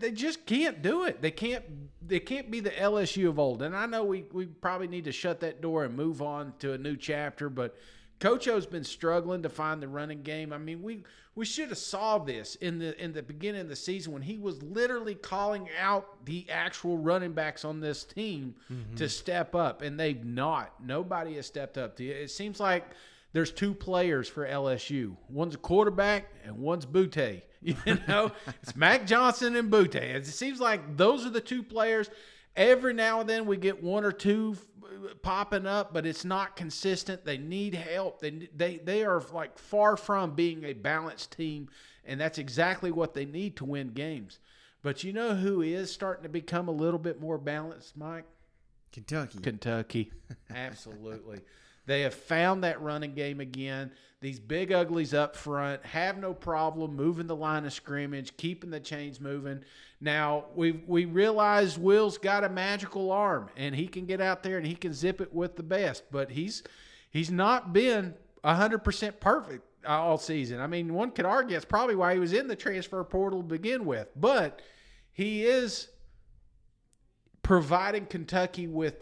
they 0.00 0.10
just 0.10 0.46
can't 0.46 0.82
do 0.82 1.04
it. 1.04 1.22
They 1.22 1.30
can't. 1.30 1.64
They 2.04 2.20
can't 2.20 2.50
be 2.50 2.60
the 2.60 2.70
LSU 2.70 3.28
of 3.28 3.38
old. 3.38 3.62
And 3.62 3.76
I 3.76 3.86
know 3.86 4.04
we 4.04 4.24
we 4.32 4.46
probably 4.46 4.88
need 4.88 5.04
to 5.04 5.12
shut 5.12 5.40
that 5.40 5.60
door 5.60 5.84
and 5.84 5.94
move 5.94 6.22
on 6.22 6.54
to 6.60 6.72
a 6.72 6.78
new 6.78 6.96
chapter. 6.96 7.48
But 7.48 7.76
Coach 8.18 8.48
O's 8.48 8.66
been 8.66 8.84
struggling 8.84 9.42
to 9.42 9.48
find 9.48 9.82
the 9.82 9.88
running 9.88 10.22
game. 10.22 10.52
I 10.52 10.58
mean, 10.58 10.82
we 10.82 11.04
we 11.34 11.44
should 11.44 11.68
have 11.68 11.78
saw 11.78 12.18
this 12.18 12.56
in 12.56 12.78
the 12.78 13.00
in 13.02 13.12
the 13.12 13.22
beginning 13.22 13.60
of 13.60 13.68
the 13.68 13.76
season 13.76 14.12
when 14.12 14.22
he 14.22 14.38
was 14.38 14.62
literally 14.62 15.14
calling 15.14 15.68
out 15.80 16.24
the 16.24 16.46
actual 16.50 16.96
running 16.96 17.32
backs 17.32 17.64
on 17.64 17.80
this 17.80 18.02
team 18.02 18.54
mm-hmm. 18.72 18.96
to 18.96 19.08
step 19.08 19.54
up, 19.54 19.82
and 19.82 20.00
they've 20.00 20.24
not. 20.24 20.74
Nobody 20.84 21.36
has 21.36 21.46
stepped 21.46 21.78
up. 21.78 21.96
to 21.96 22.04
It 22.04 22.30
seems 22.30 22.58
like 22.58 22.84
there's 23.32 23.52
two 23.52 23.74
players 23.74 24.28
for 24.28 24.46
LSU. 24.46 25.16
One's 25.28 25.54
a 25.54 25.58
quarterback 25.58 26.32
and 26.44 26.58
one's 26.58 26.86
Boutte. 26.86 27.42
You 27.60 27.74
know, 28.06 28.30
it's 28.62 28.76
Max 28.76 29.10
Johnson 29.10 29.56
and 29.56 29.68
Boutte. 29.68 29.96
It 29.96 30.24
seems 30.26 30.60
like 30.60 30.96
those 30.96 31.26
are 31.26 31.30
the 31.30 31.40
two 31.40 31.64
players. 31.64 32.08
Every 32.54 32.94
now 32.94 33.18
and 33.18 33.28
then 33.28 33.46
we 33.46 33.56
get 33.56 33.82
one 33.82 34.04
or 34.04 34.12
two 34.12 34.56
popping 35.22 35.66
up, 35.66 35.92
but 35.92 36.06
it's 36.06 36.24
not 36.24 36.56
consistent. 36.56 37.24
They 37.24 37.38
need 37.38 37.74
help. 37.74 38.20
They 38.20 38.48
they 38.54 38.78
they 38.78 39.04
are 39.04 39.20
like 39.32 39.58
far 39.58 39.96
from 39.96 40.34
being 40.34 40.64
a 40.64 40.72
balanced 40.72 41.32
team, 41.36 41.68
and 42.04 42.20
that's 42.20 42.38
exactly 42.38 42.90
what 42.90 43.14
they 43.14 43.24
need 43.24 43.56
to 43.56 43.64
win 43.64 43.88
games. 43.88 44.38
But 44.82 45.02
you 45.04 45.12
know 45.12 45.34
who 45.34 45.62
is 45.62 45.92
starting 45.92 46.22
to 46.22 46.28
become 46.28 46.68
a 46.68 46.72
little 46.72 47.00
bit 47.00 47.20
more 47.20 47.38
balanced, 47.38 47.96
Mike? 47.96 48.24
Kentucky. 48.92 49.38
Kentucky. 49.40 50.12
Absolutely. 50.50 51.40
They 51.88 52.02
have 52.02 52.12
found 52.12 52.62
that 52.64 52.82
running 52.82 53.14
game 53.14 53.40
again. 53.40 53.90
These 54.20 54.40
big 54.40 54.72
uglies 54.72 55.14
up 55.14 55.34
front 55.34 55.84
have 55.86 56.18
no 56.18 56.34
problem 56.34 56.94
moving 56.94 57.26
the 57.26 57.34
line 57.34 57.64
of 57.64 57.72
scrimmage, 57.72 58.36
keeping 58.36 58.68
the 58.68 58.78
chains 58.78 59.20
moving. 59.20 59.64
Now 59.98 60.44
we 60.54 60.82
we 60.86 61.06
realize 61.06 61.78
Will's 61.78 62.18
got 62.18 62.44
a 62.44 62.48
magical 62.50 63.10
arm 63.10 63.48
and 63.56 63.74
he 63.74 63.88
can 63.88 64.04
get 64.04 64.20
out 64.20 64.42
there 64.42 64.58
and 64.58 64.66
he 64.66 64.74
can 64.74 64.92
zip 64.92 65.22
it 65.22 65.32
with 65.32 65.56
the 65.56 65.62
best, 65.62 66.02
but 66.10 66.30
he's 66.30 66.62
he's 67.10 67.30
not 67.30 67.72
been 67.72 68.14
hundred 68.44 68.84
percent 68.84 69.18
perfect 69.18 69.64
all 69.86 70.18
season. 70.18 70.60
I 70.60 70.66
mean, 70.66 70.92
one 70.92 71.10
could 71.10 71.24
argue 71.24 71.54
that's 71.54 71.64
probably 71.64 71.96
why 71.96 72.12
he 72.12 72.20
was 72.20 72.34
in 72.34 72.48
the 72.48 72.56
transfer 72.56 73.02
portal 73.02 73.40
to 73.40 73.48
begin 73.48 73.86
with, 73.86 74.08
but 74.14 74.60
he 75.12 75.46
is 75.46 75.88
providing 77.42 78.04
Kentucky 78.04 78.66
with, 78.66 78.96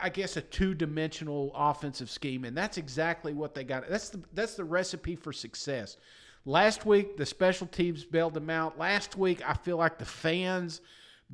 I 0.00 0.08
guess, 0.08 0.36
a 0.36 0.40
two-dimensional 0.40 1.52
offensive 1.54 2.10
scheme, 2.10 2.44
and 2.44 2.56
that's 2.56 2.78
exactly 2.78 3.32
what 3.32 3.54
they 3.54 3.64
got. 3.64 3.88
That's 3.88 4.08
the 4.08 4.20
that's 4.32 4.54
the 4.54 4.64
recipe 4.64 5.16
for 5.16 5.32
success. 5.32 5.96
Last 6.44 6.84
week, 6.84 7.16
the 7.16 7.26
special 7.26 7.68
teams 7.68 8.04
bailed 8.04 8.34
them 8.34 8.50
out. 8.50 8.78
Last 8.78 9.16
week, 9.16 9.48
I 9.48 9.54
feel 9.54 9.76
like 9.76 9.98
the 9.98 10.04
fans 10.04 10.80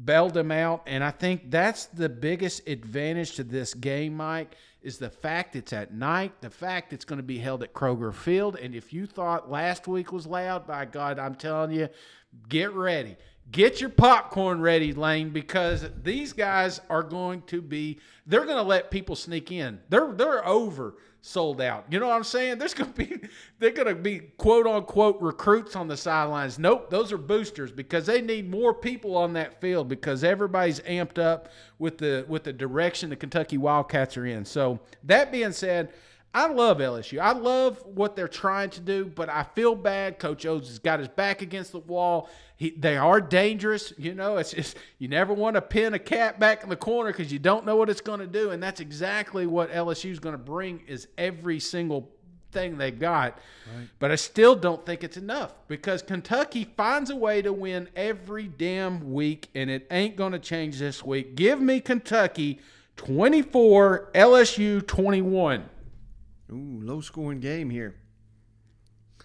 bailed 0.04 0.34
them 0.34 0.52
out, 0.52 0.82
and 0.86 1.02
I 1.02 1.10
think 1.10 1.50
that's 1.50 1.86
the 1.86 2.08
biggest 2.08 2.68
advantage 2.68 3.34
to 3.36 3.44
this 3.44 3.74
game, 3.74 4.14
Mike. 4.14 4.56
Is 4.80 4.98
the 4.98 5.10
fact 5.10 5.56
it's 5.56 5.72
at 5.72 5.92
night, 5.92 6.40
the 6.40 6.50
fact 6.50 6.92
it's 6.92 7.04
going 7.04 7.16
to 7.16 7.24
be 7.24 7.38
held 7.38 7.62
at 7.62 7.72
Kroger 7.72 8.14
Field, 8.14 8.56
and 8.56 8.74
if 8.74 8.92
you 8.92 9.06
thought 9.06 9.50
last 9.50 9.88
week 9.88 10.12
was 10.12 10.26
loud, 10.26 10.66
by 10.66 10.84
God, 10.84 11.18
I'm 11.18 11.34
telling 11.34 11.72
you, 11.72 11.88
get 12.48 12.72
ready. 12.72 13.16
Get 13.50 13.80
your 13.80 13.90
popcorn 13.90 14.60
ready, 14.60 14.92
Lane, 14.92 15.30
because 15.30 15.86
these 16.02 16.32
guys 16.32 16.80
are 16.90 17.02
going 17.02 17.42
to 17.42 17.62
be 17.62 17.98
they're 18.26 18.44
going 18.44 18.58
to 18.58 18.62
let 18.62 18.90
people 18.90 19.16
sneak 19.16 19.50
in. 19.50 19.80
They're 19.88 20.12
they're 20.12 20.46
over 20.46 20.96
sold 21.22 21.60
out. 21.60 21.84
You 21.90 21.98
know 21.98 22.08
what 22.08 22.16
I'm 22.16 22.24
saying? 22.24 22.58
There's 22.58 22.74
going 22.74 22.92
to 22.92 23.06
be 23.06 23.20
they're 23.58 23.70
going 23.70 23.88
to 23.88 23.94
be 23.94 24.20
quote 24.36 24.66
unquote 24.66 25.20
recruits 25.20 25.76
on 25.76 25.88
the 25.88 25.96
sidelines. 25.96 26.58
Nope, 26.58 26.90
those 26.90 27.10
are 27.10 27.18
boosters 27.18 27.72
because 27.72 28.06
they 28.06 28.20
need 28.20 28.50
more 28.50 28.74
people 28.74 29.16
on 29.16 29.32
that 29.34 29.60
field 29.60 29.88
because 29.88 30.24
everybody's 30.24 30.80
amped 30.80 31.18
up 31.18 31.48
with 31.78 31.98
the 31.98 32.24
with 32.28 32.44
the 32.44 32.52
direction 32.52 33.08
the 33.10 33.16
Kentucky 33.16 33.56
Wildcats 33.56 34.16
are 34.16 34.26
in. 34.26 34.44
So, 34.44 34.78
that 35.04 35.32
being 35.32 35.52
said, 35.52 35.90
I 36.34 36.46
love 36.48 36.78
LSU. 36.78 37.18
I 37.18 37.32
love 37.32 37.82
what 37.84 38.14
they're 38.14 38.28
trying 38.28 38.70
to 38.70 38.80
do, 38.80 39.06
but 39.06 39.28
I 39.28 39.44
feel 39.54 39.74
bad. 39.74 40.18
Coach 40.18 40.44
O's 40.44 40.68
has 40.68 40.78
got 40.78 40.98
his 40.98 41.08
back 41.08 41.40
against 41.40 41.72
the 41.72 41.78
wall. 41.78 42.28
He, 42.56 42.70
they 42.70 42.96
are 42.96 43.20
dangerous. 43.20 43.92
You 43.96 44.14
know, 44.14 44.36
it's 44.36 44.52
just 44.52 44.76
you 44.98 45.08
never 45.08 45.32
want 45.32 45.54
to 45.54 45.62
pin 45.62 45.94
a 45.94 45.98
cat 45.98 46.38
back 46.38 46.62
in 46.62 46.68
the 46.68 46.76
corner 46.76 47.12
because 47.12 47.32
you 47.32 47.38
don't 47.38 47.64
know 47.64 47.76
what 47.76 47.88
it's 47.88 48.02
going 48.02 48.20
to 48.20 48.26
do, 48.26 48.50
and 48.50 48.62
that's 48.62 48.80
exactly 48.80 49.46
what 49.46 49.72
LSU 49.72 50.10
is 50.10 50.18
going 50.18 50.34
to 50.34 50.38
bring. 50.38 50.82
Is 50.86 51.08
every 51.16 51.60
single 51.60 52.10
thing 52.52 52.78
they 52.78 52.90
got. 52.90 53.38
But 53.98 54.10
I 54.10 54.16
still 54.16 54.56
don't 54.56 54.84
think 54.84 55.04
it's 55.04 55.16
enough 55.16 55.54
because 55.66 56.02
Kentucky 56.02 56.64
finds 56.76 57.10
a 57.10 57.16
way 57.16 57.42
to 57.42 57.52
win 57.52 57.88
every 57.94 58.48
damn 58.48 59.12
week, 59.12 59.48
and 59.54 59.70
it 59.70 59.86
ain't 59.90 60.16
going 60.16 60.32
to 60.32 60.38
change 60.38 60.78
this 60.78 61.04
week. 61.04 61.34
Give 61.34 61.60
me 61.60 61.80
Kentucky 61.80 62.60
24, 62.96 64.10
LSU 64.14 64.86
21. 64.86 65.64
Ooh, 66.50 66.80
low 66.82 67.00
scoring 67.00 67.40
game 67.40 67.70
here. 67.70 67.96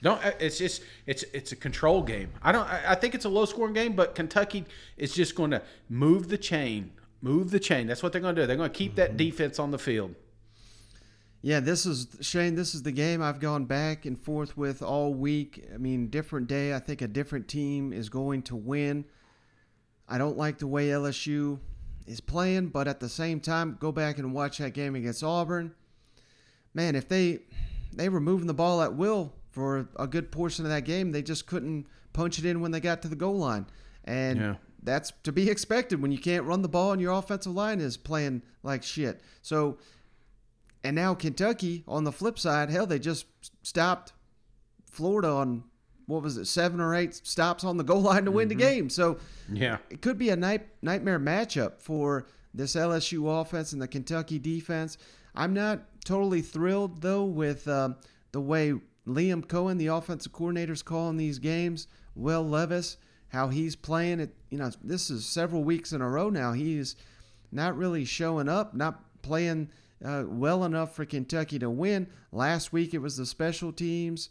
Don't. 0.02 0.24
uh, 0.26 0.32
It's 0.40 0.58
just 0.58 0.82
it's 1.06 1.24
it's 1.34 1.52
a 1.52 1.56
control 1.56 2.02
game. 2.02 2.30
I 2.42 2.52
don't. 2.52 2.68
I 2.68 2.82
I 2.90 2.96
think 2.96 3.16
it's 3.16 3.26
a 3.26 3.30
low 3.30 3.46
scoring 3.46 3.74
game, 3.74 3.94
but 3.94 4.16
Kentucky 4.16 4.66
is 4.98 5.14
just 5.14 5.36
going 5.36 5.52
to 5.52 5.62
move 5.90 6.28
the 6.30 6.38
chain, 6.38 6.92
move 7.22 7.52
the 7.52 7.60
chain. 7.60 7.88
That's 7.88 8.04
what 8.04 8.12
they're 8.12 8.22
going 8.22 8.36
to 8.36 8.42
do. 8.42 8.48
They're 8.48 8.58
going 8.58 8.72
to 8.72 8.78
keep 8.78 8.96
that 8.96 9.16
defense 9.16 9.60
on 9.60 9.72
the 9.72 9.80
field. 9.80 10.16
Yeah, 11.42 11.60
this 11.60 11.86
is 11.86 12.08
Shane. 12.22 12.56
This 12.56 12.74
is 12.74 12.84
the 12.84 12.92
game 12.94 13.22
I've 13.22 13.40
gone 13.42 13.66
back 13.66 14.06
and 14.06 14.18
forth 14.18 14.56
with 14.58 14.82
all 14.82 15.14
week. 15.14 15.66
I 15.74 15.78
mean, 15.78 16.08
different 16.10 16.48
day. 16.48 16.74
I 16.74 16.80
think 16.80 17.02
a 17.02 17.08
different 17.08 17.50
team 17.50 17.92
is 17.92 18.08
going 18.08 18.44
to 18.44 18.56
win. 18.56 19.04
I 20.08 20.18
don't 20.18 20.38
like 20.38 20.58
the 20.60 20.68
way 20.68 20.88
LSU 20.88 21.60
is 22.08 22.22
playing, 22.22 22.68
but 22.70 22.88
at 22.88 23.02
the 23.02 23.10
same 23.10 23.42
time, 23.42 23.78
go 23.80 23.92
back 23.92 24.20
and 24.20 24.34
watch 24.34 24.58
that 24.60 24.74
game 24.74 24.96
against 24.96 25.22
Auburn. 25.22 25.74
Man, 26.74 26.96
if 26.96 27.08
they 27.08 27.40
they 27.96 28.10
were 28.10 28.20
moving 28.20 28.48
the 28.48 28.54
ball 28.54 28.82
at 28.82 28.96
will 28.96 29.34
for 29.52 29.88
a 29.98 30.08
good 30.08 30.32
portion 30.32 30.66
of 30.66 30.72
that 30.72 30.84
game, 30.86 31.12
they 31.12 31.22
just 31.22 31.46
couldn't 31.46 31.86
punch 32.12 32.40
it 32.40 32.46
in 32.46 32.60
when 32.62 32.72
they 32.72 32.80
got 32.80 33.02
to 33.04 33.08
the 33.08 33.16
goal 33.16 33.38
line, 33.38 33.68
and 34.04 34.40
Yeah. 34.40 34.56
that's 34.82 35.12
to 35.24 35.32
be 35.32 35.50
expected 35.50 36.02
when 36.02 36.12
you 36.12 36.18
can't 36.18 36.44
run 36.46 36.62
the 36.64 36.68
ball 36.70 36.92
and 36.92 37.02
your 37.02 37.14
offensive 37.14 37.54
line 37.54 37.80
is 37.80 37.98
playing 37.98 38.42
like 38.64 38.84
shit. 38.84 39.22
So 39.42 39.78
and 40.84 40.96
now 40.96 41.14
Kentucky, 41.14 41.84
on 41.88 42.04
the 42.04 42.12
flip 42.12 42.38
side, 42.38 42.70
hell, 42.70 42.86
they 42.86 43.00
just 43.00 43.26
stopped 43.62 44.12
Florida 44.90 45.30
on 45.30 45.64
what 46.06 46.22
was 46.22 46.36
it, 46.38 46.46
seven 46.46 46.82
or 46.82 46.94
eight 46.94 47.16
stops 47.16 47.64
on 47.64 47.78
the 47.78 47.84
goal 47.84 48.02
line 48.02 48.26
to 48.26 48.32
win 48.32 48.50
the 48.50 48.56
mm-hmm. 48.56 48.62
game. 48.62 48.90
So 48.90 49.18
Yeah. 49.52 49.78
it 49.90 50.02
could 50.02 50.18
be 50.18 50.30
a 50.30 50.36
night, 50.36 50.68
nightmare 50.82 51.20
matchup 51.20 51.80
for 51.80 52.28
this 52.54 52.76
LSU 52.76 53.30
offense 53.42 53.72
and 53.72 53.82
the 53.82 53.88
Kentucky 53.88 54.38
defense. 54.40 54.98
I'm 55.34 55.54
not 55.54 55.80
totally 56.04 56.42
thrilled 56.42 57.02
though 57.02 57.24
with 57.24 57.68
um, 57.68 57.96
the 58.32 58.42
way 58.42 58.74
Liam 59.08 59.46
Coen, 59.46 59.78
the 59.78 59.88
offensive 59.88 60.32
coordinator, 60.32 60.74
is 60.74 60.82
calling 60.82 61.18
these 61.18 61.40
games. 61.40 61.88
Will 62.16 62.48
Levis, 62.48 62.98
how 63.30 63.50
he's 63.50 63.76
playing 63.76 64.20
it. 64.20 64.36
You 64.50 64.60
know, 64.60 64.72
this 64.84 65.10
is 65.10 65.26
several 65.26 65.64
weeks 65.64 65.92
in 65.92 66.02
a 66.02 66.10
row 66.10 66.30
now. 66.30 66.54
He's 66.54 66.96
not 67.52 67.78
really 67.78 68.06
showing 68.06 68.48
up, 68.48 68.74
not 68.74 69.04
playing 69.22 69.70
uh, 70.04 70.24
well 70.28 70.64
enough 70.64 70.96
for 70.96 71.06
Kentucky 71.06 71.60
to 71.60 71.70
win. 71.70 72.08
Last 72.32 72.72
week 72.72 72.94
it 72.94 73.00
was 73.00 73.18
the 73.18 73.26
special 73.26 73.72
teams. 73.72 74.30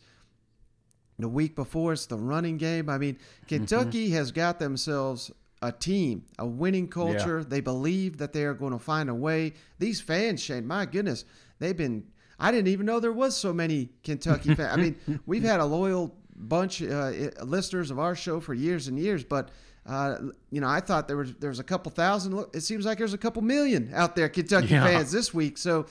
The 1.18 1.28
week 1.28 1.54
before 1.54 1.92
it's 1.92 2.06
the 2.06 2.16
running 2.16 2.56
game. 2.58 2.88
I 2.88 2.98
mean, 2.98 3.18
Kentucky 3.48 4.10
has 4.10 4.32
got 4.32 4.58
themselves 4.58 5.30
a 5.60 5.70
team, 5.70 6.24
a 6.38 6.46
winning 6.46 6.88
culture. 6.88 7.44
They 7.44 7.60
believe 7.60 8.18
that 8.18 8.32
they 8.32 8.44
are 8.44 8.54
going 8.54 8.72
to 8.72 8.78
find 8.78 9.08
a 9.08 9.14
way. 9.14 9.54
These 9.78 10.00
fans, 10.00 10.42
Shane, 10.42 10.66
my 10.66 10.86
goodness, 10.86 11.24
they've 11.62 11.76
been. 11.76 12.04
I 12.38 12.50
didn't 12.50 12.68
even 12.68 12.86
know 12.86 12.98
there 13.00 13.12
was 13.12 13.36
so 13.36 13.52
many 13.52 13.90
Kentucky 14.02 14.54
fans. 14.54 14.70
I 14.72 14.76
mean, 14.76 14.96
we've 15.26 15.42
had 15.44 15.60
a 15.60 15.64
loyal 15.64 16.16
bunch 16.34 16.82
uh, 16.82 17.12
listeners 17.44 17.90
of 17.90 17.98
our 17.98 18.16
show 18.16 18.40
for 18.40 18.54
years 18.54 18.88
and 18.88 18.98
years, 18.98 19.22
but 19.22 19.50
uh, 19.86 20.16
you 20.50 20.60
know, 20.60 20.68
I 20.68 20.80
thought 20.80 21.06
there 21.08 21.16
was 21.16 21.34
there 21.34 21.50
was 21.50 21.58
a 21.60 21.64
couple 21.64 21.90
thousand. 21.92 22.44
It 22.52 22.60
seems 22.62 22.84
like 22.84 22.98
there's 22.98 23.14
a 23.14 23.18
couple 23.18 23.42
million 23.42 23.90
out 23.94 24.16
there 24.16 24.28
Kentucky 24.28 24.68
Yeah. 24.68 24.86
fans 24.86 25.10
this 25.12 25.32
week. 25.34 25.58
So, 25.58 25.86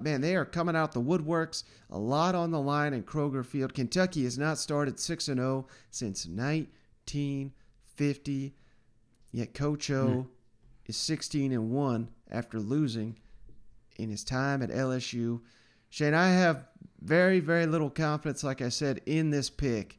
man, 0.00 0.20
they 0.20 0.36
are 0.36 0.44
coming 0.44 0.76
out 0.76 0.92
the 0.92 1.00
woodworks. 1.00 1.64
A 1.90 1.98
lot 1.98 2.34
on 2.34 2.50
the 2.50 2.60
line 2.60 2.92
in 2.94 3.02
Kroger 3.02 3.44
Field. 3.44 3.74
Kentucky 3.74 4.24
has 4.24 4.38
not 4.38 4.58
started 4.58 4.98
six 5.00 5.28
and 5.28 5.38
zero 5.38 5.66
since 5.90 6.26
1950. 6.26 8.54
Yet 9.34 9.54
Coach 9.54 9.90
O 9.90 10.26
is 10.86 10.96
16 10.96 11.52
and 11.52 11.70
one 11.70 12.08
after 12.30 12.60
losing 12.60 13.16
in 13.96 14.10
his 14.10 14.24
time 14.24 14.62
at 14.62 14.70
LSU. 14.70 15.40
Shane, 15.90 16.14
I 16.14 16.30
have 16.30 16.64
very, 17.00 17.40
very 17.40 17.66
little 17.66 17.90
confidence, 17.90 18.42
like 18.44 18.62
I 18.62 18.68
said, 18.68 19.00
in 19.06 19.30
this 19.30 19.50
pick. 19.50 19.98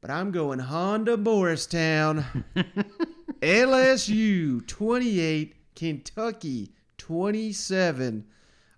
But 0.00 0.10
I'm 0.10 0.30
going 0.30 0.58
Honda 0.60 1.16
Morristown. 1.16 2.24
LSU 3.42 4.66
28, 4.66 5.54
Kentucky 5.74 6.72
27. 6.98 8.24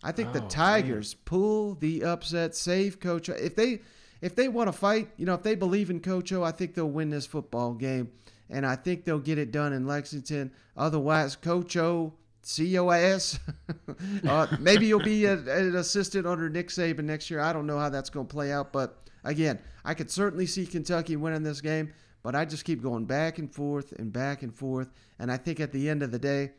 I 0.05 0.13
think 0.13 0.33
the 0.33 0.43
Oh, 0.43 0.49
Tigers 0.49 1.15
pull 1.15 1.75
the 1.75 2.05
upset, 2.05 2.55
save 2.55 2.99
Coach. 3.01 3.29
O. 3.31 3.35
If 3.35 3.55
they 3.55 3.81
if 4.21 4.35
they 4.37 4.49
want 4.49 4.69
to 4.69 4.73
fight, 4.73 5.11
you 5.17 5.27
know, 5.27 5.35
if 5.35 5.43
they 5.43 5.55
believe 5.57 5.91
in 5.91 6.01
Coach 6.01 6.33
O, 6.33 6.43
I 6.45 6.53
think 6.53 6.75
they'll 6.75 6.89
win 6.89 7.11
this 7.11 7.27
football 7.27 7.75
game, 7.75 8.11
and 8.49 8.65
I 8.65 8.77
think 8.77 9.05
they'll 9.05 9.19
get 9.19 9.39
it 9.39 9.51
done 9.53 9.73
in 9.73 9.87
Lexington. 9.87 10.53
Otherwise, 10.77 11.35
Coach 11.37 11.77
O, 11.77 12.13
COS, 12.45 13.39
uh, 14.29 14.47
maybe 14.59 14.87
you'll 14.87 15.01
be 15.01 15.27
a, 15.27 15.35
an 15.35 15.77
assistant 15.77 16.27
under 16.27 16.49
Nick 16.49 16.69
Saban 16.69 17.05
next 17.05 17.31
year. 17.31 17.41
I 17.41 17.53
don't 17.53 17.67
know 17.67 17.79
how 17.79 17.89
that's 17.89 18.11
going 18.11 18.27
to 18.27 18.33
play 18.33 18.53
out, 18.53 18.73
but 18.73 19.09
again, 19.25 19.59
I 19.85 19.95
could 19.95 20.11
certainly 20.11 20.47
see 20.47 20.67
Kentucky 20.67 21.17
winning 21.17 21.43
this 21.43 21.61
game. 21.61 21.93
But 22.23 22.37
I 22.37 22.45
just 22.45 22.65
keep 22.65 22.83
going 22.83 23.05
back 23.05 23.39
and 23.39 23.53
forth 23.53 23.93
and 23.93 24.13
back 24.13 24.43
and 24.43 24.55
forth, 24.55 24.93
and 25.19 25.31
I 25.31 25.37
think 25.37 25.59
at 25.59 25.73
the 25.73 25.89
end 25.89 26.03
of 26.03 26.13
the 26.13 26.19
day, 26.19 26.53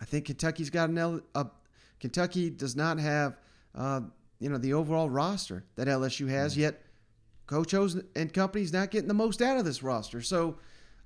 I 0.00 0.04
think 0.04 0.26
Kentucky's 0.26 0.70
got 0.70 0.90
an 0.90 0.98
L. 0.98 1.20
Uh, 1.34 1.44
Kentucky 1.98 2.50
does 2.50 2.76
not 2.76 2.98
have, 2.98 3.38
uh, 3.74 4.02
you 4.38 4.50
know, 4.50 4.58
the 4.58 4.74
overall 4.74 5.08
roster 5.08 5.64
that 5.76 5.88
LSU 5.88 6.28
has 6.28 6.56
yet. 6.56 6.82
Coach 7.46 7.72
O's 7.72 7.98
and 8.14 8.32
company's 8.32 8.72
not 8.72 8.90
getting 8.90 9.08
the 9.08 9.14
most 9.14 9.40
out 9.40 9.56
of 9.56 9.64
this 9.64 9.82
roster. 9.82 10.20
So, 10.20 10.58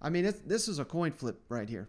I 0.03 0.11
mean, 0.11 0.25
it's, 0.25 0.41
this 0.41 0.67
is 0.67 0.79
a 0.79 0.85
coin 0.85 1.13
flip 1.13 1.41
right 1.49 1.69
here. 1.69 1.89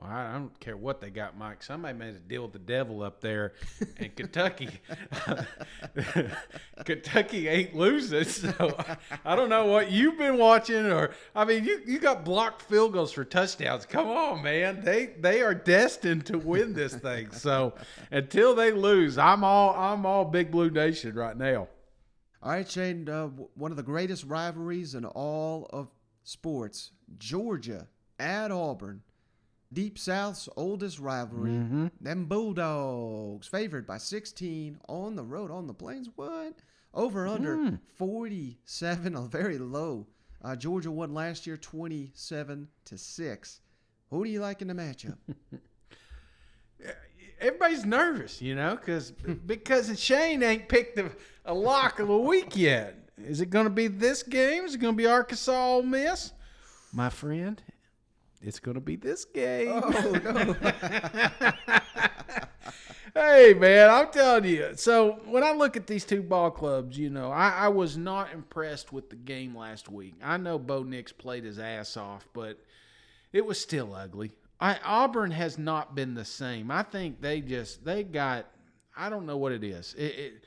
Well, 0.00 0.10
I 0.10 0.32
don't 0.32 0.58
care 0.60 0.78
what 0.78 1.02
they 1.02 1.10
got, 1.10 1.36
Mike. 1.36 1.62
Somebody 1.62 1.98
made 1.98 2.14
a 2.14 2.20
deal 2.20 2.42
with 2.42 2.52
the 2.52 2.58
devil 2.58 3.02
up 3.02 3.20
there, 3.20 3.52
and 3.98 4.14
Kentucky, 4.16 4.70
Kentucky 6.84 7.48
ain't 7.48 7.74
losing. 7.76 8.24
So 8.24 8.78
I 9.26 9.36
don't 9.36 9.50
know 9.50 9.66
what 9.66 9.90
you've 9.90 10.16
been 10.16 10.38
watching, 10.38 10.86
or 10.86 11.10
I 11.34 11.44
mean, 11.44 11.64
you 11.64 11.82
you 11.86 11.98
got 11.98 12.24
blocked 12.24 12.62
field 12.62 12.94
goals 12.94 13.12
for 13.12 13.24
touchdowns. 13.26 13.84
Come 13.84 14.06
on, 14.06 14.42
man. 14.42 14.80
They 14.82 15.06
they 15.18 15.42
are 15.42 15.54
destined 15.54 16.24
to 16.26 16.38
win 16.38 16.72
this 16.72 16.94
thing. 16.94 17.30
So 17.32 17.74
until 18.10 18.54
they 18.54 18.72
lose, 18.72 19.18
I'm 19.18 19.44
all 19.44 19.74
I'm 19.74 20.06
all 20.06 20.24
Big 20.24 20.50
Blue 20.50 20.70
Nation 20.70 21.14
right 21.14 21.36
now. 21.36 21.68
All 22.42 22.52
right, 22.52 22.70
Shane. 22.70 23.06
Uh, 23.06 23.26
one 23.54 23.70
of 23.70 23.76
the 23.76 23.82
greatest 23.82 24.24
rivalries 24.24 24.94
in 24.94 25.04
all 25.04 25.68
of 25.74 25.88
sports: 26.24 26.92
Georgia 27.18 27.86
at 28.18 28.50
Auburn. 28.50 29.02
Deep 29.72 29.98
South's 29.98 30.48
oldest 30.56 30.98
rivalry. 30.98 31.50
Mhm. 31.52 31.90
Them 32.00 32.26
Bulldogs 32.26 33.46
favored 33.46 33.86
by 33.86 33.98
16 33.98 34.78
on 34.88 35.14
the 35.14 35.22
road 35.24 35.50
on 35.50 35.66
the 35.68 35.74
plains. 35.74 36.08
What? 36.16 36.54
Over 36.92 37.26
under 37.28 37.54
Hmm. 37.56 37.74
47, 37.96 39.14
a 39.14 39.22
very 39.28 39.58
low. 39.58 40.08
Uh, 40.42 40.56
Georgia 40.56 40.90
won 40.90 41.14
last 41.14 41.46
year 41.46 41.56
27 41.56 42.68
to 42.86 42.98
six. 42.98 43.60
Who 44.10 44.24
do 44.24 44.30
you 44.30 44.40
like 44.40 44.60
in 44.60 44.68
the 44.68 44.74
matchup? 44.74 45.18
Everybody's 47.40 47.86
nervous, 47.86 48.42
you 48.42 48.54
know, 48.54 48.76
because 48.80 49.12
because 49.46 49.98
Shane 50.00 50.42
ain't 50.42 50.68
picked 50.68 50.98
a, 50.98 51.10
a 51.44 51.54
lock 51.54 51.98
of 52.00 52.08
the 52.08 52.16
week 52.16 52.56
yet. 52.56 52.96
Is 53.18 53.40
it 53.40 53.50
going 53.50 53.64
to 53.64 53.70
be 53.70 53.86
this 53.86 54.22
game? 54.22 54.64
Is 54.64 54.74
it 54.74 54.78
going 54.78 54.94
to 54.94 54.98
be 54.98 55.06
Arkansas 55.06 55.52
Ole 55.74 55.82
Miss? 55.82 56.32
My 56.92 57.08
friend, 57.10 57.62
it's 58.40 58.58
going 58.58 58.74
to 58.76 58.80
be 58.80 58.96
this 58.96 59.24
game. 59.24 59.68
Oh, 59.72 60.20
no. 60.24 60.56
hey, 63.14 63.54
man, 63.54 63.90
I'm 63.90 64.10
telling 64.10 64.44
you. 64.44 64.72
So 64.76 65.20
when 65.26 65.44
I 65.44 65.52
look 65.52 65.76
at 65.76 65.86
these 65.86 66.04
two 66.04 66.22
ball 66.22 66.50
clubs, 66.50 66.98
you 66.98 67.10
know, 67.10 67.30
I, 67.30 67.50
I 67.50 67.68
was 67.68 67.96
not 67.96 68.32
impressed 68.32 68.92
with 68.92 69.10
the 69.10 69.16
game 69.16 69.56
last 69.56 69.90
week. 69.90 70.14
I 70.22 70.38
know 70.38 70.58
Bo 70.58 70.82
Nix 70.82 71.12
played 71.12 71.44
his 71.44 71.58
ass 71.58 71.96
off, 71.96 72.26
but 72.32 72.58
it 73.32 73.44
was 73.44 73.60
still 73.60 73.94
ugly. 73.94 74.32
I 74.60 74.78
Auburn 74.84 75.30
has 75.30 75.58
not 75.58 75.94
been 75.94 76.14
the 76.14 76.24
same. 76.24 76.70
I 76.70 76.82
think 76.82 77.20
they 77.20 77.40
just 77.40 77.84
they 77.84 78.04
got 78.04 78.46
I 78.96 79.08
don't 79.08 79.26
know 79.26 79.36
what 79.36 79.52
it 79.52 79.64
is. 79.64 79.94
It, 79.96 80.02
it 80.02 80.44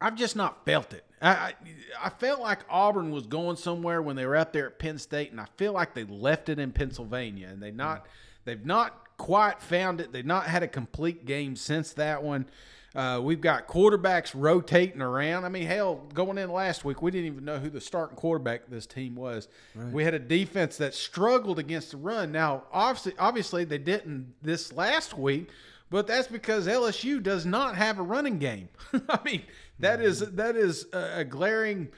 I've 0.00 0.14
just 0.14 0.36
not 0.36 0.64
felt 0.64 0.92
it. 0.92 1.04
I, 1.22 1.54
I 2.02 2.10
felt 2.10 2.40
like 2.40 2.60
Auburn 2.68 3.10
was 3.10 3.26
going 3.26 3.56
somewhere 3.56 4.02
when 4.02 4.16
they 4.16 4.26
were 4.26 4.36
up 4.36 4.52
there 4.52 4.66
at 4.66 4.78
Penn 4.78 4.98
State, 4.98 5.30
and 5.30 5.40
I 5.40 5.46
feel 5.56 5.72
like 5.72 5.94
they 5.94 6.04
left 6.04 6.48
it 6.48 6.58
in 6.58 6.72
Pennsylvania, 6.72 7.48
and 7.48 7.62
they 7.62 7.70
not 7.70 8.06
they've 8.44 8.64
not 8.64 9.16
quite 9.16 9.60
found 9.62 10.00
it. 10.00 10.12
They've 10.12 10.26
not 10.26 10.46
had 10.46 10.62
a 10.62 10.68
complete 10.68 11.24
game 11.24 11.56
since 11.56 11.92
that 11.94 12.22
one. 12.22 12.46
Uh, 12.94 13.20
we've 13.22 13.42
got 13.42 13.68
quarterbacks 13.68 14.32
rotating 14.34 15.02
around. 15.02 15.44
I 15.44 15.50
mean, 15.50 15.66
hell, 15.66 15.96
going 16.14 16.38
in 16.38 16.50
last 16.50 16.82
week, 16.82 17.02
we 17.02 17.10
didn't 17.10 17.26
even 17.26 17.44
know 17.44 17.58
who 17.58 17.68
the 17.68 17.80
starting 17.80 18.16
quarterback 18.16 18.64
of 18.64 18.70
this 18.70 18.86
team 18.86 19.14
was. 19.14 19.48
Right. 19.74 19.92
We 19.92 20.04
had 20.04 20.14
a 20.14 20.18
defense 20.18 20.78
that 20.78 20.94
struggled 20.94 21.58
against 21.58 21.90
the 21.90 21.98
run. 21.98 22.32
Now, 22.32 22.64
obviously, 22.72 23.12
obviously, 23.18 23.64
they 23.64 23.76
didn't 23.76 24.32
this 24.40 24.72
last 24.72 25.16
week, 25.18 25.50
but 25.90 26.06
that's 26.06 26.26
because 26.26 26.66
LSU 26.66 27.22
does 27.22 27.44
not 27.44 27.76
have 27.76 27.98
a 27.98 28.02
running 28.02 28.38
game. 28.38 28.70
I 29.10 29.18
mean, 29.26 29.42
that 29.78 30.00
is 30.00 30.20
that 30.20 30.56
is 30.56 30.86
a, 30.92 31.24
glaring 31.24 31.88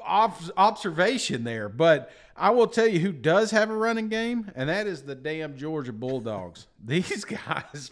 observation 0.00 1.44
there, 1.44 1.68
but 1.68 2.10
I 2.36 2.50
will 2.50 2.66
tell 2.66 2.86
you 2.86 2.98
who 2.98 3.12
does 3.12 3.52
have 3.52 3.70
a 3.70 3.76
running 3.76 4.08
game, 4.08 4.50
and 4.54 4.68
that 4.68 4.86
is 4.86 5.02
the 5.02 5.14
damn 5.14 5.56
Georgia 5.56 5.92
Bulldogs. 5.92 6.66
These 6.84 7.24
guys, 7.24 7.90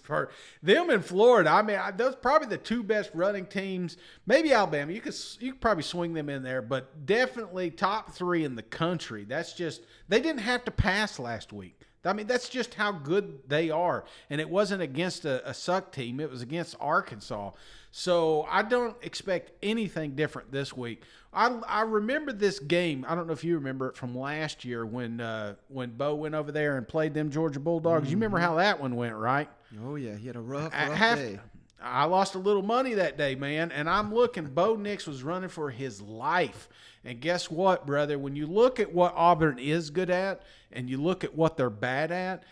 them 0.62 0.90
in 0.90 1.01
Florida, 1.01 1.51
I 1.51 1.62
mean, 1.62 1.78
those 1.97 2.16
probably 2.16 2.49
the 2.49 2.59
two 2.59 2.82
best 2.82 3.11
running 3.14 3.47
teams. 3.47 3.97
Maybe 4.26 4.53
Alabama, 4.53 4.93
you 4.93 5.01
could 5.01 5.16
you 5.40 5.53
could 5.53 5.61
probably 5.61 5.84
swing 5.84 6.12
them 6.12 6.28
in 6.28 6.43
there, 6.43 6.61
but 6.61 7.07
definitely 7.07 7.70
top 7.70 8.12
three 8.12 8.45
in 8.45 8.57
the 8.57 8.62
country. 8.62 9.24
That's 9.24 9.55
just 9.55 9.82
they 10.09 10.20
didn't 10.20 10.43
have 10.43 10.64
to 10.66 10.70
pass 10.70 11.18
last 11.18 11.53
week. 11.53 11.80
I 12.05 12.12
mean, 12.12 12.26
that's 12.26 12.48
just 12.48 12.74
how 12.74 12.92
good 12.92 13.48
they 13.48 13.70
are. 13.70 14.05
And 14.28 14.40
it 14.40 14.48
wasn't 14.48 14.82
against 14.82 15.24
a, 15.24 15.48
a, 15.48 15.55
suck 15.55 15.92
team, 15.92 16.18
it 16.20 16.30
was 16.30 16.42
against 16.42 16.74
Arkansas. 16.80 17.53
So 17.90 18.46
I 18.50 18.62
don't 18.62 18.96
expect 19.03 19.53
anything 19.62 20.16
different 20.16 20.50
this 20.50 20.76
week. 20.76 21.03
I, 21.32 21.48
I 21.66 21.82
remember 21.82 22.32
this 22.32 22.59
game. 22.59 23.05
I 23.09 23.14
don't 23.14 23.26
know 23.26 23.32
if 23.32 23.44
you 23.44 23.55
remember 23.55 23.88
it 23.88 23.96
from 23.96 24.16
last 24.16 24.64
year 24.64 24.84
when 24.84 25.20
uh, 25.20 25.55
when 25.68 25.90
Bo 25.90 26.14
went 26.14 26.34
over 26.34 26.53
there 26.53 26.76
and 26.76 26.86
played 26.88 27.14
them 27.14 27.30
Georgia 27.30 27.61
Bulldogs. 27.61 28.05
Mm-hmm. 28.05 28.11
You 28.11 28.16
remember 28.16 28.38
how 28.38 28.57
that 28.57 28.80
one 28.80 28.96
went, 28.96 29.14
right? 29.14 29.48
Oh 29.84 29.96
yeah, 29.96 30.16
he 30.16 30.26
had 30.26 30.36
a 30.36 30.40
rough, 30.40 30.72
rough 30.72 30.92
half, 30.92 31.18
day. 31.18 31.38
I 31.82 32.04
lost 32.04 32.34
a 32.34 32.38
little 32.38 32.62
money 32.62 32.94
that 32.94 33.18
day, 33.18 33.34
man, 33.34 33.72
and 33.72 33.88
I'm 33.88 34.14
looking. 34.14 34.46
Bo 34.46 34.76
Nix 34.76 35.06
was 35.06 35.22
running 35.22 35.48
for 35.48 35.70
his 35.70 36.00
life, 36.00 36.68
and 37.04 37.20
guess 37.20 37.50
what, 37.50 37.86
brother? 37.86 38.18
When 38.18 38.36
you 38.36 38.46
look 38.46 38.80
at 38.80 38.92
what 38.92 39.14
Auburn 39.16 39.58
is 39.58 39.90
good 39.90 40.10
at, 40.10 40.42
and 40.70 40.88
you 40.88 41.00
look 41.00 41.24
at 41.24 41.34
what 41.34 41.56
they're 41.56 41.70
bad 41.70 42.12
at, 42.12 42.44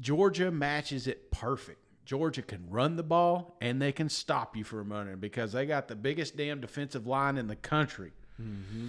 Georgia 0.00 0.50
matches 0.50 1.06
it 1.06 1.30
perfect. 1.30 1.78
Georgia 2.04 2.42
can 2.42 2.68
run 2.68 2.96
the 2.96 3.02
ball 3.02 3.56
and 3.60 3.80
they 3.80 3.92
can 3.92 4.08
stop 4.08 4.56
you 4.56 4.64
for 4.64 4.80
a 4.80 4.84
minute 4.84 5.20
because 5.20 5.52
they 5.52 5.66
got 5.66 5.86
the 5.86 5.94
biggest 5.94 6.36
damn 6.36 6.60
defensive 6.60 7.06
line 7.06 7.38
in 7.38 7.46
the 7.46 7.56
country. 7.56 8.10
Mm-hmm. 8.40 8.88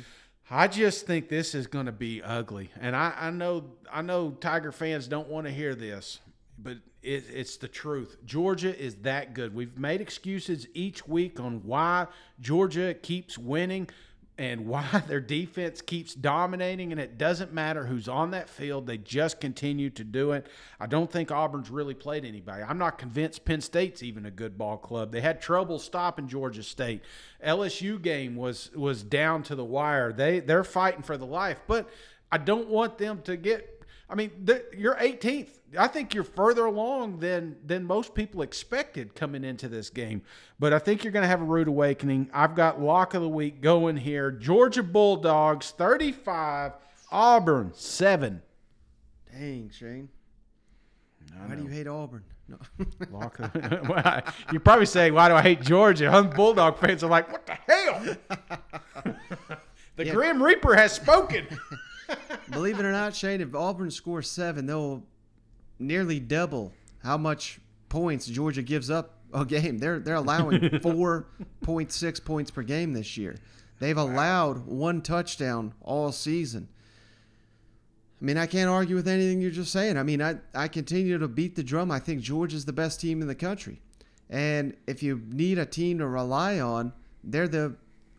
I 0.49 0.67
just 0.67 1.05
think 1.05 1.29
this 1.29 1.55
is 1.55 1.67
going 1.67 1.85
to 1.85 1.91
be 1.91 2.21
ugly, 2.21 2.69
and 2.79 2.95
I, 2.95 3.13
I 3.17 3.29
know 3.29 3.71
I 3.91 4.01
know 4.01 4.31
Tiger 4.31 4.71
fans 4.71 5.07
don't 5.07 5.29
want 5.29 5.47
to 5.47 5.53
hear 5.53 5.73
this, 5.73 6.19
but 6.57 6.77
it, 7.03 7.25
it's 7.31 7.57
the 7.57 7.67
truth. 7.67 8.17
Georgia 8.25 8.77
is 8.77 8.95
that 8.97 9.33
good. 9.33 9.53
We've 9.53 9.77
made 9.77 10.01
excuses 10.01 10.67
each 10.73 11.07
week 11.07 11.39
on 11.39 11.61
why 11.63 12.07
Georgia 12.39 12.93
keeps 12.93 13.37
winning 13.37 13.89
and 14.37 14.65
why 14.67 15.03
their 15.07 15.19
defense 15.19 15.81
keeps 15.81 16.15
dominating, 16.15 16.91
and 16.91 16.99
it 16.99 17.17
doesn't 17.17 17.53
matter 17.53 17.85
who's 17.85 18.07
on 18.07 18.31
that 18.31 18.49
field. 18.49 18.87
They 18.87 18.97
just 18.97 19.39
continue 19.39 19.89
to 19.91 20.03
do 20.03 20.31
it. 20.31 20.47
I 20.79 20.87
don't 20.87 21.11
think 21.11 21.29
Auburn's 21.29 21.69
really 21.69 21.93
played 21.93 22.25
anybody. 22.25 22.63
I'm 22.63 22.77
not 22.77 22.97
convinced 22.97 23.45
Penn 23.45 23.61
State's 23.61 24.01
even 24.01 24.25
a 24.25 24.31
good 24.31 24.57
ball 24.57 24.77
club. 24.77 25.11
They 25.11 25.21
had 25.21 25.41
trouble 25.41 25.79
stopping 25.79 26.27
Georgia 26.27 26.63
State. 26.63 27.01
LSU 27.45 28.01
game 28.01 28.35
was 28.35 28.71
was 28.73 29.03
down 29.03 29.43
to 29.43 29.55
the 29.55 29.65
wire. 29.65 30.13
They 30.13 30.39
they're 30.39 30.63
fighting 30.63 31.03
for 31.03 31.17
the 31.17 31.25
life, 31.25 31.59
but 31.67 31.89
I 32.31 32.37
don't 32.37 32.69
want 32.69 32.97
them 32.97 33.21
to 33.25 33.37
get 33.37 33.82
I 34.09 34.15
mean, 34.15 34.31
the, 34.43 34.65
you're 34.77 34.95
18th. 34.95 35.49
I 35.77 35.87
think 35.87 36.13
you're 36.13 36.23
further 36.23 36.65
along 36.65 37.19
than 37.19 37.55
than 37.65 37.83
most 37.83 38.13
people 38.13 38.43
expected 38.43 39.15
coming 39.15 39.43
into 39.43 39.67
this 39.67 39.89
game. 39.89 40.21
But 40.59 40.71
I 40.71 40.79
think 40.79 41.03
you're 41.03 41.13
going 41.13 41.23
to 41.23 41.27
have 41.27 41.41
a 41.41 41.45
rude 41.45 41.67
awakening. 41.67 42.29
I've 42.31 42.55
got 42.55 42.79
lock 42.79 43.15
of 43.15 43.21
the 43.21 43.29
week 43.29 43.61
going 43.61 43.97
here. 43.97 44.29
Georgia 44.29 44.83
Bulldogs 44.83 45.71
35, 45.71 46.73
Auburn 47.11 47.71
7. 47.73 48.41
Dang, 49.31 49.71
Shane. 49.71 50.09
Why 51.47 51.55
do 51.55 51.63
you 51.63 51.69
hate 51.69 51.87
Auburn? 51.87 52.23
No. 52.47 52.57
lock 53.11 53.39
of, 53.39 53.53
well, 53.89 54.21
you're 54.51 54.59
probably 54.59 54.85
saying, 54.85 55.13
why 55.13 55.29
do 55.29 55.35
I 55.35 55.41
hate 55.41 55.61
Georgia? 55.61 56.07
I'm 56.07 56.29
Bulldog 56.29 56.77
fans 56.77 57.03
are 57.03 57.09
like, 57.09 57.31
what 57.31 57.45
the 57.45 57.53
hell? 57.53 58.15
the 59.95 60.05
yeah. 60.05 60.11
Grim 60.11 60.41
Reaper 60.43 60.75
has 60.75 60.93
spoken. 60.93 61.47
Believe 62.51 62.79
it 62.79 62.85
or 62.85 62.91
not, 62.91 63.15
Shane, 63.15 63.41
if 63.41 63.55
Auburn 63.55 63.91
scores 63.91 64.29
seven, 64.29 64.65
they'll 64.65 65.03
nearly 65.79 66.19
double 66.19 66.73
how 67.03 67.17
much 67.17 67.59
points 67.89 68.25
Georgia 68.25 68.61
gives 68.61 68.89
up 68.89 69.19
a 69.33 69.45
game. 69.45 69.77
They're 69.77 69.99
they're 69.99 70.15
allowing 70.15 70.79
four 70.81 71.27
point 71.61 71.91
six 71.91 72.19
points 72.19 72.51
per 72.51 72.63
game 72.63 72.93
this 72.93 73.17
year. 73.17 73.37
They've 73.79 73.97
allowed 73.97 74.65
one 74.65 75.01
touchdown 75.01 75.73
all 75.81 76.11
season. 76.11 76.69
I 78.21 78.25
mean, 78.25 78.37
I 78.37 78.45
can't 78.45 78.69
argue 78.69 78.95
with 78.95 79.07
anything 79.07 79.41
you're 79.41 79.51
just 79.51 79.73
saying. 79.73 79.97
I 79.97 80.03
mean, 80.03 80.21
I, 80.21 80.37
I 80.55 80.69
continue 80.69 81.17
to 81.17 81.27
beat 81.27 81.55
the 81.55 81.63
drum. 81.63 81.91
I 81.91 81.99
think 81.99 82.21
Georgia's 82.21 82.63
the 82.63 82.71
best 82.71 83.01
team 83.01 83.21
in 83.21 83.27
the 83.27 83.35
country. 83.35 83.81
And 84.29 84.77
if 84.87 85.03
you 85.03 85.21
need 85.27 85.57
a 85.57 85.65
team 85.65 85.97
to 85.97 86.07
rely 86.07 86.61
on, 86.61 86.93
they're 87.23 87.49
the 87.49 87.75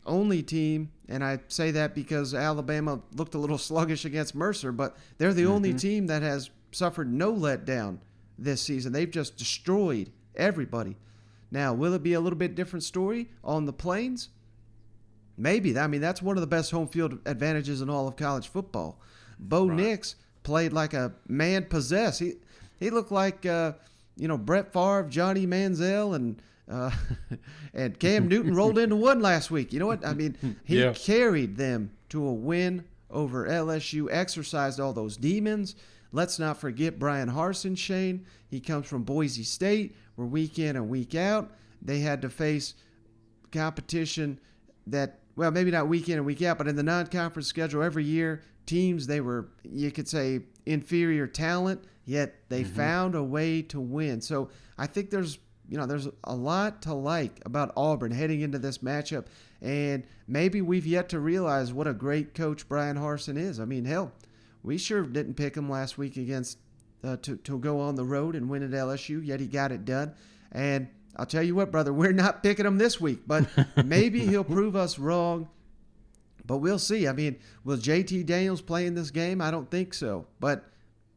only 0.06 0.42
team, 0.42 0.90
and 1.08 1.24
I 1.24 1.40
say 1.48 1.70
that 1.72 1.94
because 1.94 2.34
Alabama 2.34 3.00
looked 3.14 3.34
a 3.34 3.38
little 3.38 3.58
sluggish 3.70 4.04
against 4.04 4.34
Mercer, 4.34 4.72
but 4.72 4.96
they're 5.18 5.34
the 5.34 5.42
mm-hmm. 5.42 5.52
only 5.52 5.74
team 5.74 6.06
that 6.08 6.22
has 6.22 6.50
suffered 6.72 7.12
no 7.12 7.32
letdown 7.32 7.98
this 8.38 8.62
season. 8.62 8.92
They've 8.92 9.10
just 9.10 9.36
destroyed 9.36 10.10
everybody. 10.36 10.96
Now, 11.50 11.72
will 11.72 11.94
it 11.94 12.02
be 12.02 12.14
a 12.14 12.20
little 12.20 12.38
bit 12.38 12.54
different 12.54 12.82
story 12.82 13.30
on 13.44 13.64
the 13.64 13.72
plains? 13.72 14.30
Maybe. 15.36 15.76
I 15.78 15.86
mean, 15.86 16.00
that's 16.00 16.22
one 16.22 16.36
of 16.36 16.40
the 16.40 16.46
best 16.46 16.70
home 16.70 16.88
field 16.88 17.18
advantages 17.26 17.80
in 17.80 17.90
all 17.90 18.08
of 18.08 18.16
college 18.16 18.48
football. 18.48 19.00
Bo 19.38 19.66
right. 19.66 19.76
Nix 19.76 20.16
played 20.42 20.72
like 20.72 20.94
a 20.94 21.12
man 21.28 21.64
possessed. 21.64 22.20
He 22.20 22.34
he 22.78 22.90
looked 22.90 23.12
like 23.12 23.44
uh, 23.46 23.72
you 24.16 24.28
know 24.28 24.38
Brett 24.38 24.72
Favre, 24.72 25.06
Johnny 25.08 25.46
Manziel, 25.46 26.14
and 26.14 26.40
uh, 26.70 26.90
and 27.74 27.98
Cam 27.98 28.28
Newton 28.28 28.54
rolled 28.54 28.78
into 28.78 28.96
one 28.96 29.20
last 29.20 29.50
week. 29.50 29.72
You 29.72 29.80
know 29.80 29.86
what? 29.86 30.04
I 30.04 30.14
mean, 30.14 30.36
he 30.64 30.80
yeah. 30.80 30.92
carried 30.92 31.56
them 31.56 31.90
to 32.10 32.24
a 32.24 32.32
win 32.32 32.84
over 33.10 33.46
LSU, 33.46 34.08
exercised 34.10 34.80
all 34.80 34.92
those 34.92 35.16
demons. 35.16 35.76
Let's 36.12 36.38
not 36.38 36.58
forget 36.58 36.98
Bryan 36.98 37.30
Harsin, 37.30 37.76
Shane. 37.76 38.24
He 38.48 38.60
comes 38.60 38.86
from 38.86 39.02
Boise 39.02 39.42
State, 39.42 39.96
where 40.14 40.26
week 40.26 40.58
in 40.58 40.76
and 40.76 40.88
week 40.88 41.14
out 41.14 41.50
they 41.84 42.00
had 42.00 42.22
to 42.22 42.30
face 42.30 42.74
competition 43.52 44.40
that, 44.86 45.20
well, 45.36 45.50
maybe 45.50 45.70
not 45.70 45.86
week 45.86 46.08
in 46.08 46.16
and 46.16 46.26
week 46.26 46.42
out, 46.42 46.58
but 46.58 46.66
in 46.66 46.76
the 46.76 46.82
non 46.82 47.06
conference 47.06 47.46
schedule 47.46 47.82
every 47.82 48.04
year, 48.04 48.42
teams 48.66 49.06
they 49.06 49.20
were, 49.20 49.48
you 49.62 49.90
could 49.90 50.08
say, 50.08 50.40
inferior 50.66 51.26
talent, 51.26 51.84
yet 52.06 52.34
they 52.48 52.62
mm-hmm. 52.62 52.74
found 52.74 53.14
a 53.14 53.22
way 53.22 53.60
to 53.62 53.78
win. 53.78 54.20
So 54.20 54.48
I 54.78 54.86
think 54.86 55.10
there's 55.10 55.38
you 55.68 55.78
know, 55.78 55.86
there's 55.86 56.08
a 56.24 56.34
lot 56.34 56.82
to 56.82 56.94
like 56.94 57.40
about 57.46 57.72
Auburn 57.76 58.12
heading 58.12 58.42
into 58.42 58.58
this 58.58 58.78
matchup, 58.78 59.26
and 59.62 60.04
maybe 60.28 60.60
we've 60.60 60.86
yet 60.86 61.08
to 61.10 61.20
realize 61.20 61.72
what 61.72 61.86
a 61.86 61.94
great 61.94 62.34
coach 62.34 62.68
Bryan 62.68 62.96
Harsin 62.96 63.38
is. 63.38 63.58
I 63.58 63.64
mean, 63.64 63.84
hell, 63.84 64.12
we 64.62 64.78
sure 64.78 65.02
didn't 65.02 65.34
pick 65.34 65.56
him 65.56 65.70
last 65.70 65.96
week 65.96 66.16
against 66.16 66.58
uh, 67.02 67.16
to 67.18 67.36
to 67.36 67.58
go 67.58 67.80
on 67.80 67.94
the 67.94 68.04
road 68.04 68.34
and 68.34 68.48
win 68.48 68.62
at 68.62 68.70
LSU, 68.70 69.24
yet 69.24 69.40
he 69.40 69.46
got 69.46 69.72
it 69.72 69.84
done. 69.84 70.14
And 70.52 70.88
I'll 71.16 71.26
tell 71.26 71.42
you 71.42 71.54
what, 71.54 71.70
brother, 71.70 71.92
we're 71.94 72.12
not 72.12 72.42
picking 72.42 72.66
him 72.66 72.78
this 72.78 73.00
week, 73.00 73.20
but 73.26 73.46
maybe 73.84 74.20
he'll 74.20 74.44
prove 74.44 74.76
us 74.76 74.98
wrong. 74.98 75.48
But 76.46 76.58
we'll 76.58 76.78
see. 76.78 77.08
I 77.08 77.12
mean, 77.12 77.38
will 77.64 77.78
JT 77.78 78.26
Daniels 78.26 78.60
play 78.60 78.86
in 78.86 78.94
this 78.94 79.10
game? 79.10 79.40
I 79.40 79.50
don't 79.50 79.70
think 79.70 79.94
so. 79.94 80.26
But 80.40 80.64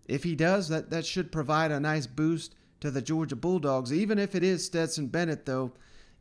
if 0.07 0.23
he 0.23 0.35
does, 0.35 0.69
that, 0.69 0.89
that 0.91 1.05
should 1.05 1.33
provide 1.33 1.71
a 1.71 1.81
nice 1.81 2.07
boost 2.07 2.55
to 2.79 2.91
the 2.91 3.01
Georgia 3.01 3.35
Bulldogs. 3.35 3.93
Even 3.93 4.19
if 4.19 4.35
it 4.35 4.43
is 4.43 4.65
Stetson 4.65 5.07
Bennett, 5.07 5.45
though, 5.45 5.71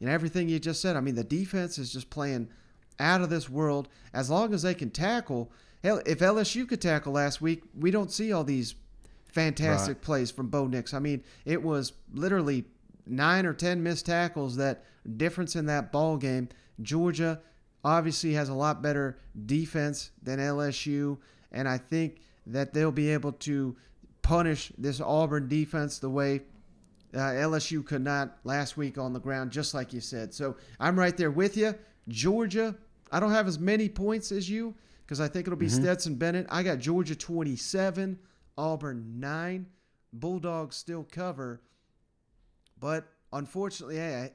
know, 0.01 0.13
everything 0.13 0.49
you 0.49 0.59
just 0.59 0.81
said, 0.81 0.97
I 0.97 1.01
mean, 1.01 1.15
the 1.15 1.25
defense 1.25 1.79
is 1.79 1.93
just 1.93 2.11
playing 2.11 2.49
out 2.99 3.23
of 3.23 3.31
this 3.31 3.49
world. 3.49 3.89
As 4.13 4.31
long 4.31 4.55
as 4.55 4.63
they 4.63 4.75
can 4.75 4.91
tackle, 4.91 5.51
hell, 5.83 6.01
if 6.07 6.19
LSU 6.19 6.69
could 6.69 6.81
tackle 6.81 7.13
last 7.13 7.41
week, 7.41 7.63
we 7.79 7.91
don't 7.91 8.13
see 8.13 8.33
all 8.33 8.45
these 8.45 8.75
fantastic 9.29 9.97
right. 9.97 10.03
plays 10.03 10.31
from 10.31 10.49
Bo 10.49 10.67
Nix. 10.67 10.95
I 10.95 10.99
mean, 10.99 11.23
it 11.45 11.63
was 11.63 11.93
literally 12.13 12.65
nine 13.07 13.47
or 13.47 13.53
ten 13.53 13.83
missed 13.83 14.07
tackles 14.07 14.57
that 14.57 14.85
difference 15.17 15.57
in 15.57 15.67
that 15.67 15.93
ball 15.93 16.17
game. 16.17 16.49
Georgia 16.83 17.41
obviously 17.85 18.33
has 18.33 18.49
a 18.49 18.55
lot 18.55 18.83
better 18.83 19.19
defense 19.47 20.11
than 20.23 20.39
LSU, 20.39 21.19
and 21.53 21.69
I 21.69 21.79
think 21.79 22.21
that 22.47 22.73
they'll 22.73 22.93
be 22.93 23.11
able 23.11 23.33
to 23.33 23.77
punish 24.27 24.73
this 24.77 25.01
Auburn 25.01 25.47
defense 25.47 26.01
the 26.01 26.11
way 26.11 26.41
uh, 27.15 27.19
LSU 27.19 27.87
could 27.87 28.03
not 28.03 28.37
last 28.43 28.77
week 28.77 28.99
on 28.99 29.13
the 29.13 29.21
ground, 29.21 29.53
just 29.53 29.73
like 29.73 29.93
you 29.93 30.01
said. 30.01 30.35
So 30.35 30.57
I'm 30.81 30.99
right 30.99 31.17
there 31.17 31.31
with 31.31 31.57
you. 31.57 31.75
Georgia, 32.09 32.75
I 33.13 33.21
don't 33.21 33.31
have 33.31 33.47
as 33.47 33.61
many 33.61 33.89
points 33.89 34.33
as 34.33 34.51
you 34.51 34.75
because 35.05 35.21
I 35.21 35.29
think 35.29 35.47
it'll 35.47 35.57
be 35.57 35.67
mm-hmm. 35.67 35.81
Stetson 35.81 36.17
Bennett. 36.17 36.47
I 36.51 36.65
got 36.65 36.81
Georgia 36.81 37.15
27, 37.15 38.19
Auburn 38.59 39.21
9. 39.21 39.67
Bulldogs 40.13 40.75
still 40.75 41.07
cover. 41.09 41.61
But 42.81 43.07
unfortunately, 43.33 43.97
hey, 43.97 44.33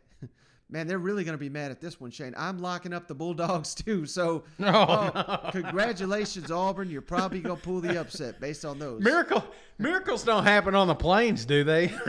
Man, 0.72 0.88
they're 0.88 1.00
really 1.00 1.26
going 1.26 1.38
to 1.38 1.40
be 1.40 1.50
mad 1.50 1.70
at 1.70 1.82
this 1.82 2.00
one, 2.00 2.12
Shane. 2.12 2.34
I'm 2.38 2.62
locking 2.62 2.94
up 2.94 3.10
the 3.10 3.14
Bulldogs 3.14 3.76
too. 3.84 4.06
So, 4.06 4.46
oh, 4.62 4.66
uh, 4.66 5.42
no. 5.44 5.52
congratulations, 5.52 6.50
Auburn. 6.50 6.90
You're 6.90 7.02
probably 7.02 7.42
going 7.42 7.58
to 7.58 7.62
pull 7.62 7.82
the 7.82 8.00
upset 8.00 8.40
based 8.40 8.64
on 8.64 8.80
those. 8.80 9.02
Miracle, 9.02 9.44
miracles 9.78 10.24
don't 10.24 10.46
happen 10.46 10.74
on 10.74 10.88
the 10.88 10.96
plains, 10.96 11.44
do 11.44 11.66
they? 11.66 11.90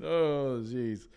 oh, 0.00 0.62
jeez. 0.62 1.08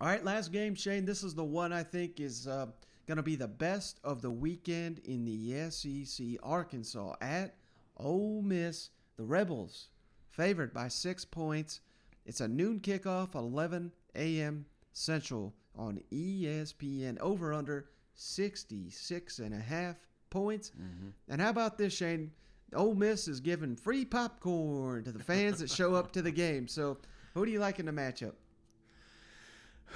All 0.00 0.08
right, 0.08 0.14
right, 0.14 0.24
last 0.24 0.50
game, 0.50 0.74
Shane. 0.74 1.04
This 1.04 1.22
is 1.22 1.36
the 1.36 1.44
one 1.44 1.72
I 1.72 1.84
think 1.84 2.18
is 2.18 2.48
uh, 2.48 2.66
going 3.06 3.16
to 3.16 3.22
be 3.22 3.36
the 3.36 3.46
best 3.46 4.00
of 4.02 4.22
the 4.22 4.30
weekend 4.30 4.98
in 5.04 5.24
the 5.24 5.70
SEC. 5.70 6.26
Arkansas 6.42 7.14
at 7.20 7.54
Ole 7.96 8.42
Miss. 8.42 8.90
The 9.16 9.24
Rebels 9.24 9.90
favored 10.30 10.72
by 10.72 10.88
six 10.88 11.24
points. 11.24 11.80
It's 12.24 12.40
a 12.40 12.48
noon 12.48 12.80
kickoff, 12.80 13.34
11 13.34 13.92
a.m. 14.14 14.66
Central 14.92 15.54
on 15.76 16.00
ESPN. 16.12 17.18
Over 17.20 17.52
under 17.52 17.88
66 18.14 19.38
and 19.38 19.54
a 19.54 19.58
half 19.58 19.96
points. 20.30 20.70
Mm-hmm. 20.70 21.08
And 21.28 21.40
how 21.40 21.50
about 21.50 21.78
this, 21.78 21.94
Shane? 21.94 22.30
Ole 22.74 22.94
Miss 22.94 23.26
is 23.26 23.40
giving 23.40 23.74
free 23.74 24.04
popcorn 24.04 25.04
to 25.04 25.12
the 25.12 25.22
fans 25.22 25.58
that 25.58 25.70
show 25.70 25.94
up 25.94 26.12
to 26.12 26.22
the 26.22 26.30
game. 26.30 26.68
So, 26.68 26.98
who 27.34 27.44
do 27.44 27.50
you 27.50 27.58
like 27.58 27.80
in 27.80 27.86
the 27.86 27.92
matchup? 27.92 28.34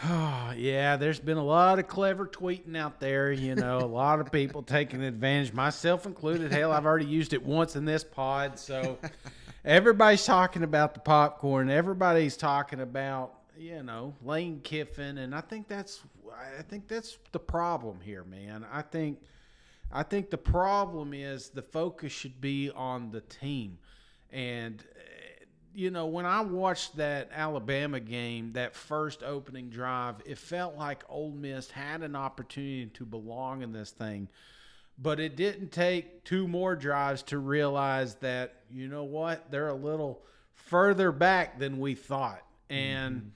Oh, 0.03 0.53
yeah, 0.57 0.97
there's 0.97 1.21
been 1.21 1.37
a 1.37 1.45
lot 1.45 1.79
of 1.79 1.87
clever 1.87 2.27
tweeting 2.27 2.77
out 2.77 3.01
there. 3.01 3.31
You 3.31 3.55
know, 3.55 3.79
a 3.79 3.87
lot 3.87 4.21
of 4.21 4.33
people 4.33 4.63
taking 4.63 5.03
advantage, 5.03 5.53
myself 5.53 6.07
included. 6.07 6.51
Hell, 6.51 6.73
I've 6.73 6.87
already 6.87 7.07
used 7.07 7.33
it 7.33 7.45
once 7.45 7.77
in 7.77 7.85
this 7.85 8.03
pod. 8.03 8.59
So 8.59 8.99
everybody's 9.65 10.25
talking 10.25 10.63
about 10.63 10.95
the 10.95 11.01
popcorn. 11.01 11.71
Everybody's 11.71 12.37
talking 12.37 12.81
about 12.81 13.35
you 13.57 13.83
know 13.83 14.15
Lane 14.23 14.61
Kiffin, 14.63 15.19
and 15.19 15.35
I 15.35 15.41
think 15.41 15.69
that's 15.69 16.01
I 16.59 16.63
think 16.63 16.89
that's 16.89 17.19
the 17.33 17.39
problem 17.39 18.01
here, 18.01 18.25
man. 18.25 18.67
I 18.73 18.83
think 18.83 19.21
I 19.93 20.03
think 20.03 20.31
the 20.31 20.39
problem 20.39 21.15
is 21.15 21.51
the 21.51 21.63
focus 21.63 22.13
should 22.13 22.41
be 22.41 22.71
on 22.71 23.11
the 23.11 23.21
team, 23.23 23.79
and 24.33 24.83
eh, 24.97 25.45
you 25.77 25.91
know, 25.91 26.07
when 26.07 26.25
I 26.25 26.41
watched 26.41 26.97
that 26.97 27.31
Alabama 27.35 27.99
game, 27.99 28.53
that 28.53 28.77
first 28.77 29.25
opening 29.25 29.71
drive, 29.71 30.17
it 30.25 30.39
felt 30.39 30.77
like 30.77 31.03
Ole 31.09 31.33
Miss 31.33 31.69
had 31.69 32.03
an 32.03 32.15
opportunity 32.15 32.87
to 32.95 33.05
belong 33.05 33.63
in 33.63 33.73
this 33.73 33.91
thing. 33.91 34.29
But 34.97 35.19
it 35.19 35.37
didn't 35.37 35.73
take 35.73 36.25
two 36.25 36.47
more 36.47 36.77
drives 36.77 37.23
to 37.25 37.39
realize 37.39 38.15
that, 38.17 38.55
you 38.71 38.87
know 38.89 39.05
what, 39.05 39.51
they're 39.51 39.69
a 39.69 39.75
little 39.75 40.23
further 40.55 41.11
back 41.11 41.59
than 41.59 41.81
we 41.81 41.95
thought. 41.95 42.43
And 42.71 43.33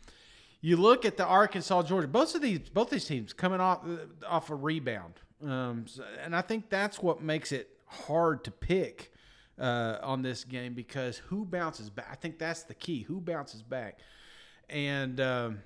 you 0.61 0.77
look 0.77 1.05
at 1.05 1.17
the 1.17 1.25
Arkansas 1.27 1.83
Georgia, 1.83 2.09
both 2.09 2.35
of 2.35 2.43
these 2.43 2.61
both 2.71 2.91
these 2.91 3.05
teams 3.05 3.33
coming 3.33 3.61
off 3.61 3.81
off 4.27 4.51
a 4.51 4.55
rebound. 4.55 5.15
Um, 5.45 5.87
so- 5.87 6.05
and 6.25 6.35
I 6.35 6.41
think 6.43 6.69
that's 6.71 7.03
what 7.03 7.23
makes 7.23 7.53
it 7.53 7.69
hard 7.87 8.45
to 8.45 8.51
pick 8.51 9.13
uh, 9.59 9.99
on 10.03 10.23
this 10.23 10.45
game 10.45 10.75
because 10.75 11.19
who 11.19 11.45
bounces 11.45 11.91
back? 11.91 12.09
I 12.11 12.15
think 12.15 12.39
that's 12.39 12.63
the 12.63 12.75
key. 12.75 13.03
Who 13.03 13.21
bounces 13.21 13.63
back? 13.63 13.99
And 14.69 15.21
um, 15.21 15.59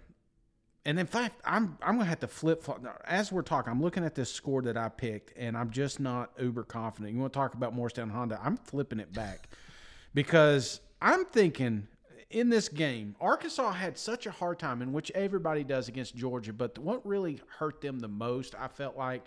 and 0.85 0.99
in 0.99 1.07
fact, 1.07 1.41
I'm 1.45 1.79
I'm 1.83 1.97
gonna 1.97 2.09
have 2.09 2.21
to 2.21 2.29
flip 2.29 2.63
flop. 2.63 2.85
As 3.05 3.31
we're 3.31 3.43
talking, 3.43 3.71
I'm 3.71 3.81
looking 3.81 4.05
at 4.05 4.15
this 4.15 4.33
score 4.33 4.63
that 4.63 4.77
I 4.77 4.89
picked, 4.89 5.33
and 5.37 5.57
I'm 5.57 5.71
just 5.71 6.01
not 6.01 6.33
uber 6.41 6.65
confident. 6.65 7.15
You 7.15 7.21
want 7.21 7.33
to 7.33 7.39
talk 7.39 7.55
about 7.55 7.75
Morristown 7.75 8.11
Honda? 8.11 8.41
I'm 8.43 8.57
flipping 8.57 8.99
it 8.99 9.13
back 9.13 9.49
because 10.15 10.81
I'm 11.01 11.25
thinking 11.27 11.87
in 12.31 12.49
this 12.49 12.69
game, 12.69 13.15
Arkansas 13.21 13.73
had 13.73 13.97
such 13.97 14.27
a 14.27 14.31
hard 14.31 14.59
time, 14.59 14.83
in 14.83 14.93
which 14.93 15.11
everybody 15.15 15.65
does 15.65 15.89
against 15.89 16.17
Georgia. 16.17 16.53
But 16.53 16.79
what 16.79 17.07
really 17.07 17.41
hurt 17.59 17.81
them 17.81 18.01
the 18.01 18.09
most, 18.09 18.55
I 18.59 18.69
felt 18.69 18.97
like, 18.97 19.25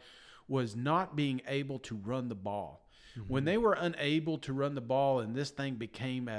was 0.47 0.75
not 0.75 1.15
being 1.15 1.41
able 1.47 1.79
to 1.79 1.95
run 1.95 2.27
the 2.29 2.35
ball. 2.35 2.84
When 3.27 3.45
they 3.45 3.57
were 3.57 3.73
unable 3.73 4.37
to 4.39 4.53
run 4.53 4.75
the 4.75 4.81
ball 4.81 5.19
and 5.19 5.35
this 5.35 5.49
thing 5.49 5.75
became 5.75 6.27
a, 6.27 6.31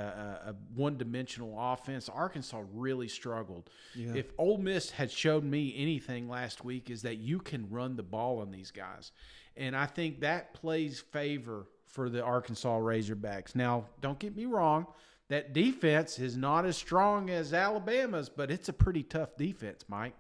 a, 0.47 0.51
a 0.51 0.55
one 0.75 0.99
dimensional 0.99 1.55
offense, 1.59 2.09
Arkansas 2.09 2.63
really 2.73 3.09
struggled. 3.09 3.71
Yeah. 3.95 4.15
If 4.15 4.33
Ole 4.39 4.59
Miss 4.59 4.91
had 4.91 5.11
showed 5.11 5.45
me 5.45 5.75
anything 5.77 6.29
last 6.29 6.65
week, 6.65 6.91
is 6.91 7.03
that 7.03 7.17
you 7.17 7.39
can 7.39 7.69
run 7.71 7.97
the 7.97 8.03
ball 8.03 8.41
on 8.41 8.51
these 8.51 8.71
guys. 8.71 9.13
And 9.57 9.75
I 9.75 9.87
think 9.87 10.21
that 10.21 10.53
plays 10.53 11.01
favor 11.01 11.67
for 11.87 12.11
the 12.11 12.23
Arkansas 12.23 12.79
Razorbacks. 12.79 13.55
Now, 13.55 13.87
don't 14.03 14.19
get 14.19 14.37
me 14.37 14.45
wrong, 14.45 14.87
that 15.29 15.53
defense 15.53 16.19
is 16.19 16.37
not 16.37 16.65
as 16.65 16.77
strong 16.77 17.31
as 17.31 17.53
Alabama's, 17.53 18.29
but 18.29 18.51
it's 18.51 18.69
a 18.69 18.73
pretty 18.73 19.03
tough 19.03 19.37
defense, 19.37 19.85
Mike. 19.89 20.15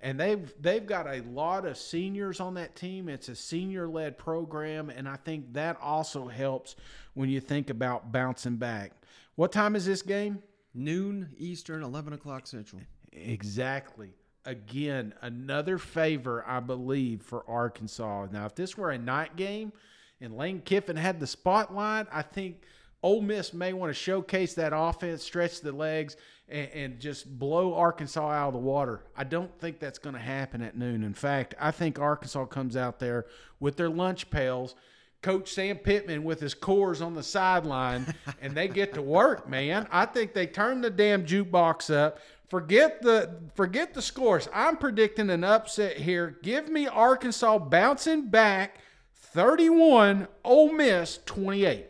And 0.00 0.20
they've 0.20 0.52
they've 0.60 0.86
got 0.86 1.06
a 1.06 1.22
lot 1.22 1.64
of 1.64 1.76
seniors 1.76 2.38
on 2.38 2.54
that 2.54 2.76
team. 2.76 3.08
It's 3.08 3.28
a 3.28 3.34
senior 3.34 3.88
led 3.88 4.18
program, 4.18 4.90
and 4.90 5.08
I 5.08 5.16
think 5.16 5.54
that 5.54 5.78
also 5.80 6.28
helps 6.28 6.76
when 7.14 7.30
you 7.30 7.40
think 7.40 7.70
about 7.70 8.12
bouncing 8.12 8.56
back. 8.56 8.92
What 9.36 9.52
time 9.52 9.74
is 9.74 9.86
this 9.86 10.02
game? 10.02 10.42
Noon 10.74 11.30
Eastern, 11.38 11.82
11 11.82 12.12
o'clock 12.12 12.46
Central. 12.46 12.82
Exactly. 13.12 14.10
Again, 14.44 15.14
another 15.22 15.78
favor, 15.78 16.44
I 16.46 16.60
believe, 16.60 17.22
for 17.22 17.42
Arkansas. 17.48 18.26
Now, 18.30 18.46
if 18.46 18.54
this 18.54 18.76
were 18.76 18.90
a 18.90 18.98
night 18.98 19.34
game 19.36 19.72
and 20.20 20.36
Lane 20.36 20.60
Kiffin 20.60 20.96
had 20.96 21.18
the 21.18 21.26
spotlight, 21.26 22.06
I 22.12 22.22
think 22.22 22.62
Ole 23.02 23.20
Miss 23.20 23.52
may 23.52 23.72
want 23.72 23.90
to 23.90 23.94
showcase 23.94 24.54
that 24.54 24.72
offense, 24.74 25.22
stretch 25.22 25.60
the 25.60 25.72
legs, 25.72 26.16
and, 26.48 26.68
and 26.70 27.00
just 27.00 27.38
blow 27.38 27.74
Arkansas 27.74 28.30
out 28.30 28.48
of 28.48 28.52
the 28.54 28.58
water. 28.58 29.02
I 29.16 29.24
don't 29.24 29.56
think 29.60 29.78
that's 29.78 29.98
going 29.98 30.14
to 30.14 30.20
happen 30.20 30.62
at 30.62 30.76
noon. 30.76 31.02
In 31.04 31.14
fact, 31.14 31.54
I 31.60 31.70
think 31.70 31.98
Arkansas 31.98 32.46
comes 32.46 32.76
out 32.76 32.98
there 32.98 33.26
with 33.60 33.76
their 33.76 33.88
lunch 33.88 34.30
pails. 34.30 34.74
Coach 35.22 35.52
Sam 35.52 35.78
Pittman 35.78 36.24
with 36.24 36.40
his 36.40 36.54
cores 36.54 37.00
on 37.00 37.14
the 37.14 37.22
sideline, 37.22 38.14
and 38.40 38.54
they 38.54 38.68
get 38.68 38.94
to 38.94 39.02
work, 39.02 39.48
man. 39.48 39.88
I 39.90 40.06
think 40.06 40.34
they 40.34 40.46
turn 40.46 40.80
the 40.80 40.90
damn 40.90 41.24
jukebox 41.26 41.92
up. 41.94 42.18
Forget 42.48 43.02
the 43.02 43.40
forget 43.54 43.92
the 43.92 44.02
scores. 44.02 44.48
I'm 44.54 44.76
predicting 44.76 45.30
an 45.30 45.42
upset 45.42 45.96
here. 45.96 46.38
Give 46.44 46.68
me 46.68 46.86
Arkansas 46.86 47.58
bouncing 47.58 48.28
back 48.28 48.78
31, 49.14 50.28
Ole 50.44 50.72
Miss 50.72 51.18
28. 51.26 51.86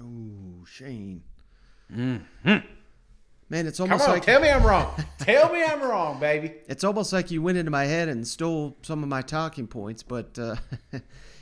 Ooh, 0.00 0.39
Shane. 0.80 1.22
Mm-hmm. 1.94 2.56
Man, 3.50 3.66
it's 3.66 3.76
Come 3.76 3.92
almost 3.92 4.08
on, 4.08 4.14
like 4.14 4.22
tell 4.22 4.40
me 4.40 4.48
I'm 4.48 4.62
wrong. 4.62 4.94
tell 5.18 5.52
me 5.52 5.62
I'm 5.62 5.82
wrong, 5.82 6.18
baby. 6.18 6.54
It's 6.68 6.84
almost 6.84 7.12
like 7.12 7.30
you 7.30 7.42
went 7.42 7.58
into 7.58 7.70
my 7.70 7.84
head 7.84 8.08
and 8.08 8.26
stole 8.26 8.78
some 8.80 9.02
of 9.02 9.08
my 9.10 9.20
talking 9.20 9.66
points. 9.66 10.02
But 10.02 10.38
uh, 10.38 10.56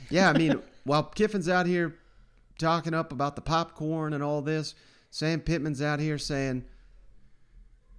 yeah, 0.09 0.29
I 0.29 0.33
mean, 0.37 0.61
while 0.83 1.03
Kiffin's 1.03 1.47
out 1.47 1.67
here 1.67 1.95
talking 2.57 2.93
up 2.93 3.13
about 3.13 3.37
the 3.37 3.41
popcorn 3.41 4.11
and 4.11 4.21
all 4.21 4.41
this, 4.41 4.75
Sam 5.09 5.39
Pittman's 5.39 5.81
out 5.81 6.01
here 6.01 6.17
saying, 6.17 6.65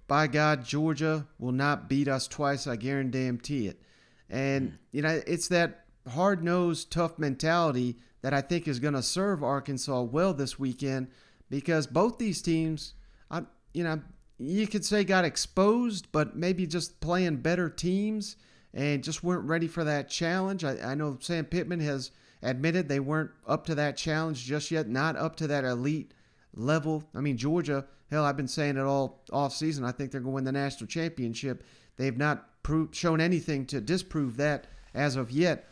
"By 0.07 0.27
God, 0.27 0.63
Georgia 0.63 1.25
will 1.39 1.53
not 1.53 1.89
beat 1.89 2.07
us 2.07 2.27
twice. 2.27 2.67
I 2.67 2.75
guarantee 2.75 3.65
it." 3.65 3.81
And 4.29 4.77
you 4.91 5.01
know, 5.01 5.21
it's 5.25 5.47
that 5.47 5.85
hard-nosed, 6.07 6.91
tough 6.91 7.17
mentality 7.17 7.97
that 8.21 8.33
I 8.33 8.41
think 8.41 8.67
is 8.67 8.79
going 8.79 8.93
to 8.93 9.01
serve 9.01 9.43
Arkansas 9.43 10.03
well 10.03 10.35
this 10.35 10.59
weekend 10.59 11.07
because 11.51 11.85
both 11.85 12.17
these 12.17 12.41
teams, 12.41 12.93
I, 13.29 13.43
you 13.73 13.83
know, 13.83 14.01
you 14.39 14.65
could 14.65 14.85
say 14.85 15.03
got 15.03 15.25
exposed, 15.25 16.07
but 16.11 16.35
maybe 16.35 16.65
just 16.65 17.01
playing 17.01 17.37
better 17.37 17.69
teams 17.69 18.37
and 18.73 19.03
just 19.03 19.21
weren't 19.21 19.47
ready 19.47 19.67
for 19.67 19.83
that 19.83 20.09
challenge. 20.09 20.63
I, 20.63 20.77
I 20.81 20.95
know 20.95 21.17
Sam 21.19 21.45
Pittman 21.45 21.81
has 21.81 22.11
admitted 22.41 22.87
they 22.87 23.01
weren't 23.01 23.31
up 23.45 23.65
to 23.65 23.75
that 23.75 23.97
challenge 23.97 24.45
just 24.45 24.71
yet, 24.71 24.87
not 24.87 25.17
up 25.17 25.35
to 25.35 25.47
that 25.47 25.65
elite 25.65 26.13
level. 26.55 27.03
I 27.13 27.19
mean, 27.19 27.35
Georgia, 27.37 27.85
hell, 28.09 28.23
I've 28.23 28.37
been 28.37 28.47
saying 28.47 28.77
it 28.77 28.85
all 28.85 29.21
off 29.31 29.53
season. 29.53 29.83
I 29.83 29.91
think 29.91 30.11
they're 30.11 30.21
going 30.21 30.31
to 30.31 30.35
win 30.35 30.43
the 30.45 30.53
national 30.53 30.87
championship. 30.87 31.65
They've 31.97 32.17
not 32.17 32.63
proved, 32.63 32.95
shown 32.95 33.19
anything 33.19 33.65
to 33.67 33.81
disprove 33.81 34.37
that 34.37 34.67
as 34.93 35.17
of 35.17 35.31
yet. 35.31 35.67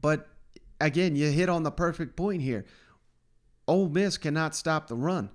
But 0.00 0.26
again, 0.80 1.16
you 1.16 1.30
hit 1.30 1.50
on 1.50 1.64
the 1.64 1.70
perfect 1.70 2.16
point 2.16 2.40
here. 2.40 2.64
Ole 3.66 3.88
Miss 3.88 4.18
cannot 4.18 4.54
stop 4.54 4.88
the 4.88 4.96
run. 4.96 5.30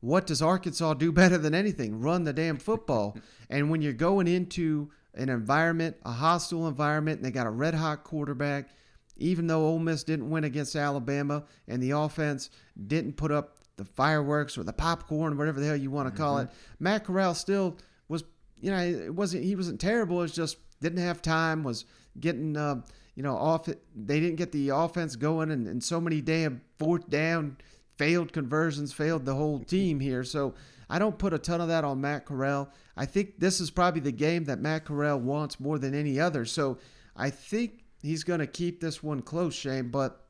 What 0.00 0.26
does 0.26 0.42
Arkansas 0.42 0.94
do 0.94 1.12
better 1.20 1.38
than 1.38 1.54
anything? 1.54 2.00
Run 2.00 2.24
the 2.24 2.32
damn 2.32 2.56
football. 2.56 3.16
and 3.50 3.70
when 3.70 3.82
you're 3.82 3.92
going 3.92 4.28
into 4.28 4.90
an 5.14 5.28
environment, 5.28 5.96
a 6.04 6.12
hostile 6.12 6.68
environment, 6.68 7.18
and 7.18 7.26
they 7.26 7.30
got 7.30 7.46
a 7.46 7.50
red 7.50 7.74
hot 7.74 8.04
quarterback, 8.04 8.68
even 9.16 9.46
though 9.48 9.66
Ole 9.66 9.80
Miss 9.80 10.04
didn't 10.04 10.30
win 10.30 10.44
against 10.44 10.76
Alabama 10.76 11.44
and 11.66 11.82
the 11.82 11.90
offense 11.90 12.50
didn't 12.86 13.16
put 13.16 13.32
up 13.32 13.56
the 13.76 13.84
fireworks 13.84 14.56
or 14.56 14.62
the 14.62 14.72
popcorn, 14.72 15.36
whatever 15.36 15.60
the 15.60 15.66
hell 15.66 15.76
you 15.76 15.90
want 15.90 16.12
to 16.12 16.16
call 16.16 16.38
it, 16.38 16.48
Matt 16.78 17.04
Corral 17.04 17.34
still 17.34 17.76
was, 18.08 18.24
you 18.60 18.70
know, 18.70 18.78
it 18.78 19.14
wasn't 19.14 19.44
he 19.44 19.56
wasn't 19.56 19.80
terrible. 19.80 20.22
It's 20.22 20.34
just 20.34 20.56
didn't 20.80 21.02
have 21.02 21.20
time. 21.20 21.64
Was 21.64 21.84
getting, 22.18 22.56
uh, 22.56 22.82
you 23.18 23.24
know, 23.24 23.36
off. 23.36 23.68
They 23.96 24.20
didn't 24.20 24.36
get 24.36 24.52
the 24.52 24.68
offense 24.68 25.16
going, 25.16 25.50
and, 25.50 25.66
and 25.66 25.82
so 25.82 26.00
many 26.00 26.20
damn 26.20 26.60
fourth 26.78 27.10
down 27.10 27.56
failed 27.96 28.32
conversions 28.32 28.92
failed 28.92 29.24
the 29.24 29.34
whole 29.34 29.58
team 29.58 29.98
here. 29.98 30.22
So 30.22 30.54
I 30.88 31.00
don't 31.00 31.18
put 31.18 31.34
a 31.34 31.38
ton 31.38 31.60
of 31.60 31.66
that 31.66 31.82
on 31.82 32.00
Matt 32.00 32.26
Corral. 32.26 32.70
I 32.96 33.06
think 33.06 33.40
this 33.40 33.58
is 33.58 33.72
probably 33.72 34.02
the 34.02 34.12
game 34.12 34.44
that 34.44 34.60
Matt 34.60 34.84
Corral 34.84 35.18
wants 35.18 35.58
more 35.58 35.80
than 35.80 35.96
any 35.96 36.20
other. 36.20 36.44
So 36.44 36.78
I 37.16 37.30
think 37.30 37.82
he's 38.00 38.22
going 38.22 38.38
to 38.38 38.46
keep 38.46 38.80
this 38.80 39.02
one 39.02 39.20
close, 39.20 39.52
Shane. 39.56 39.88
But 39.88 40.24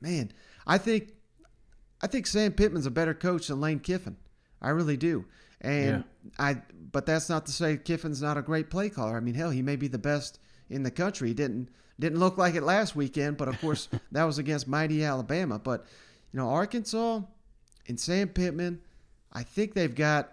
man, 0.00 0.32
I 0.66 0.78
think 0.78 1.12
I 2.02 2.08
think 2.08 2.26
Sam 2.26 2.50
Pittman's 2.50 2.86
a 2.86 2.90
better 2.90 3.14
coach 3.14 3.46
than 3.46 3.60
Lane 3.60 3.78
Kiffin. 3.78 4.16
I 4.60 4.70
really 4.70 4.96
do. 4.96 5.24
And 5.60 6.02
I, 6.36 6.62
but 6.90 7.06
that's 7.06 7.28
not 7.28 7.46
to 7.46 7.52
say 7.52 7.76
Kiffin's 7.76 8.20
not 8.20 8.36
a 8.36 8.42
great 8.42 8.70
play 8.70 8.90
caller. 8.90 9.16
I 9.16 9.20
mean, 9.20 9.34
hell, 9.34 9.50
he 9.50 9.62
may 9.62 9.76
be 9.76 9.86
the 9.86 9.98
best 9.98 10.40
in 10.70 10.82
the 10.82 10.90
country. 10.90 11.34
Didn't 11.34 11.68
didn't 11.98 12.18
look 12.18 12.36
like 12.36 12.54
it 12.54 12.62
last 12.62 12.94
weekend, 12.94 13.36
but 13.36 13.48
of 13.48 13.60
course 13.60 13.88
that 14.12 14.24
was 14.24 14.38
against 14.38 14.68
mighty 14.68 15.04
Alabama. 15.04 15.58
But 15.58 15.86
you 16.32 16.38
know, 16.38 16.48
Arkansas 16.48 17.22
and 17.88 17.98
Sam 17.98 18.28
Pittman, 18.28 18.80
I 19.32 19.42
think 19.42 19.74
they've 19.74 19.94
got 19.94 20.32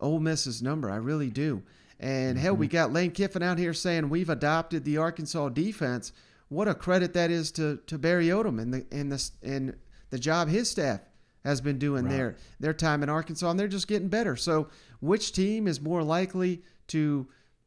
Ole 0.00 0.20
Miss's 0.20 0.62
number. 0.62 0.90
I 0.90 0.96
really 0.96 1.30
do. 1.30 1.62
And 1.98 2.38
hell, 2.38 2.54
we 2.54 2.66
mm-hmm. 2.66 2.72
got 2.72 2.92
Lane 2.92 3.10
Kiffin 3.10 3.42
out 3.42 3.58
here 3.58 3.72
saying 3.72 4.08
we've 4.08 4.28
adopted 4.28 4.84
the 4.84 4.98
Arkansas 4.98 5.48
defense. 5.50 6.12
What 6.48 6.68
a 6.68 6.74
credit 6.74 7.14
that 7.14 7.30
is 7.30 7.50
to, 7.52 7.80
to 7.86 7.98
Barry 7.98 8.26
Odom 8.26 8.60
and 8.60 8.72
the 8.72 8.86
and 8.92 9.10
the 9.10 9.30
and 9.42 9.74
the 10.10 10.18
job 10.18 10.48
his 10.48 10.70
staff 10.70 11.00
has 11.44 11.60
been 11.60 11.78
doing 11.78 12.04
Right. 12.04 12.12
their 12.12 12.36
their 12.60 12.74
time 12.74 13.02
in 13.02 13.08
Arkansas, 13.08 13.50
and 13.50 13.58
they're 13.58 13.68
just 13.68 13.88
getting 13.88 14.08
better. 14.08 14.36
So, 14.36 14.68
which 15.00 15.32
team 15.32 15.66
is 15.66 15.80
more 15.80 16.02
likely 16.02 16.62
to 16.88 17.26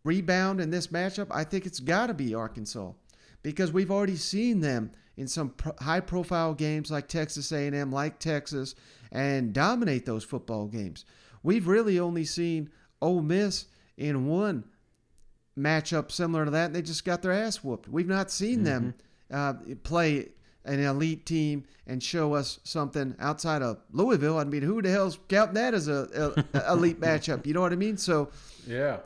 rebound 0.09 0.59
in 0.59 0.71
this 0.71 0.87
matchup? 0.87 1.27
I 1.29 1.43
think 1.43 1.67
it's 1.67 1.79
got 1.79 2.07
to 2.07 2.15
be 2.15 2.33
Arkansas 2.33 2.93
because 3.43 3.71
we've 3.71 3.91
already 3.91 4.15
seen 4.15 4.59
them 4.59 4.91
in 5.17 5.27
some 5.27 5.49
pro- 5.49 5.75
high-profile 5.79 6.55
games 6.55 6.89
like 6.89 7.07
Texas 7.07 7.51
A&M, 7.51 7.91
like 7.91 8.17
Texas, 8.19 8.73
and 9.11 9.53
dominate 9.53 10.05
those 10.07 10.23
football 10.23 10.65
games. 10.67 11.05
We've 11.43 11.67
really 11.67 11.99
only 11.99 12.25
seen 12.25 12.69
Ole 13.01 13.21
Miss 13.21 13.67
in 13.97 14.25
one 14.27 14.63
matchup 15.57 16.11
similar 16.11 16.45
to 16.45 16.51
that, 16.51 16.67
and 16.67 16.75
they 16.75 16.81
just 16.81 17.05
got 17.05 17.21
their 17.21 17.31
ass 17.31 17.63
whooped. 17.63 17.87
We've 17.87 18.07
not 18.07 18.31
seen 18.31 18.63
them 18.63 18.93
uh, 19.31 19.53
play 19.83 20.29
an 20.65 20.79
elite 20.79 21.25
team 21.25 21.65
and 21.85 22.01
show 22.01 22.33
us 22.33 22.59
something 22.63 23.15
outside 23.19 23.61
of 23.61 23.77
Louisville. 23.91 24.37
I 24.37 24.43
mean, 24.43 24.61
who 24.61 24.81
the 24.81 24.89
hell's 24.89 25.19
counting 25.27 25.55
that 25.55 25.73
as 25.73 25.87
a, 25.87 26.33
a 26.53 26.73
elite 26.73 26.99
matchup? 27.07 27.45
You 27.45 27.53
know 27.53 27.61
what 27.61 27.73
I 27.73 27.77
mean? 27.77 27.97
So 27.97 28.29
Yeah. 28.67 28.97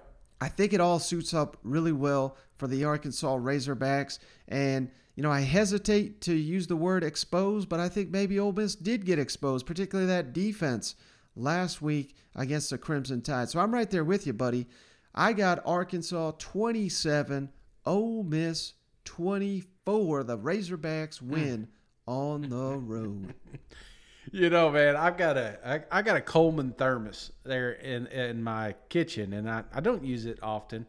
I 0.44 0.50
think 0.50 0.74
it 0.74 0.82
all 0.82 1.00
suits 1.00 1.34
up 1.34 1.56
really 1.64 1.94
well 1.94 2.36
for 2.58 2.68
the 2.68 2.84
Arkansas 2.84 3.38
Razorbacks. 3.38 4.20
And, 4.50 4.92
you 5.16 5.24
know, 5.24 5.32
I 5.32 5.40
hesitate 5.40 6.20
to 6.22 6.34
use 6.34 6.68
the 6.68 6.76
word 6.76 7.02
exposed, 7.02 7.70
but 7.70 7.80
I 7.80 7.88
think 7.88 8.10
maybe 8.10 8.38
Ole 8.38 8.52
Miss 8.52 8.76
did 8.76 9.06
get 9.06 9.20
exposed, 9.20 9.66
particularly 9.66 10.10
that 10.10 10.34
defense 10.34 10.96
last 11.38 11.82
week 11.82 12.18
against 12.36 12.70
the 12.70 12.78
Crimson 12.78 13.22
Tide. 13.22 13.50
So 13.50 13.62
I'm 13.62 13.74
right 13.74 13.90
there 13.90 14.04
with 14.04 14.28
you, 14.28 14.34
buddy. 14.34 14.68
I 15.16 15.32
got 15.32 15.66
Arkansas 15.66 16.32
27, 16.40 17.50
Ole 17.86 18.24
Miss 18.24 18.74
24. 19.06 20.24
The 20.26 20.38
Razorbacks 20.38 21.20
hmm. 21.20 21.32
win 21.32 21.68
on 22.06 22.42
the 22.50 22.78
road. 22.78 23.34
You 24.34 24.50
know, 24.50 24.72
man, 24.72 24.96
I've 24.96 25.16
got 25.16 25.38
a 25.38 25.60
I, 25.64 26.00
I 26.00 26.02
got 26.02 26.18
a 26.18 26.22
Coleman 26.22 26.74
thermos 26.76 27.32
there 27.44 27.74
in 27.74 28.08
in 28.08 28.42
my 28.42 28.74
kitchen, 28.90 29.32
and 29.32 29.48
I, 29.48 29.64
I 29.72 29.80
don't 29.80 30.04
use 30.04 30.26
it 30.26 30.40
often, 30.42 30.88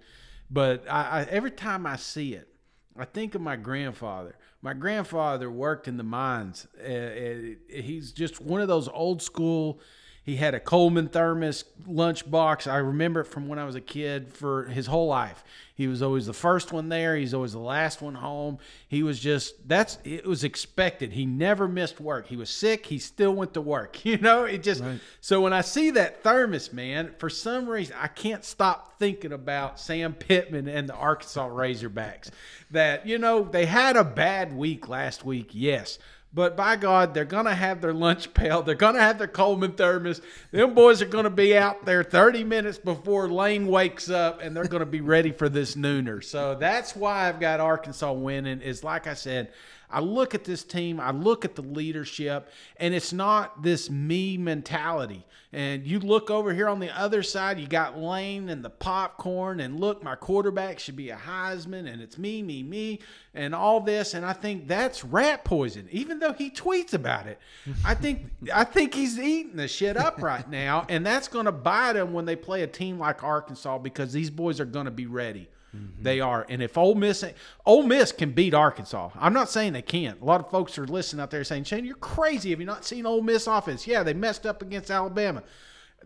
but 0.50 0.88
I, 0.88 1.20
I 1.20 1.22
every 1.24 1.50
time 1.50 1.84
I 1.84 1.96
see 1.96 2.32
it, 2.32 2.48
I 2.96 3.04
think 3.04 3.34
of 3.34 3.42
my 3.42 3.56
grandfather. 3.56 4.34
My 4.62 4.72
grandfather 4.72 5.50
worked 5.50 5.88
in 5.88 5.98
the 5.98 6.02
mines. 6.02 6.66
Uh, 6.82 6.90
uh, 6.90 7.36
he's 7.68 8.12
just 8.12 8.40
one 8.40 8.62
of 8.62 8.68
those 8.68 8.88
old 8.88 9.20
school. 9.20 9.78
He 10.24 10.36
had 10.36 10.54
a 10.54 10.60
Coleman 10.60 11.08
thermos 11.08 11.64
lunchbox. 11.86 12.66
I 12.66 12.78
remember 12.78 13.20
it 13.20 13.26
from 13.26 13.46
when 13.46 13.58
I 13.58 13.64
was 13.64 13.74
a 13.74 13.80
kid 13.80 14.32
for 14.32 14.64
his 14.64 14.86
whole 14.86 15.06
life. 15.06 15.44
He 15.74 15.86
was 15.86 16.00
always 16.00 16.24
the 16.24 16.32
first 16.32 16.72
one 16.72 16.88
there. 16.88 17.14
He's 17.14 17.34
always 17.34 17.52
the 17.52 17.58
last 17.58 18.00
one 18.00 18.14
home. 18.14 18.58
He 18.88 19.02
was 19.02 19.20
just 19.20 19.68
that's 19.68 19.98
it 20.02 20.24
was 20.24 20.42
expected. 20.42 21.12
He 21.12 21.26
never 21.26 21.68
missed 21.68 22.00
work. 22.00 22.28
He 22.28 22.36
was 22.36 22.48
sick. 22.48 22.86
He 22.86 22.98
still 22.98 23.34
went 23.34 23.52
to 23.54 23.60
work. 23.60 24.02
You 24.14 24.18
know, 24.18 24.44
it 24.44 24.62
just 24.62 24.84
so 25.20 25.40
when 25.40 25.52
I 25.52 25.62
see 25.62 25.90
that 25.90 26.22
thermos, 26.22 26.72
man, 26.72 27.14
for 27.18 27.28
some 27.28 27.68
reason 27.68 27.96
I 28.00 28.06
can't 28.06 28.44
stop 28.44 28.96
thinking 29.00 29.32
about 29.32 29.80
Sam 29.80 30.14
Pittman 30.14 30.68
and 30.68 30.88
the 30.88 30.94
Arkansas 30.94 31.48
Razorbacks. 31.48 32.30
That 32.70 33.06
you 33.06 33.18
know 33.18 33.42
they 33.42 33.66
had 33.66 33.96
a 33.96 34.04
bad 34.04 34.56
week 34.56 34.88
last 34.88 35.24
week, 35.24 35.50
yes. 35.52 35.98
But 36.34 36.56
by 36.56 36.74
God, 36.74 37.14
they're 37.14 37.24
gonna 37.24 37.54
have 37.54 37.80
their 37.80 37.92
lunch 37.92 38.34
pail. 38.34 38.60
They're 38.62 38.74
gonna 38.74 39.00
have 39.00 39.18
their 39.18 39.28
Coleman 39.28 39.72
thermos. 39.72 40.20
Them 40.50 40.74
boys 40.74 41.00
are 41.00 41.06
gonna 41.06 41.30
be 41.30 41.56
out 41.56 41.84
there 41.84 42.02
30 42.02 42.42
minutes 42.42 42.76
before 42.76 43.28
Lane 43.28 43.68
wakes 43.68 44.10
up, 44.10 44.42
and 44.42 44.56
they're 44.56 44.64
gonna 44.66 44.84
be 44.84 45.00
ready 45.00 45.30
for 45.30 45.48
this 45.48 45.76
nooner. 45.76 46.24
So 46.24 46.56
that's 46.56 46.96
why 46.96 47.28
I've 47.28 47.38
got 47.38 47.60
Arkansas 47.60 48.12
winning. 48.12 48.62
Is 48.62 48.82
like 48.82 49.06
I 49.06 49.14
said, 49.14 49.52
I 49.90 50.00
look 50.00 50.34
at 50.34 50.44
this 50.44 50.64
team, 50.64 50.98
I 51.00 51.10
look 51.10 51.44
at 51.44 51.54
the 51.54 51.62
leadership, 51.62 52.48
and 52.78 52.94
it's 52.94 53.12
not 53.12 53.62
this 53.62 53.90
me 53.90 54.36
mentality. 54.36 55.24
And 55.52 55.86
you 55.86 56.00
look 56.00 56.30
over 56.30 56.52
here 56.52 56.68
on 56.68 56.80
the 56.80 56.90
other 56.98 57.22
side, 57.22 57.60
you 57.60 57.68
got 57.68 57.96
Lane 57.96 58.48
and 58.48 58.64
the 58.64 58.70
popcorn, 58.70 59.60
and 59.60 59.78
look, 59.78 60.02
my 60.02 60.16
quarterback 60.16 60.80
should 60.80 60.96
be 60.96 61.10
a 61.10 61.16
Heisman, 61.16 61.88
and 61.88 62.02
it's 62.02 62.18
me, 62.18 62.42
me, 62.42 62.64
me, 62.64 62.98
and 63.34 63.54
all 63.54 63.80
this. 63.80 64.14
And 64.14 64.26
I 64.26 64.32
think 64.32 64.66
that's 64.66 65.04
rat 65.04 65.44
poison, 65.44 65.86
even 65.92 66.18
though 66.18 66.32
he 66.32 66.50
tweets 66.50 66.92
about 66.92 67.28
it. 67.28 67.38
I 67.84 67.94
think 67.94 68.32
I 68.52 68.64
think 68.64 68.94
he's 68.94 69.16
eating 69.16 69.54
the 69.54 69.68
shit 69.68 69.96
up 69.96 70.20
right 70.20 70.48
now, 70.50 70.86
and 70.88 71.06
that's 71.06 71.28
going 71.28 71.46
to 71.46 71.52
bite 71.52 71.94
him 71.94 72.12
when 72.12 72.24
they 72.24 72.34
play 72.34 72.62
a 72.64 72.66
team 72.66 72.98
like 72.98 73.22
Arkansas 73.22 73.78
because 73.78 74.12
these 74.12 74.30
boys 74.30 74.58
are 74.58 74.64
going 74.64 74.86
to 74.86 74.90
be 74.90 75.06
ready. 75.06 75.48
Mm-hmm. 75.74 76.02
They 76.02 76.20
are, 76.20 76.46
and 76.48 76.62
if 76.62 76.78
Ole 76.78 76.94
Miss, 76.94 77.24
Ole 77.66 77.82
Miss 77.82 78.12
can 78.12 78.32
beat 78.32 78.54
Arkansas. 78.54 79.10
I'm 79.16 79.32
not 79.32 79.50
saying 79.50 79.72
they 79.72 79.82
can't. 79.82 80.20
A 80.20 80.24
lot 80.24 80.40
of 80.40 80.50
folks 80.50 80.78
are 80.78 80.86
listening 80.86 81.22
out 81.22 81.30
there 81.30 81.44
saying, 81.44 81.64
"Shane, 81.64 81.84
you're 81.84 81.96
crazy. 81.96 82.50
Have 82.50 82.60
you 82.60 82.66
not 82.66 82.84
seen 82.84 83.06
Ole 83.06 83.22
Miss 83.22 83.46
offense? 83.46 83.86
Yeah, 83.86 84.02
they 84.02 84.14
messed 84.14 84.46
up 84.46 84.62
against 84.62 84.90
Alabama. 84.90 85.42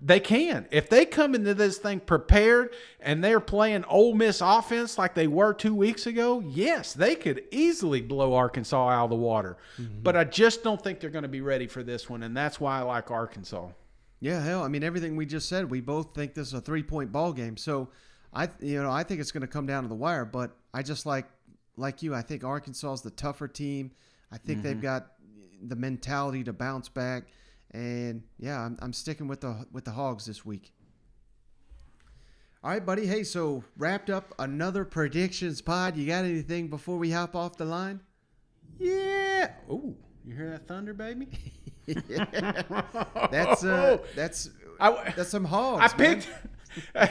They 0.00 0.20
can 0.20 0.66
if 0.70 0.88
they 0.88 1.04
come 1.04 1.34
into 1.34 1.54
this 1.54 1.78
thing 1.78 2.00
prepared 2.00 2.74
and 3.00 3.22
they're 3.22 3.40
playing 3.40 3.84
Ole 3.84 4.14
Miss 4.14 4.40
offense 4.40 4.96
like 4.96 5.14
they 5.14 5.26
were 5.26 5.52
two 5.52 5.74
weeks 5.74 6.06
ago. 6.06 6.40
Yes, 6.40 6.92
they 6.92 7.16
could 7.16 7.42
easily 7.50 8.00
blow 8.00 8.34
Arkansas 8.34 8.88
out 8.88 9.04
of 9.04 9.10
the 9.10 9.16
water. 9.16 9.56
Mm-hmm. 9.80 10.02
But 10.02 10.16
I 10.16 10.24
just 10.24 10.62
don't 10.62 10.80
think 10.80 11.00
they're 11.00 11.10
going 11.10 11.22
to 11.22 11.28
be 11.28 11.40
ready 11.40 11.66
for 11.66 11.82
this 11.82 12.08
one, 12.08 12.22
and 12.22 12.36
that's 12.36 12.60
why 12.60 12.78
I 12.78 12.82
like 12.82 13.10
Arkansas. 13.10 13.70
Yeah, 14.20 14.42
hell, 14.42 14.62
I 14.62 14.68
mean 14.68 14.82
everything 14.82 15.16
we 15.16 15.26
just 15.26 15.48
said, 15.48 15.70
we 15.70 15.80
both 15.80 16.14
think 16.14 16.34
this 16.34 16.48
is 16.48 16.54
a 16.54 16.60
three 16.60 16.82
point 16.82 17.12
ball 17.12 17.32
game. 17.32 17.56
So 17.56 17.88
I 18.32 18.48
you 18.60 18.82
know, 18.82 18.90
I 18.90 19.02
think 19.02 19.20
it's 19.20 19.32
gonna 19.32 19.46
come 19.46 19.66
down 19.66 19.82
to 19.84 19.88
the 19.88 19.94
wire, 19.94 20.24
but 20.24 20.56
I 20.74 20.82
just 20.82 21.06
like 21.06 21.26
like 21.76 22.02
you, 22.02 22.14
I 22.14 22.22
think 22.22 22.44
Arkansas 22.44 22.92
is 22.94 23.02
the 23.02 23.10
tougher 23.10 23.48
team. 23.48 23.92
I 24.32 24.38
think 24.38 24.62
they've 24.62 24.76
Mhm. 24.76 24.82
got 24.82 25.12
the 25.62 25.76
mentality 25.76 26.44
to 26.44 26.52
bounce 26.52 26.88
back. 26.88 27.24
And 27.70 28.22
yeah, 28.38 28.60
I'm, 28.60 28.76
I'm 28.80 28.92
sticking 28.92 29.28
with 29.28 29.40
the 29.42 29.66
with 29.72 29.84
the 29.84 29.92
hogs 29.92 30.24
this 30.26 30.44
week. 30.44 30.72
All 32.64 32.70
right, 32.70 32.84
buddy. 32.84 33.06
Hey, 33.06 33.22
so 33.24 33.62
wrapped 33.76 34.10
up 34.10 34.34
another 34.38 34.84
predictions 34.84 35.60
pod. 35.60 35.96
You 35.96 36.06
got 36.06 36.24
anything 36.24 36.68
before 36.68 36.98
we 36.98 37.10
hop 37.12 37.36
off 37.36 37.56
the 37.56 37.64
line? 37.64 38.00
Yeah. 38.78 39.52
Ooh, 39.70 39.96
you 40.24 40.34
hear 40.34 40.50
that 40.50 40.66
thunder, 40.66 40.92
baby? 40.94 41.28
That's 43.30 43.64
uh, 43.64 43.98
that's 44.14 44.50
that's 44.78 45.30
some 45.30 45.44
hogs. 45.44 45.92
I 45.92 45.96
man. 45.96 46.16
picked. 46.20 46.28
I 46.94 47.06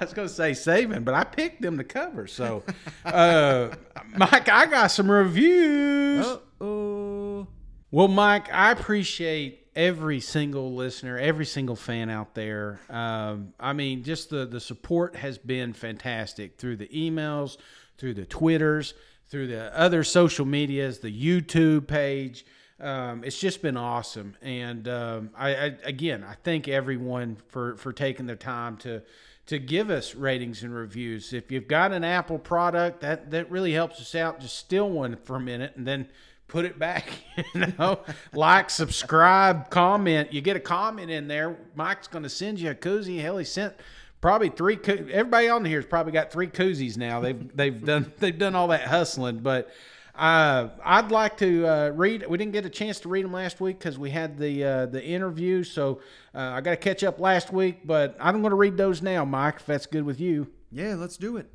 was 0.00 0.12
going 0.12 0.28
to 0.28 0.34
say 0.34 0.54
saving, 0.54 1.04
but 1.04 1.14
I 1.14 1.24
picked 1.24 1.62
them 1.62 1.78
to 1.78 1.84
cover. 1.84 2.26
So, 2.26 2.62
uh, 3.04 3.70
Mike, 4.16 4.48
I 4.48 4.66
got 4.66 4.88
some 4.88 5.10
reviews. 5.10 6.26
oh. 6.60 7.46
Well, 7.90 8.08
Mike, 8.08 8.52
I 8.52 8.70
appreciate 8.70 9.68
every 9.74 10.20
single 10.20 10.74
listener, 10.74 11.16
every 11.16 11.46
single 11.46 11.76
fan 11.76 12.10
out 12.10 12.34
there. 12.34 12.80
Um, 12.90 13.54
I 13.58 13.72
mean, 13.72 14.02
just 14.02 14.28
the 14.28 14.44
the 14.44 14.60
support 14.60 15.16
has 15.16 15.38
been 15.38 15.72
fantastic 15.72 16.58
through 16.58 16.76
the 16.76 16.88
emails, 16.88 17.56
through 17.96 18.14
the 18.14 18.26
Twitters, 18.26 18.92
through 19.28 19.46
the 19.46 19.76
other 19.78 20.04
social 20.04 20.44
medias, 20.44 20.98
the 20.98 21.12
YouTube 21.12 21.86
page. 21.86 22.44
Um, 22.80 23.24
it's 23.24 23.38
just 23.38 23.60
been 23.60 23.76
awesome, 23.76 24.36
and 24.40 24.86
um, 24.86 25.30
I, 25.36 25.50
I 25.50 25.76
again 25.82 26.22
I 26.22 26.34
thank 26.44 26.68
everyone 26.68 27.36
for 27.48 27.76
for 27.76 27.92
taking 27.92 28.26
the 28.26 28.36
time 28.36 28.76
to 28.78 29.02
to 29.46 29.58
give 29.58 29.90
us 29.90 30.14
ratings 30.14 30.62
and 30.62 30.72
reviews. 30.72 31.32
If 31.32 31.50
you've 31.50 31.66
got 31.66 31.90
an 31.92 32.04
Apple 32.04 32.38
product, 32.38 33.00
that 33.00 33.32
that 33.32 33.50
really 33.50 33.72
helps 33.72 34.00
us 34.00 34.14
out. 34.14 34.40
Just 34.40 34.56
steal 34.56 34.88
one 34.88 35.16
for 35.16 35.36
a 35.36 35.40
minute 35.40 35.72
and 35.74 35.86
then 35.86 36.06
put 36.48 36.64
it 36.64 36.78
back. 36.78 37.10
You 37.54 37.72
know, 37.78 38.00
like, 38.32 38.68
subscribe, 38.68 39.70
comment. 39.70 40.32
You 40.32 40.40
get 40.40 40.56
a 40.56 40.60
comment 40.60 41.08
in 41.08 41.28
there. 41.28 41.56
Mike's 41.76 42.08
going 42.08 42.24
to 42.24 42.28
send 42.28 42.58
you 42.58 42.70
a 42.70 42.74
koozie. 42.74 43.20
Hell, 43.20 43.38
he 43.38 43.44
sent 43.44 43.74
probably 44.20 44.48
three. 44.48 44.76
Everybody 44.84 45.48
on 45.48 45.64
here 45.64 45.78
has 45.78 45.86
probably 45.86 46.12
got 46.12 46.32
three 46.32 46.48
koozies 46.48 46.96
now. 46.96 47.20
They've 47.20 47.56
they've 47.56 47.84
done 47.84 48.12
they've 48.18 48.36
done 48.36 48.54
all 48.54 48.68
that 48.68 48.82
hustling, 48.82 49.38
but. 49.38 49.70
Uh, 50.18 50.70
I'd 50.84 51.12
like 51.12 51.36
to 51.38 51.66
uh, 51.66 51.88
read. 51.90 52.26
We 52.28 52.36
didn't 52.36 52.52
get 52.52 52.66
a 52.66 52.70
chance 52.70 52.98
to 53.00 53.08
read 53.08 53.24
them 53.24 53.32
last 53.32 53.60
week 53.60 53.78
because 53.78 53.98
we 53.98 54.10
had 54.10 54.36
the 54.36 54.64
uh, 54.64 54.86
the 54.86 55.04
interview. 55.04 55.62
So 55.62 56.00
uh, 56.34 56.40
I 56.40 56.60
got 56.60 56.70
to 56.70 56.76
catch 56.76 57.04
up 57.04 57.20
last 57.20 57.52
week, 57.52 57.86
but 57.86 58.16
I'm 58.18 58.40
going 58.40 58.50
to 58.50 58.56
read 58.56 58.76
those 58.76 59.00
now, 59.00 59.24
Mike. 59.24 59.56
If 59.56 59.66
that's 59.66 59.86
good 59.86 60.04
with 60.04 60.20
you. 60.20 60.48
Yeah, 60.72 60.96
let's 60.96 61.16
do 61.16 61.36
it. 61.36 61.50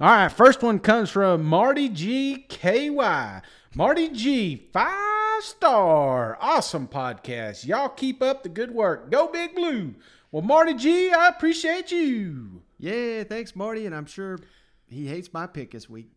All 0.00 0.08
right, 0.08 0.28
first 0.30 0.62
one 0.62 0.80
comes 0.80 1.10
from 1.10 1.44
Marty 1.44 1.88
G 1.88 2.44
K 2.48 2.90
Y. 2.90 3.42
Marty 3.74 4.08
G 4.08 4.68
five 4.72 5.16
five 5.36 5.44
star. 5.44 6.38
Awesome 6.40 6.88
podcast. 6.88 7.66
Y'all 7.66 7.88
keep 7.88 8.22
up 8.22 8.42
the 8.42 8.48
good 8.48 8.72
work. 8.72 9.10
Go 9.10 9.28
Big 9.28 9.54
Blue. 9.54 9.94
Well, 10.30 10.42
Marty 10.42 10.74
G, 10.74 11.12
I 11.12 11.28
appreciate 11.28 11.90
you. 11.92 12.62
Yeah, 12.78 13.24
thanks, 13.24 13.54
Marty, 13.54 13.86
and 13.86 13.94
I'm 13.94 14.06
sure 14.06 14.38
he 14.86 15.06
hates 15.06 15.32
my 15.32 15.46
pick 15.46 15.72
this 15.72 15.88
week. 15.88 16.10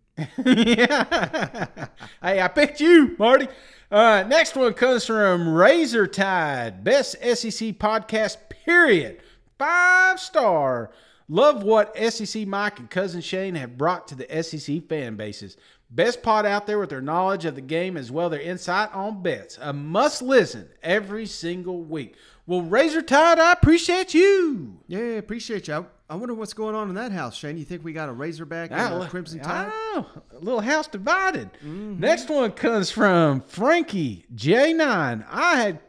Yeah. 0.46 1.66
hey, 2.22 2.42
I 2.42 2.48
picked 2.48 2.80
you, 2.80 3.16
Marty. 3.18 3.48
Right, 3.92 4.28
next 4.28 4.56
one 4.56 4.74
comes 4.74 5.06
from 5.06 5.50
Razor 5.50 6.06
Tide, 6.08 6.84
best 6.84 7.14
SEC 7.14 7.80
podcast, 7.80 8.38
period. 8.50 9.22
Five 9.58 10.20
star. 10.20 10.92
Love 11.28 11.64
what 11.64 11.96
SEC 11.98 12.48
Mike 12.48 12.80
and 12.80 12.90
Cousin 12.90 13.22
Shane 13.22 13.56
have 13.56 13.78
brought 13.78 14.08
to 14.08 14.16
the 14.16 14.44
SEC 14.44 14.88
fan 14.88 15.16
bases. 15.16 15.58
Best 15.92 16.22
pod 16.22 16.46
out 16.46 16.68
there 16.68 16.78
with 16.78 16.90
their 16.90 17.02
knowledge 17.02 17.46
of 17.46 17.56
the 17.56 17.62
game 17.62 17.98
as 17.98 18.12
well 18.12 18.30
their 18.30 18.40
insight 18.40 18.94
on 18.94 19.24
bets. 19.24 19.58
A 19.62 19.74
must 19.74 20.22
listen 20.22 20.70
every 20.84 21.26
single 21.26 21.82
week. 21.82 22.16
Well, 22.46 22.62
Razor 22.62 23.02
Tide, 23.02 23.40
I 23.40 23.52
appreciate 23.54 24.14
you. 24.14 24.80
Yeah, 24.88 25.18
appreciate 25.18 25.68
you. 25.68 25.88
I, 26.10 26.16
wonder 26.16 26.34
what's 26.34 26.54
going 26.54 26.76
on 26.76 26.90
in 26.90 26.96
that 26.96 27.12
house, 27.12 27.36
Shane. 27.36 27.58
You 27.58 27.66
think 27.66 27.84
we 27.84 27.94
got 27.94 28.10
a 28.10 28.12
Razorback 28.12 28.72
and 28.72 28.80
Ah, 28.82 29.02
a 29.02 29.08
Crimson 29.08 29.40
Tide? 29.40 29.72
I 29.72 29.96
know. 29.96 30.06
A 30.36 30.40
little 30.40 30.62
house 30.62 30.88
divided. 30.88 31.50
Next 31.64 32.30
one 32.30 32.52
comes 32.52 32.90
from 32.92 33.42
Frankie 33.42 34.26
J9. 34.36 35.26
I 35.30 35.56
had 35.56 35.80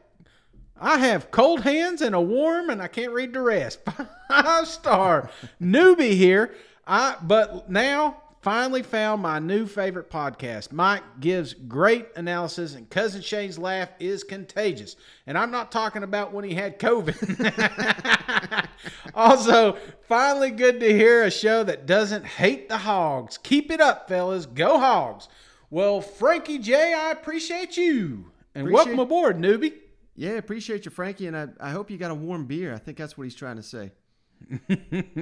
I 0.83 0.99
have 0.99 1.31
cold 1.31 1.61
hands 1.61 2.01
and 2.01 2.15
a 2.15 2.21
warm, 2.21 2.71
and 2.71 2.81
I 2.81 2.89
can't 2.89 3.13
read 3.13 3.33
the 3.35 3.41
rest. 3.43 3.81
Five 4.29 4.67
star 4.67 5.31
newbie 5.61 6.13
here. 6.15 6.55
I 6.87 7.17
but 7.23 7.71
now 7.71 8.23
finally 8.41 8.83
found 8.83 9.23
my 9.23 9.39
new 9.39 9.67
favorite 9.67 10.11
podcast. 10.11 10.73
Mike 10.73 11.03
gives 11.21 11.53
great 11.55 12.09
analysis, 12.17 12.75
and 12.75 12.89
cousin 12.91 13.21
Shane's 13.21 13.59
laugh 13.59 13.91
is 13.99 14.25
contagious. 14.25 14.97
And 15.27 15.37
I'm 15.37 15.51
not 15.51 15.71
talking 15.73 16.03
about 16.03 16.33
when 16.33 16.45
he 16.45 16.55
had 16.55 16.79
COVID. 16.79 18.69
also, 19.15 19.77
finally 20.09 20.51
good 20.51 20.81
to 20.81 20.93
hear 20.93 21.23
a 21.25 21.31
show 21.31 21.63
that 21.65 21.87
doesn't 21.87 22.25
hate 22.27 22.69
the 22.69 22.79
hogs. 22.79 23.39
Keep 23.39 23.71
it 23.71 23.81
up, 23.81 24.09
fellas. 24.09 24.47
Go 24.47 24.79
hogs. 24.79 25.29
Well, 25.69 26.01
Frankie 26.01 26.59
J, 26.59 26.95
I 26.95 27.11
appreciate 27.13 27.77
you. 27.77 28.33
And 28.55 28.67
Appreciate- 28.67 28.73
welcome 28.73 28.99
aboard, 28.99 29.37
newbie. 29.39 29.75
Yeah, 30.17 30.33
appreciate 30.33 30.85
you, 30.85 30.91
Frankie, 30.91 31.29
and 31.29 31.37
I, 31.37 31.49
I 31.61 31.71
hope 31.71 31.91
you 31.91 31.97
got 31.97 32.11
a 32.11 32.15
warm 32.15 32.45
beer. 32.47 32.75
I 32.75 32.79
think 32.79 32.99
that's 32.99 33.17
what 33.17 33.25
he's 33.25 33.35
trying 33.35 33.57
to 33.57 33.63
say. 33.63 33.93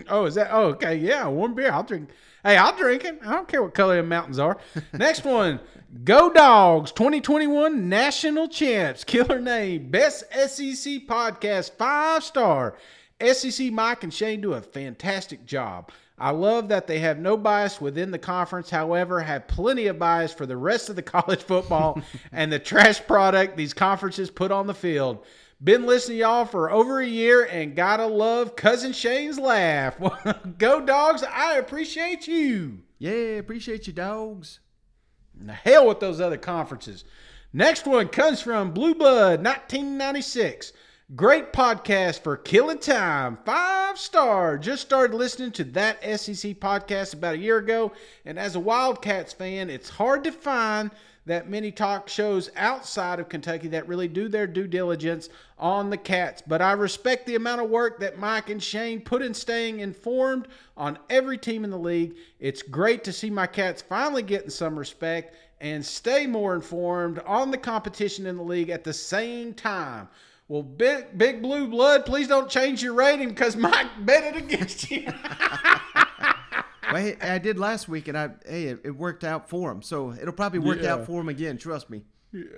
Oh, 0.08 0.24
is 0.26 0.34
that? 0.34 0.48
Oh, 0.50 0.66
okay. 0.70 0.96
Yeah, 0.96 1.26
warm 1.28 1.54
beer. 1.54 1.70
I'll 1.70 1.82
drink. 1.82 2.10
Hey, 2.44 2.56
I'll 2.56 2.76
drink 2.76 3.04
it. 3.04 3.20
I 3.24 3.32
don't 3.32 3.48
care 3.48 3.62
what 3.62 3.74
color 3.74 3.96
the 3.96 4.02
mountains 4.02 4.38
are. 4.38 4.58
Next 4.92 5.24
one, 5.24 5.60
Go 6.04 6.30
Dogs 6.32 6.92
2021 6.92 7.88
National 7.88 8.48
Champs. 8.48 9.04
Killer 9.04 9.40
name. 9.40 9.90
Best 9.90 10.24
SEC 10.32 11.06
podcast. 11.06 11.72
Five 11.72 12.22
star. 12.24 12.76
SEC 13.20 13.72
Mike 13.72 14.04
and 14.04 14.14
Shane 14.14 14.40
do 14.40 14.52
a 14.52 14.60
fantastic 14.60 15.44
job. 15.44 15.90
I 16.20 16.30
love 16.30 16.68
that 16.68 16.86
they 16.86 16.98
have 16.98 17.18
no 17.18 17.36
bias 17.36 17.80
within 17.80 18.10
the 18.10 18.18
conference, 18.18 18.70
however, 18.70 19.20
have 19.20 19.46
plenty 19.46 19.86
of 19.86 19.98
bias 19.98 20.32
for 20.32 20.46
the 20.46 20.56
rest 20.56 20.88
of 20.88 20.96
the 20.96 21.02
college 21.16 21.42
football 21.42 22.00
and 22.32 22.52
the 22.52 22.58
trash 22.58 23.04
product 23.06 23.56
these 23.56 23.74
conferences 23.74 24.30
put 24.30 24.50
on 24.50 24.66
the 24.66 24.74
field. 24.74 25.24
Been 25.62 25.86
listening 25.86 26.18
to 26.18 26.20
y'all 26.20 26.44
for 26.44 26.70
over 26.70 27.00
a 27.00 27.06
year 27.06 27.44
and 27.44 27.74
gotta 27.74 28.06
love 28.06 28.54
Cousin 28.54 28.92
Shane's 28.92 29.40
laugh. 29.40 29.98
Go 30.58 30.80
dogs, 30.80 31.24
I 31.24 31.56
appreciate 31.56 32.28
you. 32.28 32.78
Yeah, 32.98 33.38
appreciate 33.38 33.88
you, 33.88 33.92
dogs. 33.92 34.60
The 35.34 35.52
hell 35.52 35.88
with 35.88 35.98
those 35.98 36.20
other 36.20 36.36
conferences. 36.36 37.04
Next 37.52 37.86
one 37.86 38.06
comes 38.08 38.40
from 38.40 38.72
Blue 38.72 38.94
Blood 38.94 39.44
1996. 39.44 40.72
Great 41.16 41.52
podcast 41.52 42.22
for 42.22 42.36
killing 42.36 42.78
time. 42.78 43.38
Five 43.44 43.98
star. 43.98 44.58
Just 44.58 44.82
started 44.82 45.16
listening 45.16 45.50
to 45.52 45.64
that 45.64 46.02
SEC 46.02 46.54
podcast 46.60 47.14
about 47.14 47.34
a 47.34 47.38
year 47.38 47.56
ago. 47.58 47.92
And 48.26 48.38
as 48.38 48.54
a 48.54 48.60
Wildcats 48.60 49.32
fan, 49.32 49.70
it's 49.70 49.88
hard 49.88 50.22
to 50.24 50.32
find 50.32 50.90
that 51.28 51.48
many 51.48 51.70
talk 51.70 52.08
shows 52.08 52.50
outside 52.56 53.20
of 53.20 53.28
Kentucky 53.28 53.68
that 53.68 53.86
really 53.86 54.08
do 54.08 54.28
their 54.28 54.46
due 54.46 54.66
diligence 54.66 55.28
on 55.58 55.90
the 55.90 55.96
Cats. 55.96 56.42
But 56.46 56.60
I 56.60 56.72
respect 56.72 57.26
the 57.26 57.36
amount 57.36 57.60
of 57.60 57.70
work 57.70 58.00
that 58.00 58.18
Mike 58.18 58.50
and 58.50 58.62
Shane 58.62 59.00
put 59.00 59.22
in 59.22 59.32
staying 59.32 59.80
informed 59.80 60.48
on 60.76 60.98
every 61.10 61.38
team 61.38 61.64
in 61.64 61.70
the 61.70 61.78
league. 61.78 62.16
It's 62.40 62.62
great 62.62 63.04
to 63.04 63.12
see 63.12 63.30
my 63.30 63.46
Cats 63.46 63.82
finally 63.82 64.22
getting 64.22 64.50
some 64.50 64.78
respect 64.78 65.36
and 65.60 65.84
stay 65.84 66.26
more 66.26 66.54
informed 66.54 67.18
on 67.20 67.50
the 67.50 67.58
competition 67.58 68.26
in 68.26 68.36
the 68.36 68.42
league 68.42 68.70
at 68.70 68.84
the 68.84 68.92
same 68.92 69.54
time. 69.54 70.08
Well, 70.48 70.62
big 70.62 71.18
big 71.18 71.42
blue 71.42 71.68
blood, 71.68 72.06
please 72.06 72.26
don't 72.26 72.48
change 72.48 72.82
your 72.82 72.94
rating 72.94 73.28
because 73.28 73.54
Mike 73.54 73.88
bet 74.06 74.34
it 74.34 74.36
against 74.36 74.90
you. 74.90 75.06
well, 76.92 77.12
I 77.20 77.38
did 77.38 77.58
last 77.58 77.88
week, 77.88 78.08
and 78.08 78.16
I 78.18 78.30
hey, 78.46 78.64
it, 78.64 78.80
it 78.84 78.90
worked 78.90 79.24
out 79.24 79.48
for 79.48 79.70
him. 79.72 79.82
So 79.82 80.12
it'll 80.12 80.32
probably 80.32 80.58
work 80.60 80.80
Yeah. 80.82 80.94
out 80.94 81.06
for 81.06 81.20
him 81.20 81.28
again. 81.28 81.58
Trust 81.58 81.90
me. 81.90 82.02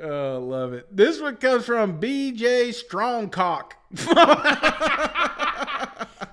Oh, 0.03 0.45
love 0.45 0.73
it. 0.73 0.87
This 0.95 1.21
one 1.21 1.37
comes 1.37 1.65
from 1.65 2.01
BJ 2.01 2.71
Strongcock. 2.71 3.73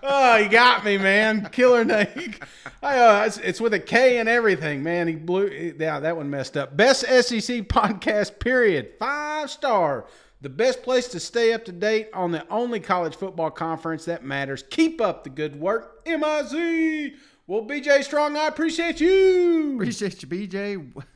oh, 0.03 0.37
he 0.41 0.47
got 0.47 0.83
me, 0.83 0.97
man. 0.97 1.47
Killer 1.51 1.83
name. 1.85 2.35
I, 2.81 2.97
uh, 2.99 3.23
it's, 3.25 3.37
it's 3.37 3.61
with 3.61 3.73
a 3.73 3.79
K 3.79 4.17
and 4.19 4.27
everything, 4.29 4.83
man. 4.83 5.07
He 5.07 5.15
blew. 5.15 5.47
Yeah, 5.79 5.99
that 5.99 6.15
one 6.17 6.29
messed 6.29 6.57
up. 6.57 6.75
Best 6.75 7.01
SEC 7.01 7.67
podcast, 7.67 8.39
period. 8.39 8.93
Five 8.99 9.49
star. 9.51 10.05
The 10.41 10.49
best 10.49 10.83
place 10.83 11.07
to 11.09 11.19
stay 11.19 11.51
up 11.53 11.65
to 11.65 11.71
date 11.71 12.09
on 12.13 12.31
the 12.31 12.47
only 12.49 12.79
college 12.79 13.15
football 13.15 13.49
conference 13.49 14.05
that 14.05 14.23
matters. 14.23 14.63
Keep 14.69 15.01
up 15.01 15.23
the 15.23 15.31
good 15.31 15.59
work. 15.59 16.05
MIZ. 16.05 17.13
Well, 17.47 17.63
BJ 17.63 18.03
Strong, 18.03 18.35
I 18.35 18.47
appreciate 18.47 18.99
you. 18.99 19.75
Appreciate 19.75 20.21
you, 20.21 20.27
BJ. 20.27 21.03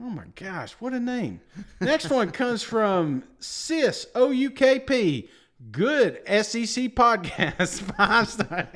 Oh 0.00 0.10
my 0.10 0.26
gosh, 0.36 0.74
what 0.74 0.92
a 0.92 1.00
name. 1.00 1.40
Next 1.80 2.08
one 2.08 2.30
comes 2.30 2.62
from 2.62 3.24
Sis 3.40 4.06
O 4.14 4.30
U 4.30 4.48
K 4.52 4.78
P. 4.78 5.28
Good 5.72 6.22
SEC 6.24 6.94
podcast. 6.94 7.80
Five 7.96 8.28
star. 8.28 8.68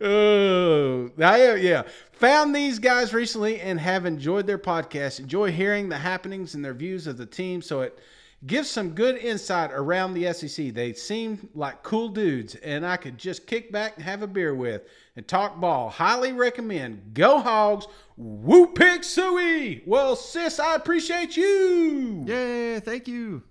oh, 0.00 1.10
I, 1.18 1.48
uh, 1.48 1.54
yeah. 1.56 1.82
Found 2.12 2.56
these 2.56 2.78
guys 2.78 3.12
recently 3.12 3.60
and 3.60 3.78
have 3.78 4.06
enjoyed 4.06 4.46
their 4.46 4.58
podcast. 4.58 5.20
Enjoy 5.20 5.52
hearing 5.52 5.90
the 5.90 5.98
happenings 5.98 6.54
and 6.54 6.64
their 6.64 6.72
views 6.72 7.06
of 7.06 7.18
the 7.18 7.26
team. 7.26 7.60
So 7.60 7.82
it 7.82 7.98
gives 8.46 8.68
some 8.68 8.90
good 8.90 9.16
insight 9.18 9.70
around 9.72 10.14
the 10.14 10.32
SEC. 10.32 10.74
They 10.74 10.92
seem 10.92 11.48
like 11.54 11.82
cool 11.82 12.08
dudes, 12.08 12.54
and 12.56 12.84
I 12.84 12.96
could 12.96 13.18
just 13.18 13.46
kick 13.46 13.70
back 13.70 13.96
and 13.96 14.04
have 14.04 14.22
a 14.22 14.26
beer 14.26 14.54
with 14.54 14.82
and 15.16 15.26
talk 15.26 15.60
ball. 15.60 15.90
Highly 15.90 16.32
recommend. 16.32 17.14
Go 17.14 17.40
Hogs. 17.40 17.86
Woo 18.16 18.66
pig 18.68 19.02
Sooie. 19.02 19.86
Well, 19.86 20.16
sis, 20.16 20.58
I 20.58 20.74
appreciate 20.74 21.36
you. 21.36 22.24
Yeah, 22.26 22.80
thank 22.80 23.08
you. 23.08 23.42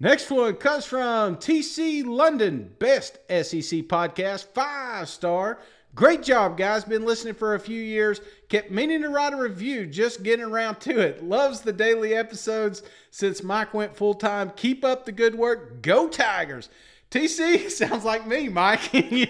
Next 0.00 0.30
one 0.30 0.56
comes 0.56 0.84
from 0.84 1.36
TC 1.36 2.04
London, 2.04 2.74
best 2.78 3.18
SEC 3.28 3.86
podcast, 3.86 4.46
five 4.46 5.08
star. 5.08 5.60
Great 5.94 6.22
job, 6.22 6.56
guys. 6.56 6.84
Been 6.84 7.04
listening 7.04 7.34
for 7.34 7.54
a 7.54 7.60
few 7.60 7.80
years. 7.80 8.20
Kept 8.52 8.70
meaning 8.70 9.00
to 9.00 9.08
write 9.08 9.32
a 9.32 9.36
review, 9.38 9.86
just 9.86 10.22
getting 10.22 10.44
around 10.44 10.78
to 10.80 11.00
it. 11.00 11.24
Loves 11.24 11.62
the 11.62 11.72
daily 11.72 12.14
episodes 12.14 12.82
since 13.10 13.42
Mike 13.42 13.72
went 13.72 13.96
full 13.96 14.12
time. 14.12 14.52
Keep 14.56 14.84
up 14.84 15.06
the 15.06 15.12
good 15.12 15.34
work. 15.34 15.80
Go 15.80 16.06
Tigers. 16.06 16.68
TC 17.10 17.70
sounds 17.70 18.04
like 18.04 18.26
me, 18.26 18.50
Mike. 18.50 18.80
hey, 18.80 19.26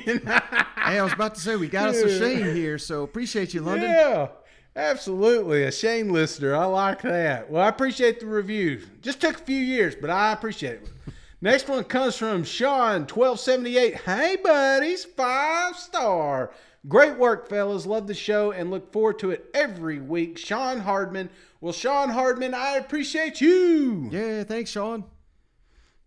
I 0.74 1.00
was 1.04 1.12
about 1.12 1.36
to 1.36 1.40
say 1.40 1.54
we 1.54 1.68
got 1.68 1.90
us 1.90 2.02
a 2.02 2.18
Shane 2.18 2.52
here, 2.52 2.78
so 2.78 3.04
appreciate 3.04 3.54
you, 3.54 3.60
London. 3.60 3.90
Yeah, 3.90 4.26
absolutely. 4.74 5.62
A 5.62 5.70
Shane 5.70 6.12
listener. 6.12 6.56
I 6.56 6.64
like 6.64 7.02
that. 7.02 7.48
Well, 7.48 7.62
I 7.62 7.68
appreciate 7.68 8.18
the 8.18 8.26
review. 8.26 8.80
Just 9.02 9.20
took 9.20 9.36
a 9.36 9.44
few 9.44 9.60
years, 9.60 9.94
but 9.94 10.10
I 10.10 10.32
appreciate 10.32 10.82
it. 10.82 10.88
Next 11.40 11.68
one 11.68 11.84
comes 11.84 12.16
from 12.16 12.42
Sean, 12.42 13.02
1278. 13.02 14.00
Hey, 14.00 14.36
buddies, 14.42 15.04
five 15.04 15.76
star. 15.76 16.50
Great 16.88 17.16
work, 17.16 17.48
fellas. 17.48 17.86
Love 17.86 18.06
the 18.08 18.14
show 18.14 18.50
and 18.50 18.70
look 18.70 18.92
forward 18.92 19.18
to 19.20 19.30
it 19.30 19.48
every 19.54 20.00
week. 20.00 20.36
Sean 20.36 20.80
Hardman. 20.80 21.30
Well, 21.60 21.72
Sean 21.72 22.08
Hardman, 22.10 22.54
I 22.54 22.76
appreciate 22.76 23.40
you. 23.40 24.08
Yeah, 24.10 24.42
thanks, 24.42 24.70
Sean. 24.70 25.04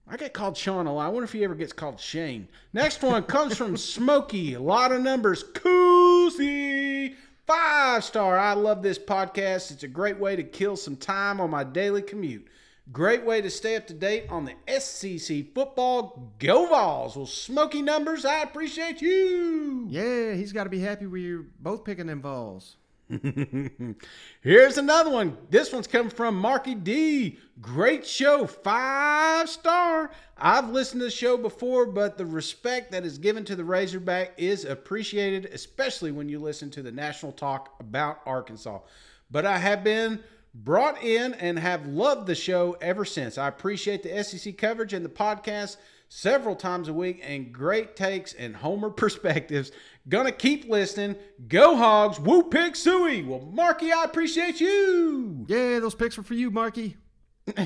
I 0.07 0.17
get 0.17 0.33
called 0.33 0.57
Sean 0.57 0.85
a 0.85 0.93
lot. 0.93 1.05
I 1.05 1.09
wonder 1.09 1.23
if 1.23 1.31
he 1.31 1.43
ever 1.43 1.55
gets 1.55 1.73
called 1.73 1.99
Shane. 1.99 2.47
Next 2.73 3.01
one 3.01 3.23
comes 3.23 3.57
from 3.57 3.77
Smokey. 3.77 4.53
A 4.53 4.59
lot 4.59 4.91
of 4.91 5.01
numbers. 5.01 5.43
Koozie. 5.43 7.15
Five 7.47 8.03
star. 8.03 8.37
I 8.37 8.53
love 8.53 8.83
this 8.83 8.99
podcast. 8.99 9.71
It's 9.71 9.83
a 9.83 9.87
great 9.87 10.19
way 10.19 10.35
to 10.35 10.43
kill 10.43 10.75
some 10.75 10.95
time 10.95 11.39
on 11.39 11.49
my 11.49 11.63
daily 11.63 12.01
commute. 12.01 12.47
Great 12.91 13.25
way 13.25 13.41
to 13.41 13.49
stay 13.49 13.75
up 13.75 13.87
to 13.87 13.93
date 13.93 14.25
on 14.29 14.45
the 14.45 14.79
SEC 14.79 15.53
football. 15.55 16.33
Go 16.37 16.67
Vols. 16.67 17.15
Well, 17.15 17.25
Smokey 17.25 17.81
numbers, 17.81 18.25
I 18.25 18.41
appreciate 18.41 19.01
you. 19.01 19.87
Yeah, 19.89 20.33
he's 20.33 20.53
got 20.53 20.65
to 20.65 20.69
be 20.69 20.79
happy 20.79 21.07
we 21.07 21.33
are 21.33 21.45
both 21.59 21.83
picking 21.83 22.07
them 22.07 22.21
Vols. 22.21 22.77
Here's 24.41 24.77
another 24.77 25.11
one. 25.11 25.37
This 25.49 25.71
one's 25.71 25.87
coming 25.87 26.09
from 26.09 26.35
Marky 26.35 26.75
D. 26.75 27.39
Great 27.61 28.05
show, 28.05 28.45
five 28.47 29.49
star. 29.49 30.11
I've 30.37 30.69
listened 30.69 31.01
to 31.01 31.05
the 31.05 31.11
show 31.11 31.37
before, 31.37 31.85
but 31.85 32.17
the 32.17 32.25
respect 32.25 32.91
that 32.91 33.05
is 33.05 33.17
given 33.17 33.45
to 33.45 33.55
the 33.55 33.63
Razorback 33.63 34.33
is 34.37 34.65
appreciated, 34.65 35.45
especially 35.45 36.11
when 36.11 36.29
you 36.29 36.39
listen 36.39 36.69
to 36.71 36.81
the 36.81 36.91
national 36.91 37.31
talk 37.31 37.75
about 37.79 38.21
Arkansas. 38.25 38.79
But 39.31 39.45
I 39.45 39.57
have 39.57 39.83
been 39.83 40.23
brought 40.63 41.03
in 41.03 41.33
and 41.35 41.59
have 41.59 41.85
loved 41.85 42.27
the 42.27 42.35
show 42.35 42.77
ever 42.81 43.03
since. 43.05 43.37
I 43.37 43.47
appreciate 43.47 44.03
the 44.03 44.23
SEC 44.23 44.57
coverage 44.57 44.93
and 44.93 45.03
the 45.03 45.09
podcast 45.09 45.77
several 46.07 46.55
times 46.55 46.87
a 46.87 46.93
week 46.93 47.21
and 47.23 47.51
great 47.51 47.95
takes 47.95 48.33
and 48.33 48.55
homer 48.55 48.89
perspectives. 48.91 49.71
Gonna 50.07 50.31
keep 50.31 50.69
listening. 50.69 51.15
Go 51.47 51.75
Hogs. 51.75 52.19
Woo 52.19 52.43
pig 52.43 52.73
Sooie. 52.73 53.25
Well, 53.25 53.41
Marky, 53.51 53.91
I 53.91 54.03
appreciate 54.03 54.61
you. 54.61 55.45
Yeah, 55.47 55.79
those 55.79 55.95
picks 55.95 56.15
were 56.15 56.23
for 56.23 56.35
you, 56.35 56.51
Marky. 56.51 56.95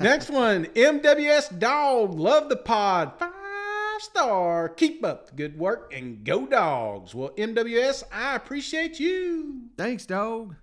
Next 0.00 0.30
one, 0.30 0.64
MWS 0.66 1.58
Dog. 1.58 2.14
Love 2.14 2.48
the 2.48 2.56
pod. 2.56 3.12
Five 3.18 3.32
star. 4.00 4.68
Keep 4.70 5.04
up 5.04 5.26
the 5.28 5.34
good 5.36 5.58
work 5.58 5.92
and 5.94 6.24
go 6.24 6.46
dogs. 6.46 7.14
Well, 7.14 7.30
MWS, 7.30 8.04
I 8.12 8.34
appreciate 8.36 8.98
you. 8.98 9.62
Thanks, 9.76 10.06
dog. 10.06 10.56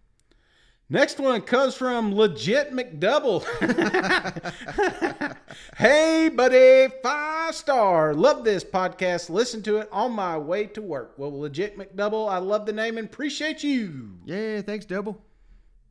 Next 0.87 1.19
one 1.19 1.41
comes 1.41 1.73
from 1.73 2.13
Legit 2.13 2.71
McDouble. 2.71 3.43
hey, 5.77 6.29
buddy, 6.29 6.93
five 7.01 7.55
star. 7.55 8.13
Love 8.13 8.43
this 8.43 8.63
podcast. 8.63 9.31
Listen 9.31 9.63
to 9.63 9.77
it 9.77 9.89
on 9.91 10.11
my 10.11 10.37
way 10.37 10.67
to 10.67 10.83
work. 10.83 11.15
Well, 11.17 11.39
Legit 11.39 11.75
McDouble, 11.75 12.29
I 12.29 12.37
love 12.37 12.67
the 12.67 12.73
name 12.73 12.99
and 12.99 13.07
appreciate 13.07 13.63
you. 13.63 14.11
Yeah, 14.25 14.61
thanks, 14.61 14.85
Double. 14.85 15.19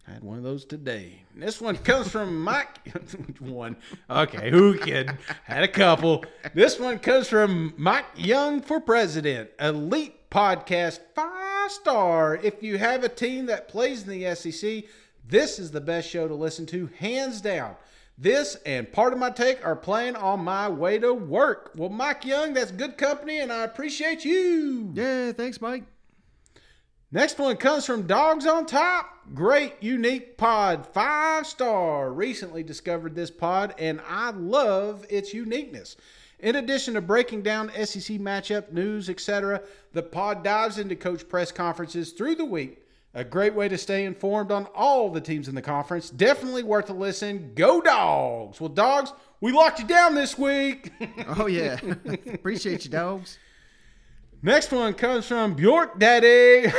I 0.07 0.13
had 0.13 0.23
one 0.23 0.39
of 0.39 0.45
those 0.45 0.65
today. 0.65 1.25
This 1.35 1.61
one 1.61 1.77
comes 1.77 2.09
from 2.09 2.41
Mike. 2.41 2.79
one. 3.41 3.77
Okay, 4.09 4.49
who 4.51 4.79
kid? 4.79 5.11
Had 5.43 5.65
a 5.65 5.69
couple. 5.69 6.25
This 6.55 6.79
one 6.79 7.01
comes 7.01 7.29
from 7.29 7.75
Mike 7.77 8.07
Young 8.15 8.61
for 8.61 8.81
president. 8.81 9.51
Elite 9.59 10.31
podcast, 10.31 11.01
five 11.65 11.73
star. 11.73 12.37
If 12.43 12.63
you 12.63 12.77
have 12.79 13.05
a 13.05 13.09
team 13.09 13.47
that 13.47 13.69
plays 13.69 14.07
in 14.07 14.11
the 14.11 14.35
SEC, 14.35 14.85
this 15.27 15.59
is 15.59 15.71
the 15.71 15.81
best 15.81 16.09
show 16.09 16.29
to 16.29 16.35
listen 16.35 16.67
to, 16.67 16.91
hands 16.99 17.41
down. 17.41 17.77
This 18.19 18.57
and 18.67 18.91
part 18.93 19.13
of 19.13 19.19
my 19.19 19.31
take 19.31 19.65
are 19.67 19.75
playing 19.75 20.15
on 20.17 20.41
my 20.41 20.69
way 20.69 20.99
to 20.99 21.15
work. 21.15 21.73
Well, 21.75 21.89
Mike 21.89 22.25
Young, 22.25 22.53
that's 22.53 22.71
good 22.71 22.99
company, 22.99 23.39
and 23.41 23.51
I 23.51 23.65
appreciate 23.65 24.25
you. 24.25 24.93
Yeah, 24.95 25.33
thanks, 25.33 25.61
Mike. 25.61 25.85
Next 27.11 27.39
one 27.39 27.57
comes 27.57 27.87
from 27.87 28.07
Dogs 28.07 28.47
on 28.47 28.67
Top. 28.67 29.07
Great, 29.33 29.75
unique 29.81 30.37
pod. 30.37 30.87
Five 30.87 31.47
star. 31.47 32.13
Recently 32.13 32.63
discovered 32.63 33.15
this 33.15 33.31
pod, 33.31 33.75
and 33.79 34.01
I 34.07 34.31
love 34.31 35.07
its 35.09 35.33
uniqueness. 35.33 35.97
In 36.45 36.57
addition 36.57 36.93
to 36.93 37.01
breaking 37.01 37.41
down 37.41 37.71
SEC 37.71 38.19
matchup 38.19 38.71
news, 38.71 39.09
etc., 39.09 39.63
the 39.95 40.03
pod 40.03 40.45
dives 40.45 40.77
into 40.77 40.95
coach 40.95 41.27
press 41.27 41.51
conferences 41.51 42.13
through 42.13 42.35
the 42.35 42.45
week. 42.45 42.83
A 43.15 43.25
great 43.25 43.55
way 43.55 43.67
to 43.67 43.79
stay 43.79 44.05
informed 44.05 44.53
on 44.53 44.67
all 44.75 45.09
the 45.09 45.23
teams 45.23 45.49
in 45.49 45.55
the 45.55 45.63
conference. 45.63 46.11
Definitely 46.11 46.63
worth 46.63 46.91
a 46.91 46.93
listen. 46.93 47.53
Go 47.55 47.81
Dogs! 47.81 48.61
Well, 48.61 48.69
Dogs, 48.69 49.15
we 49.41 49.53
locked 49.53 49.79
you 49.81 49.87
down 49.87 50.15
this 50.15 50.37
week. 50.37 50.93
Oh, 51.39 51.47
yeah. 51.47 51.81
Appreciate 52.35 52.85
you, 52.85 52.91
dogs. 52.91 53.39
Next 54.43 54.71
one 54.71 54.93
comes 54.93 55.27
from 55.27 55.55
Bjork 55.55 55.99
Daddy. 55.99 56.71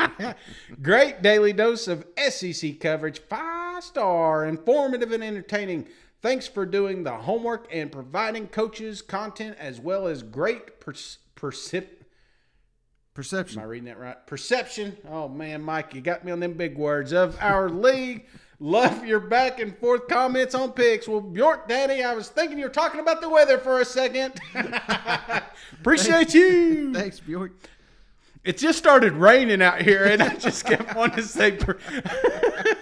Great 0.82 1.20
daily 1.20 1.52
dose 1.52 1.86
of 1.86 2.06
SEC 2.30 2.80
coverage, 2.80 3.18
five 3.18 3.84
star, 3.84 4.46
informative 4.46 5.12
and 5.12 5.22
entertaining. 5.22 5.86
Thanks 6.22 6.46
for 6.46 6.66
doing 6.66 7.02
the 7.02 7.12
homework 7.12 7.66
and 7.72 7.90
providing 7.90 8.48
coaches 8.48 9.00
content 9.00 9.56
as 9.58 9.80
well 9.80 10.06
as 10.06 10.22
great 10.22 10.80
perc- 10.80 11.16
percep- 11.36 11.86
Perception. 13.14 13.58
Am 13.58 13.64
I 13.64 13.68
reading 13.68 13.86
that 13.86 13.98
right? 13.98 14.26
Perception. 14.26 14.96
Oh 15.10 15.28
man, 15.28 15.62
Mike, 15.62 15.94
you 15.94 16.00
got 16.00 16.24
me 16.24 16.30
on 16.30 16.38
them 16.40 16.52
big 16.52 16.78
words 16.78 17.12
of 17.12 17.36
our 17.40 17.68
league. 17.70 18.26
Love 18.60 19.04
your 19.04 19.18
back 19.20 19.58
and 19.58 19.76
forth 19.78 20.06
comments 20.06 20.54
on 20.54 20.72
picks. 20.72 21.08
Well, 21.08 21.20
Bjork 21.20 21.66
Daddy, 21.66 22.04
I 22.04 22.14
was 22.14 22.28
thinking 22.28 22.58
you 22.58 22.64
were 22.66 22.70
talking 22.70 23.00
about 23.00 23.20
the 23.20 23.28
weather 23.28 23.58
for 23.58 23.80
a 23.80 23.84
second. 23.84 24.34
Appreciate 25.80 26.34
you. 26.34 26.92
Thanks, 26.94 27.18
Bjork. 27.20 27.52
It 28.44 28.58
just 28.58 28.78
started 28.78 29.14
raining 29.14 29.60
out 29.60 29.82
here, 29.82 30.04
and 30.04 30.22
I 30.22 30.34
just 30.36 30.64
kept 30.64 30.94
wanting 30.94 31.16
to 31.16 31.22
say. 31.22 31.52
Per- 31.52 31.78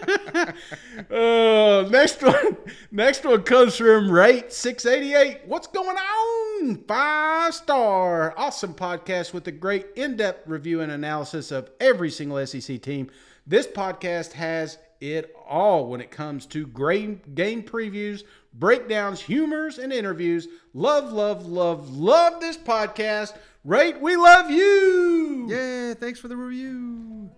uh, 1.11 1.88
next 1.90 2.22
one, 2.22 2.56
next 2.90 3.24
one 3.24 3.42
comes 3.42 3.76
from 3.76 4.11
Rate 4.11 4.52
six 4.52 4.86
eighty 4.86 5.14
eight. 5.14 5.40
What's 5.46 5.66
going 5.66 5.96
on? 5.96 6.76
Five 6.86 7.54
star, 7.54 8.34
awesome 8.36 8.74
podcast 8.74 9.32
with 9.34 9.46
a 9.48 9.52
great 9.52 9.86
in 9.96 10.16
depth 10.16 10.48
review 10.48 10.80
and 10.80 10.90
analysis 10.90 11.50
of 11.50 11.70
every 11.80 12.11
single 12.11 12.44
SEC 12.46 12.80
team. 12.80 13.11
This 13.46 13.66
podcast 13.66 14.32
has 14.32 14.78
it 15.00 15.34
all 15.48 15.86
when 15.86 16.00
it 16.00 16.11
comes 16.11 16.46
to 16.46 16.66
great 16.66 17.34
game 17.34 17.62
previews, 17.62 18.22
breakdowns, 18.54 19.20
humors, 19.20 19.78
and 19.78 19.92
interviews. 19.92 20.48
Love, 20.74 21.12
love, 21.12 21.46
love, 21.46 21.96
love 21.96 22.40
this 22.40 22.56
podcast. 22.56 23.36
Rate, 23.64 24.00
we 24.00 24.16
love 24.16 24.50
you. 24.50 25.46
Yeah, 25.48 25.94
thanks 25.94 26.18
for 26.18 26.28
the 26.28 26.36
review. 26.36 27.30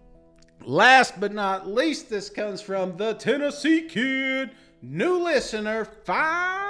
Last 0.64 1.18
but 1.18 1.32
not 1.32 1.66
least, 1.66 2.11
this 2.11 2.28
comes 2.28 2.61
from 2.61 2.96
the 2.96 3.14
Tennessee 3.14 3.82
Kid, 3.82 4.50
new 4.82 5.18
listener, 5.18 5.84
five 5.84 6.61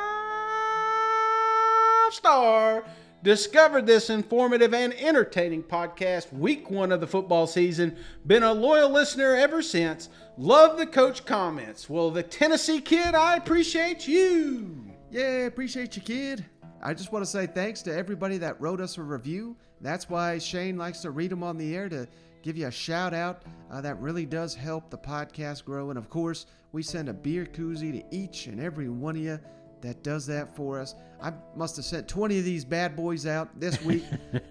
star. 2.13 2.85
Discovered 3.23 3.87
this 3.87 4.09
informative 4.09 4.73
and 4.73 4.95
entertaining 4.95 5.63
podcast 5.63 6.33
week 6.33 6.71
one 6.71 6.91
of 6.91 7.01
the 7.01 7.07
football 7.07 7.47
season. 7.47 7.95
Been 8.27 8.45
a 8.45 8.53
loyal 8.53 8.89
listener 8.89 9.35
ever 9.35 9.61
since. 9.61 10.09
Love 10.39 10.79
the 10.79 10.87
coach 10.87 11.27
comments. 11.27 11.91
Well, 11.91 12.11
the 12.11 12.23
Tennessee 12.23 12.81
Kid, 12.81 13.15
I 13.15 13.37
appreciate 13.37 14.09
you. 14.09 14.87
Yeah, 15.11 15.47
appreciate 15.47 15.97
you, 15.97 16.03
kid. 16.03 16.47
I 16.83 16.95
just 16.95 17.13
want 17.13 17.23
to 17.25 17.31
say 17.31 17.47
thanks 17.47 17.83
to 17.83 17.95
everybody 17.95 18.39
that 18.39 18.59
wrote 18.59 18.81
us 18.81 18.97
a 18.97 19.03
review. 19.03 19.55
That's 19.83 20.09
why 20.09 20.39
Shane 20.39 20.79
likes 20.79 21.01
to 21.01 21.11
read 21.11 21.31
them 21.31 21.43
on 21.43 21.59
the 21.59 21.77
air 21.77 21.91
to 21.91 22.09
give 22.43 22.57
you 22.57 22.67
a 22.67 22.71
shout 22.71 23.15
out. 23.15 23.43
Uh, 23.71 23.81
that 23.81 24.01
really 24.01 24.27
does 24.27 24.55
help 24.55 24.91
the 24.91 24.99
podcast 24.99 25.65
grow. 25.65 25.91
And 25.91 25.99
of 25.99 26.09
course, 26.11 26.47
we 26.73 26.83
send 26.83 27.09
a 27.09 27.13
beer 27.13 27.47
koozie 27.47 27.93
to 27.93 28.17
each 28.17 28.47
and 28.47 28.61
every 28.61 28.89
one 28.89 29.17
of 29.17 29.23
you 29.23 29.39
that 29.81 30.03
does 30.03 30.27
that 30.27 30.55
for 30.55 30.79
us. 30.79 30.95
I 31.23 31.33
must 31.55 31.77
have 31.77 31.85
sent 31.85 32.09
20 32.09 32.39
of 32.39 32.45
these 32.45 32.65
bad 32.65 32.97
boys 32.97 33.27
out 33.27 33.49
this 33.59 33.81
week, 33.85 34.05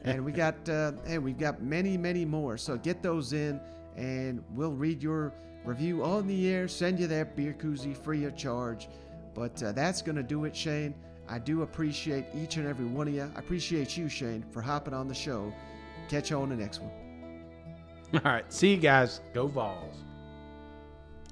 and 0.03 0.23
we 0.23 0.31
got 0.31 0.67
uh, 0.69 0.93
hey, 1.05 1.17
we've 1.17 1.37
got 1.37 1.61
many, 1.61 1.97
many 1.97 2.25
more. 2.25 2.57
So 2.57 2.77
get 2.77 3.01
those 3.01 3.33
in, 3.33 3.59
and 3.95 4.43
we'll 4.51 4.73
read 4.73 5.01
your 5.01 5.33
review 5.65 6.03
on 6.03 6.27
the 6.27 6.49
air. 6.49 6.67
Send 6.67 6.99
you 6.99 7.07
that 7.07 7.35
beer 7.35 7.53
koozie 7.53 7.95
free 7.95 8.25
of 8.25 8.35
charge. 8.35 8.87
But 9.33 9.61
uh, 9.63 9.71
that's 9.71 10.01
gonna 10.01 10.23
do 10.23 10.45
it, 10.45 10.55
Shane. 10.55 10.95
I 11.27 11.37
do 11.37 11.61
appreciate 11.61 12.25
each 12.35 12.57
and 12.57 12.67
every 12.67 12.85
one 12.85 13.07
of 13.07 13.13
you. 13.13 13.31
I 13.35 13.39
appreciate 13.39 13.95
you, 13.95 14.09
Shane, 14.09 14.43
for 14.51 14.61
hopping 14.61 14.95
on 14.95 15.07
the 15.07 15.13
show. 15.13 15.53
Catch 16.09 16.31
you 16.31 16.37
on 16.37 16.49
the 16.49 16.55
next 16.55 16.81
one. 16.81 17.08
All 18.13 18.21
right, 18.23 18.51
see 18.51 18.71
you 18.71 18.77
guys. 18.77 19.21
Go 19.33 19.47
Vols. 19.47 20.03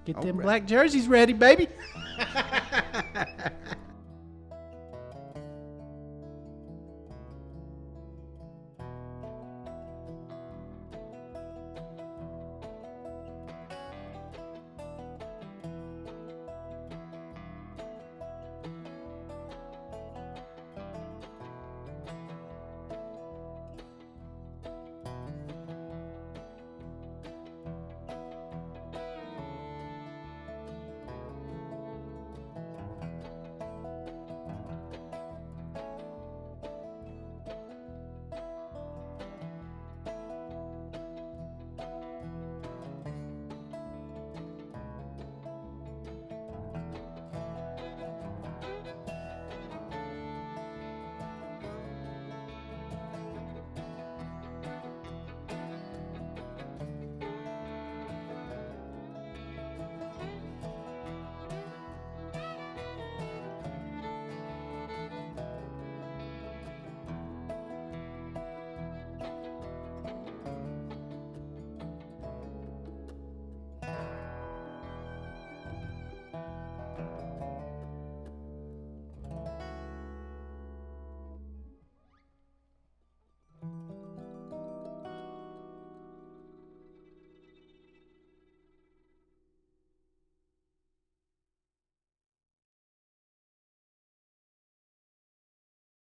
Get 0.06 0.16
All 0.18 0.24
them 0.24 0.38
right. 0.38 0.44
black 0.44 0.68
jerseys 0.68 1.08
ready, 1.08 1.34
baby. 1.34 1.68